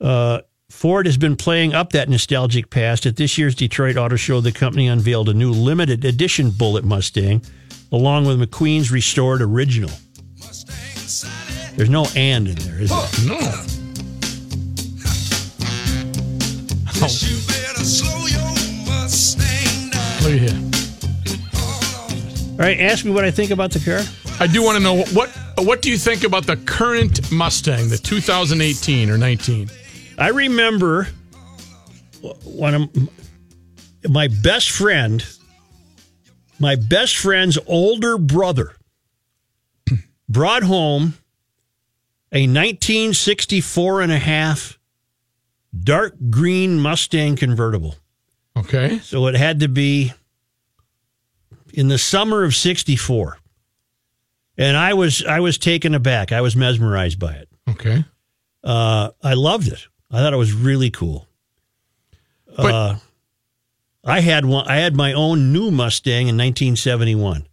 Uh, 0.00 0.40
Ford 0.70 1.06
has 1.06 1.16
been 1.16 1.36
playing 1.36 1.72
up 1.72 1.92
that 1.92 2.08
nostalgic 2.08 2.68
past. 2.68 3.06
At 3.06 3.16
this 3.16 3.38
year's 3.38 3.54
Detroit 3.54 3.96
Auto 3.96 4.16
Show, 4.16 4.40
the 4.40 4.50
company 4.52 4.88
unveiled 4.88 5.28
a 5.28 5.34
new 5.34 5.52
limited 5.52 6.04
edition 6.04 6.50
Bullitt 6.50 6.84
Mustang, 6.84 7.42
along 7.92 8.26
with 8.26 8.40
McQueen's 8.40 8.90
restored 8.90 9.40
original. 9.40 9.90
There's 11.76 11.90
no 11.90 12.06
"and" 12.16 12.48
in 12.48 12.54
there, 12.56 12.80
is 12.80 12.90
there? 12.90 13.08
No. 13.28 13.64
Look 20.24 20.40
at 20.40 20.50
here. 20.50 20.70
All 22.52 22.56
right, 22.56 22.80
ask 22.80 23.04
me 23.04 23.10
what 23.10 23.26
I 23.26 23.30
think 23.30 23.50
about 23.50 23.72
the 23.72 23.78
car. 23.78 24.00
I 24.40 24.46
do 24.46 24.62
want 24.62 24.78
to 24.78 24.82
know 24.82 25.04
what 25.12 25.28
what 25.58 25.82
do 25.82 25.90
you 25.90 25.98
think 25.98 26.24
about 26.24 26.46
the 26.46 26.56
current 26.56 27.30
Mustang, 27.30 27.90
the 27.90 27.98
2018 27.98 29.10
or 29.10 29.18
19? 29.18 29.68
I 30.16 30.28
remember 30.28 31.08
one 32.42 32.74
of 32.74 32.88
my 34.08 34.28
best 34.28 34.70
friend, 34.70 35.22
my 36.58 36.76
best 36.76 37.18
friend's 37.18 37.58
older 37.66 38.16
brother, 38.16 38.76
brought 40.26 40.62
home 40.62 41.18
a 42.32 42.46
1964 42.46 44.00
and 44.00 44.10
a 44.10 44.18
half 44.18 44.78
dark 45.78 46.14
green 46.30 46.80
Mustang 46.80 47.36
convertible. 47.36 47.96
Okay. 48.56 48.98
So 49.00 49.26
it 49.26 49.34
had 49.34 49.60
to 49.60 49.68
be 49.68 50.12
in 51.72 51.88
the 51.88 51.98
summer 51.98 52.44
of 52.44 52.54
64. 52.54 53.38
And 54.56 54.76
I 54.76 54.94
was 54.94 55.24
I 55.24 55.40
was 55.40 55.58
taken 55.58 55.94
aback. 55.94 56.30
I 56.30 56.40
was 56.40 56.54
mesmerized 56.54 57.18
by 57.18 57.32
it. 57.32 57.48
Okay. 57.68 58.04
Uh, 58.62 59.10
I 59.22 59.34
loved 59.34 59.68
it. 59.68 59.88
I 60.10 60.18
thought 60.18 60.32
it 60.32 60.36
was 60.38 60.52
really 60.52 60.90
cool. 60.90 61.26
uh, 62.56 62.96
I 64.04 64.20
had 64.20 64.44
one. 64.44 64.68
I 64.68 64.76
had 64.76 64.94
my 64.94 65.12
own 65.12 65.52
new 65.52 65.70
Mustang 65.72 66.28
in 66.28 66.36
1971, 66.36 67.48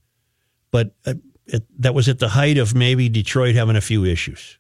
but 0.70 0.94
uh, 1.06 1.16
it, 1.48 1.64
that 1.80 1.96
was 1.96 2.08
at 2.08 2.20
the 2.20 2.30
height 2.30 2.58
of 2.58 2.76
maybe 2.76 3.10
Detroit 3.10 3.56
having 3.56 3.76
a 3.76 3.82
few 3.82 4.06
issues. 4.06 4.60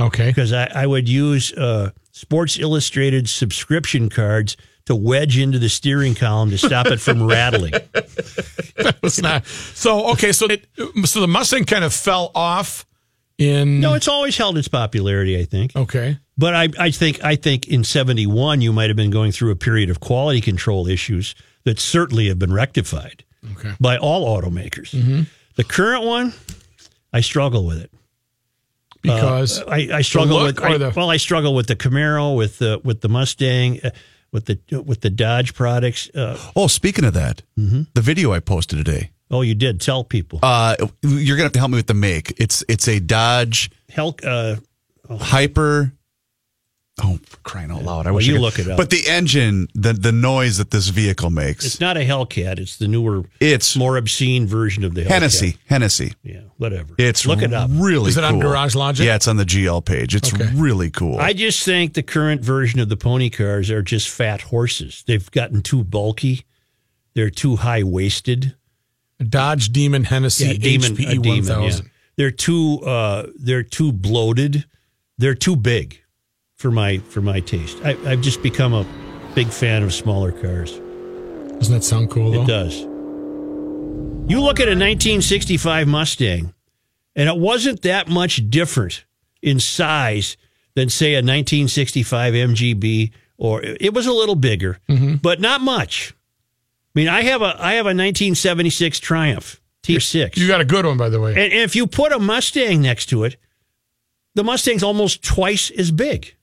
Okay. 0.00 0.28
Because 0.28 0.52
I, 0.52 0.70
I 0.74 0.86
would 0.86 1.08
use 1.08 1.52
uh, 1.52 1.90
Sports 2.12 2.58
Illustrated 2.58 3.28
subscription 3.28 4.08
cards 4.08 4.56
to 4.88 4.96
wedge 4.96 5.38
into 5.38 5.58
the 5.58 5.68
steering 5.68 6.14
column 6.14 6.50
to 6.50 6.58
stop 6.58 6.86
it 6.88 7.00
from 7.00 7.22
rattling. 7.26 7.72
It's 9.02 9.20
not. 9.22 9.46
So 9.46 10.10
okay. 10.12 10.32
So 10.32 10.46
it, 10.46 10.66
so 11.04 11.20
the 11.20 11.26
Mustang 11.28 11.64
kind 11.64 11.84
of 11.84 11.92
fell 11.92 12.30
off 12.34 12.86
in. 13.38 13.80
No, 13.80 13.94
it's 13.94 14.06
always 14.08 14.36
held 14.36 14.56
its 14.58 14.68
popularity. 14.68 15.38
I 15.38 15.44
think. 15.44 15.74
Okay. 15.74 16.18
But 16.36 16.54
I, 16.54 16.68
I 16.78 16.90
think 16.90 17.22
I 17.24 17.34
think 17.36 17.66
in 17.68 17.82
'71 17.84 18.60
you 18.60 18.72
might 18.72 18.88
have 18.88 18.96
been 18.96 19.10
going 19.10 19.32
through 19.32 19.50
a 19.50 19.56
period 19.56 19.90
of 19.90 19.98
quality 20.00 20.40
control 20.40 20.86
issues 20.86 21.34
that 21.64 21.80
certainly 21.80 22.28
have 22.28 22.38
been 22.38 22.52
rectified 22.52 23.24
Okay. 23.56 23.72
by 23.80 23.96
all 23.98 24.26
automakers. 24.40 24.90
Mhm. 24.94 25.26
The 25.56 25.64
current 25.64 26.04
one, 26.04 26.32
I 27.12 27.20
struggle 27.20 27.64
with 27.66 27.78
it 27.78 27.90
Because 29.02 29.60
Uh, 29.60 29.64
I, 29.70 29.88
I 29.94 30.02
struggle 30.02 30.42
with 30.44 30.60
I- 30.62 30.78
the- 30.78 30.92
well, 30.94 31.10
I 31.10 31.16
struggle 31.16 31.54
with 31.54 31.66
the 31.66 31.76
Camaro, 31.76 32.36
with 32.36 32.58
the 32.58 32.80
with 32.84 33.00
the 33.00 33.08
Mustang, 33.08 33.80
uh, 33.82 33.90
with 34.32 34.44
the 34.46 34.58
with 34.82 35.00
the 35.00 35.10
Dodge 35.10 35.54
products. 35.54 36.10
Uh, 36.14 36.36
Oh, 36.56 36.66
speaking 36.66 37.04
of 37.04 37.14
that, 37.14 37.42
the 37.56 37.86
video 38.00 38.32
I 38.32 38.40
posted 38.40 38.78
today. 38.84 39.10
oh, 39.30 39.42
you 39.42 39.54
did 39.54 39.80
tell 39.80 40.04
people. 40.04 40.38
Uh, 40.42 40.76
you're 41.02 41.36
gonna 41.36 41.44
have 41.44 41.52
to 41.52 41.58
help 41.58 41.70
me 41.70 41.76
with 41.76 41.86
the 41.86 41.94
make. 41.94 42.34
It's 42.38 42.64
it's 42.68 42.88
a 42.88 42.98
Dodge 43.00 43.70
Hell, 43.88 44.16
uh, 44.24 44.56
Hyper. 45.10 45.92
Oh, 47.02 47.18
for 47.26 47.36
crying 47.38 47.70
out 47.70 47.84
loud! 47.84 48.06
I 48.06 48.10
Well, 48.10 48.16
wish 48.16 48.26
you 48.26 48.34
could- 48.34 48.40
look 48.42 48.58
it 48.58 48.68
up. 48.68 48.76
But 48.76 48.90
the 48.90 49.06
engine, 49.08 49.68
the 49.74 49.92
the 49.92 50.10
noise 50.12 50.56
that 50.58 50.70
this 50.72 50.88
vehicle 50.88 51.30
makes, 51.30 51.64
it's 51.64 51.80
not 51.80 51.96
a 51.96 52.00
Hellcat. 52.00 52.58
It's 52.58 52.76
the 52.76 52.88
newer, 52.88 53.24
it's 53.40 53.76
more 53.76 53.96
obscene 53.96 54.46
version 54.46 54.82
of 54.84 54.94
the 54.94 55.02
Hellcat. 55.02 55.08
Hennessey. 55.08 55.56
Hennessey. 55.66 56.14
Yeah, 56.24 56.40
whatever. 56.56 56.94
It's 56.98 57.24
Look 57.26 57.42
it 57.42 57.52
up. 57.52 57.70
Really, 57.72 58.08
Is 58.10 58.16
it 58.16 58.24
on. 58.24 58.40
Garage 58.40 58.74
Logic? 58.74 59.06
Yeah, 59.06 59.14
it's 59.14 59.28
on 59.28 59.36
the 59.36 59.44
GL 59.44 59.80
page. 59.84 60.14
It's 60.14 60.32
Okay. 60.34 60.50
really 60.54 60.90
cool. 60.90 61.18
I 61.18 61.32
just 61.34 61.64
think 61.64 61.94
the 61.94 62.02
current 62.02 62.42
version 62.42 62.80
of 62.80 62.88
the 62.88 62.96
pony 62.96 63.30
cars 63.30 63.70
are 63.70 63.82
just 63.82 64.08
fat 64.08 64.40
horses. 64.42 65.04
They've 65.06 65.30
gotten 65.30 65.62
too 65.62 65.84
bulky. 65.84 66.44
They're 67.14 67.30
too 67.30 67.56
high 67.56 67.82
waisted. 67.84 68.54
Dodge 69.28 69.70
Demon 69.70 70.04
Hennessey 70.04 70.46
Yeah, 70.46 70.52
Demon- 70.54 70.96
HPE 70.96 71.06
a 71.06 71.14
Demon, 71.18 71.46
1000. 71.46 71.84
yeah. 71.84 71.90
They're 72.16 72.30
too 72.32 72.80
uh, 72.80 73.26
they're 73.38 73.62
too 73.62 73.92
bloated. 73.92 74.64
They're 75.18 75.34
too 75.34 75.56
big 75.56 76.00
for 76.58 76.70
my 76.70 76.98
for 76.98 77.20
my 77.20 77.40
taste. 77.40 77.78
I, 77.84 77.96
I've 78.04 78.20
just 78.20 78.42
become 78.42 78.74
a 78.74 78.84
big 79.34 79.48
fan 79.48 79.82
of 79.82 79.94
smaller 79.94 80.32
cars. 80.32 80.72
Doesn't 81.58 81.74
that 81.74 81.84
sound 81.84 82.10
cool 82.10 82.32
though? 82.32 82.42
It 82.42 82.46
does. 82.46 82.80
You 84.30 84.42
look 84.42 84.60
at 84.60 84.68
a 84.68 84.76
1965 84.76 85.88
Mustang, 85.88 86.52
and 87.16 87.28
it 87.28 87.38
wasn't 87.38 87.82
that 87.82 88.08
much 88.08 88.50
different 88.50 89.06
in 89.40 89.58
size 89.58 90.36
than 90.74 90.90
say 90.90 91.14
a 91.14 91.18
1965 91.18 92.34
MGB, 92.34 93.12
or 93.38 93.62
it 93.62 93.94
was 93.94 94.06
a 94.06 94.12
little 94.12 94.34
bigger, 94.34 94.78
mm-hmm. 94.88 95.14
but 95.16 95.40
not 95.40 95.62
much. 95.62 96.14
I 96.94 96.98
mean, 96.98 97.08
I 97.08 97.22
have 97.22 97.40
a 97.40 97.56
I 97.58 97.74
have 97.74 97.86
a 97.86 97.94
1976 97.94 98.98
Triumph 99.00 99.60
TR6. 99.84 100.36
You 100.36 100.48
got 100.48 100.60
a 100.60 100.64
good 100.64 100.84
one, 100.84 100.98
by 100.98 101.08
the 101.08 101.20
way. 101.20 101.30
And, 101.30 101.52
and 101.52 101.62
if 101.62 101.74
you 101.76 101.86
put 101.86 102.12
a 102.12 102.18
Mustang 102.18 102.82
next 102.82 103.06
to 103.06 103.24
it, 103.24 103.36
the 104.34 104.44
Mustang's 104.44 104.82
almost 104.82 105.22
twice 105.22 105.70
as 105.70 105.90
big. 105.90 106.34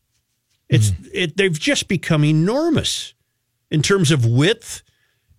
It's 0.70 0.92
it, 1.14 1.38
they've 1.38 1.58
just 1.58 1.88
become 1.88 2.24
enormous 2.24 3.14
in 3.70 3.82
terms 3.82 4.12
of 4.12 4.26
width 4.26 4.82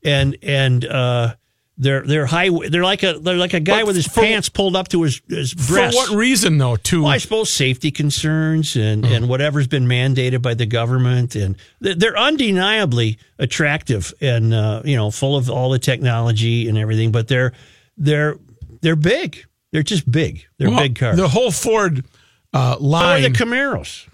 and 0.05 0.37
and 0.43 0.85
uh, 0.85 1.35
they're 1.79 2.03
they're 2.03 2.27
high. 2.27 2.49
They're 2.68 2.85
like 2.85 3.03
a 3.03 3.18
they're 3.18 3.35
like 3.37 3.53
a 3.53 3.61
guy 3.61 3.81
But 3.81 3.87
with 3.89 3.97
his 3.97 4.07
for- 4.07 4.20
pants 4.22 4.49
pulled 4.49 4.77
up 4.77 4.89
to 4.89 5.03
his 5.03 5.20
his 5.29 5.53
For 5.53 5.74
what 5.89 6.11
reason, 6.16 6.59
though? 6.59 6.77
To 6.77 7.03
Well, 7.03 7.11
I 7.12 7.18
suppose 7.18 7.51
safety 7.51 7.91
concerns 7.91 8.77
and, 8.77 9.05
and 9.05 9.29
whatever's 9.29 9.66
been 9.66 9.87
mandated 9.87 10.43
by 10.43 10.55
the 10.55 10.64
government, 10.66 11.35
and 11.35 11.57
they're 11.81 12.16
undeniably 12.16 13.18
attractive 13.39 14.14
and 14.20 14.55
uh, 14.55 14.83
you 14.85 14.97
know 14.97 15.11
full 15.11 15.37
of 15.37 15.51
all 15.51 15.70
the 15.70 15.79
technology 15.81 16.68
and 16.68 16.79
everything. 16.79 17.11
But 17.12 17.29
they're 17.29 17.53
they're 17.99 18.39
they're 18.81 18.97
big. 18.97 19.45
They're 19.72 19.83
just 19.83 20.11
big. 20.11 20.47
They're 20.59 20.70
Well, 20.70 20.79
big 20.81 20.97
cars. 20.97 21.16
The 21.16 21.29
whole 21.29 21.51
Ford 21.51 22.07
uh, 22.55 22.77
or 22.79 22.87
line. 22.87 23.22
the 23.22 23.31
Camaros. 23.31 24.07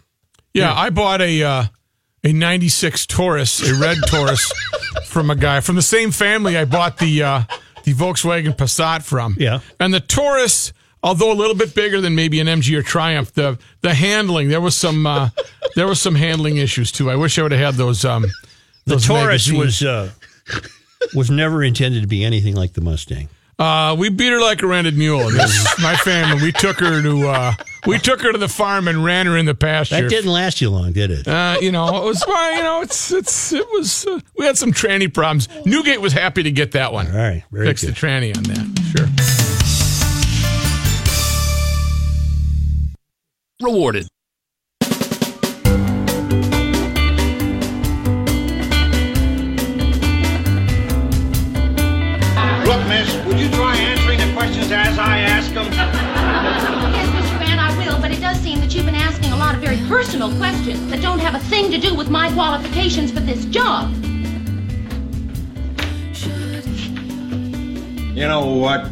Yeah, 0.55 0.72
I 0.74 0.90
bought 0.90 1.20
a 1.20 1.42
uh, 1.42 1.64
a 2.24 2.32
'96 2.32 3.07
Taurus, 3.07 3.68
a 3.68 3.74
red 3.80 3.96
Taurus, 4.07 4.53
from 5.07 5.30
a 5.30 5.34
guy 5.36 5.61
from 5.61 5.76
the 5.76 5.82
same 5.82 6.11
family. 6.11 6.57
I 6.57 6.64
bought 6.64 6.98
the 6.98 7.22
uh, 7.22 7.42
the 7.84 7.94
Volkswagen 7.94 8.57
Passat 8.57 9.03
from. 9.03 9.36
Yeah. 9.38 9.61
and 9.80 9.92
the 9.92 10.00
Taurus. 10.00 10.72
Although 11.05 11.32
a 11.32 11.34
little 11.34 11.57
bit 11.57 11.74
bigger 11.74 12.00
than 12.00 12.14
maybe 12.14 12.38
an 12.38 12.46
MG 12.46 12.78
or 12.78 12.82
Triumph, 12.82 13.32
the 13.32 13.59
the 13.80 13.92
handling 13.92 14.48
there 14.50 14.61
was 14.61 14.76
some 14.76 15.05
uh, 15.05 15.30
there 15.74 15.88
was 15.88 16.00
some 16.00 16.14
handling 16.14 16.59
issues 16.59 16.92
too. 16.92 17.11
I 17.11 17.16
wish 17.16 17.38
I 17.38 17.42
would 17.42 17.50
have 17.53 17.61
had 17.61 17.74
those. 17.74 18.05
Um, 18.05 18.22
The 18.84 18.94
those 18.94 19.07
Taurus 19.07 19.48
magazines. 19.48 19.59
was 19.59 19.82
uh, 19.82 20.11
was 21.14 21.28
never 21.30 21.64
intended 21.64 22.03
to 22.03 22.07
be 22.07 22.22
anything 22.24 22.55
like 22.55 22.74
the 22.74 22.80
Mustang. 22.80 23.28
Uh, 23.62 23.94
we 23.94 24.08
beat 24.08 24.30
her 24.32 24.40
like 24.40 24.60
a 24.62 24.66
rented 24.66 24.98
mule. 24.98 25.30
This 25.30 25.54
is 25.54 25.68
my 25.82 25.94
family. 25.94 26.42
We 26.42 26.50
took 26.50 26.80
her 26.80 27.00
to 27.00 27.28
uh, 27.28 27.54
we 27.86 27.96
took 27.98 28.20
her 28.22 28.32
to 28.32 28.38
the 28.38 28.48
farm 28.48 28.88
and 28.88 29.04
ran 29.04 29.26
her 29.26 29.36
in 29.36 29.46
the 29.46 29.54
pasture. 29.54 30.02
That 30.02 30.08
didn't 30.08 30.32
last 30.32 30.60
you 30.60 30.68
long, 30.68 30.90
did 30.92 31.12
it? 31.12 31.28
Uh, 31.28 31.58
you 31.60 31.70
know, 31.70 32.02
it 32.02 32.04
was 32.04 32.24
fine. 32.24 32.56
You 32.56 32.62
know, 32.64 32.80
it's 32.82 33.12
it's 33.12 33.52
it 33.52 33.64
was. 33.70 34.04
Uh, 34.04 34.18
we 34.36 34.46
had 34.46 34.58
some 34.58 34.72
tranny 34.72 35.12
problems. 35.12 35.48
Newgate 35.64 36.00
was 36.00 36.12
happy 36.12 36.42
to 36.42 36.50
get 36.50 36.72
that 36.72 36.92
one. 36.92 37.06
All 37.06 37.16
right, 37.16 37.44
very 37.52 37.66
Fix 37.68 37.82
good. 37.84 37.94
the 37.94 38.00
tranny 38.00 38.36
on 38.36 38.42
that. 38.42 38.66
Sure. 38.96 39.06
Rewarded. 43.70 44.08
Personal 60.12 60.36
questions 60.36 60.90
that 60.90 61.00
don't 61.00 61.20
have 61.20 61.34
a 61.34 61.38
thing 61.38 61.70
to 61.70 61.78
do 61.78 61.94
with 61.94 62.10
my 62.10 62.30
qualifications 62.34 63.10
for 63.10 63.20
this 63.20 63.46
job. 63.46 63.90
You 68.14 68.28
know 68.28 68.44
what? 68.44 68.90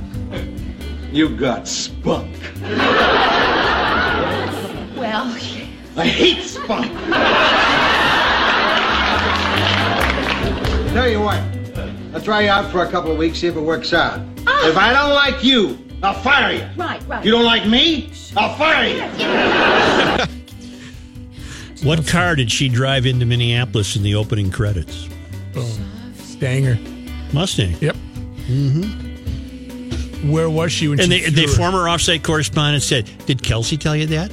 You 1.12 1.28
got 1.28 1.68
spunk. 1.68 2.34
Well, 4.96 5.26
I 5.98 6.06
hate 6.06 6.42
spunk. 6.42 6.90
Tell 10.94 11.06
you 11.06 11.20
what, 11.20 11.38
I'll 12.14 12.22
try 12.22 12.44
you 12.44 12.48
out 12.48 12.72
for 12.72 12.82
a 12.82 12.90
couple 12.90 13.12
of 13.12 13.18
weeks, 13.18 13.40
see 13.40 13.46
if 13.46 13.56
it 13.56 13.60
works 13.60 13.92
out. 13.92 14.20
Ah. 14.46 14.66
If 14.66 14.78
I 14.78 14.94
don't 14.94 15.12
like 15.12 15.44
you, 15.44 15.78
I'll 16.02 16.14
fire 16.22 16.54
you. 16.54 16.66
right, 16.78 17.06
right. 17.06 17.22
You 17.22 17.30
don't 17.30 17.44
like 17.44 17.66
me? 17.68 18.10
I'll 18.38 18.56
fire 18.56 18.86
you. 20.26 20.36
What 21.82 22.06
car 22.06 22.36
did 22.36 22.52
she 22.52 22.68
drive 22.68 23.06
into 23.06 23.24
Minneapolis 23.24 23.96
in 23.96 24.02
the 24.02 24.14
opening 24.14 24.50
credits? 24.50 25.08
Stanger. 26.14 26.78
Mustang. 27.32 27.76
Yep. 27.80 27.96
Mm-hmm. 28.46 29.10
Where 30.30 30.50
was 30.50 30.72
she 30.72 30.88
when 30.88 31.00
And 31.00 31.12
she 31.12 31.30
the, 31.30 31.46
the 31.46 31.52
former 31.52 31.84
offsite 31.84 32.22
correspondent 32.22 32.82
said, 32.82 33.08
"Did 33.26 33.42
Kelsey 33.42 33.78
tell 33.78 33.96
you 33.96 34.06
that?" 34.06 34.30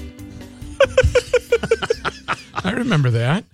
I 2.63 2.71
remember 2.71 3.09
that. 3.11 3.45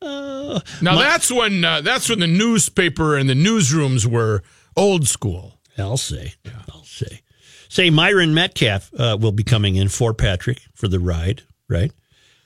Uh, 0.00 0.60
now 0.80 0.96
that's 0.96 1.30
when 1.32 1.64
uh, 1.64 1.80
that's 1.80 2.08
when 2.08 2.20
the 2.20 2.26
newspaper 2.28 3.16
and 3.16 3.28
the 3.28 3.34
newsrooms 3.34 4.06
were 4.06 4.42
old 4.76 5.08
school. 5.08 5.58
I'll 5.76 5.96
say. 5.96 6.34
I'll 6.72 6.84
say. 6.84 7.22
Say 7.68 7.90
Myron 7.90 8.30
Medcalf 8.30 8.92
uh, 8.98 9.16
will 9.16 9.32
be 9.32 9.42
coming 9.44 9.76
in 9.76 9.88
for 9.88 10.12
Patrick 10.14 10.60
for 10.74 10.88
the 10.88 10.98
ride, 11.00 11.42
right? 11.68 11.92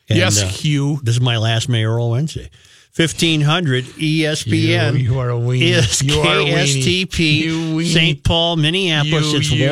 Yes, 0.08 0.42
uh, 0.42 0.46
Hugh. 0.48 1.00
This 1.02 1.14
is 1.16 1.20
my 1.20 1.36
last 1.38 1.68
mayoral 1.68 2.10
Wednesday. 2.10 2.50
Fifteen 2.92 3.40
hundred 3.40 3.86
E 3.98 4.20
ESPN 4.22 4.94
You- 4.98 5.12
you 5.14 5.18
are 5.18 5.30
a 5.30 5.34
weenie. 5.34 5.62
is 5.62 6.00
You 6.02 6.20
are 6.20 6.38
a 6.40 6.44
weenie. 6.44 7.06
KSTP. 7.08 7.92
St. 7.92 8.22
Paul, 8.22 8.56
Minneapolis. 8.56 9.32
You- 9.32 9.38
it's 9.38 9.50
warm. 9.50 9.62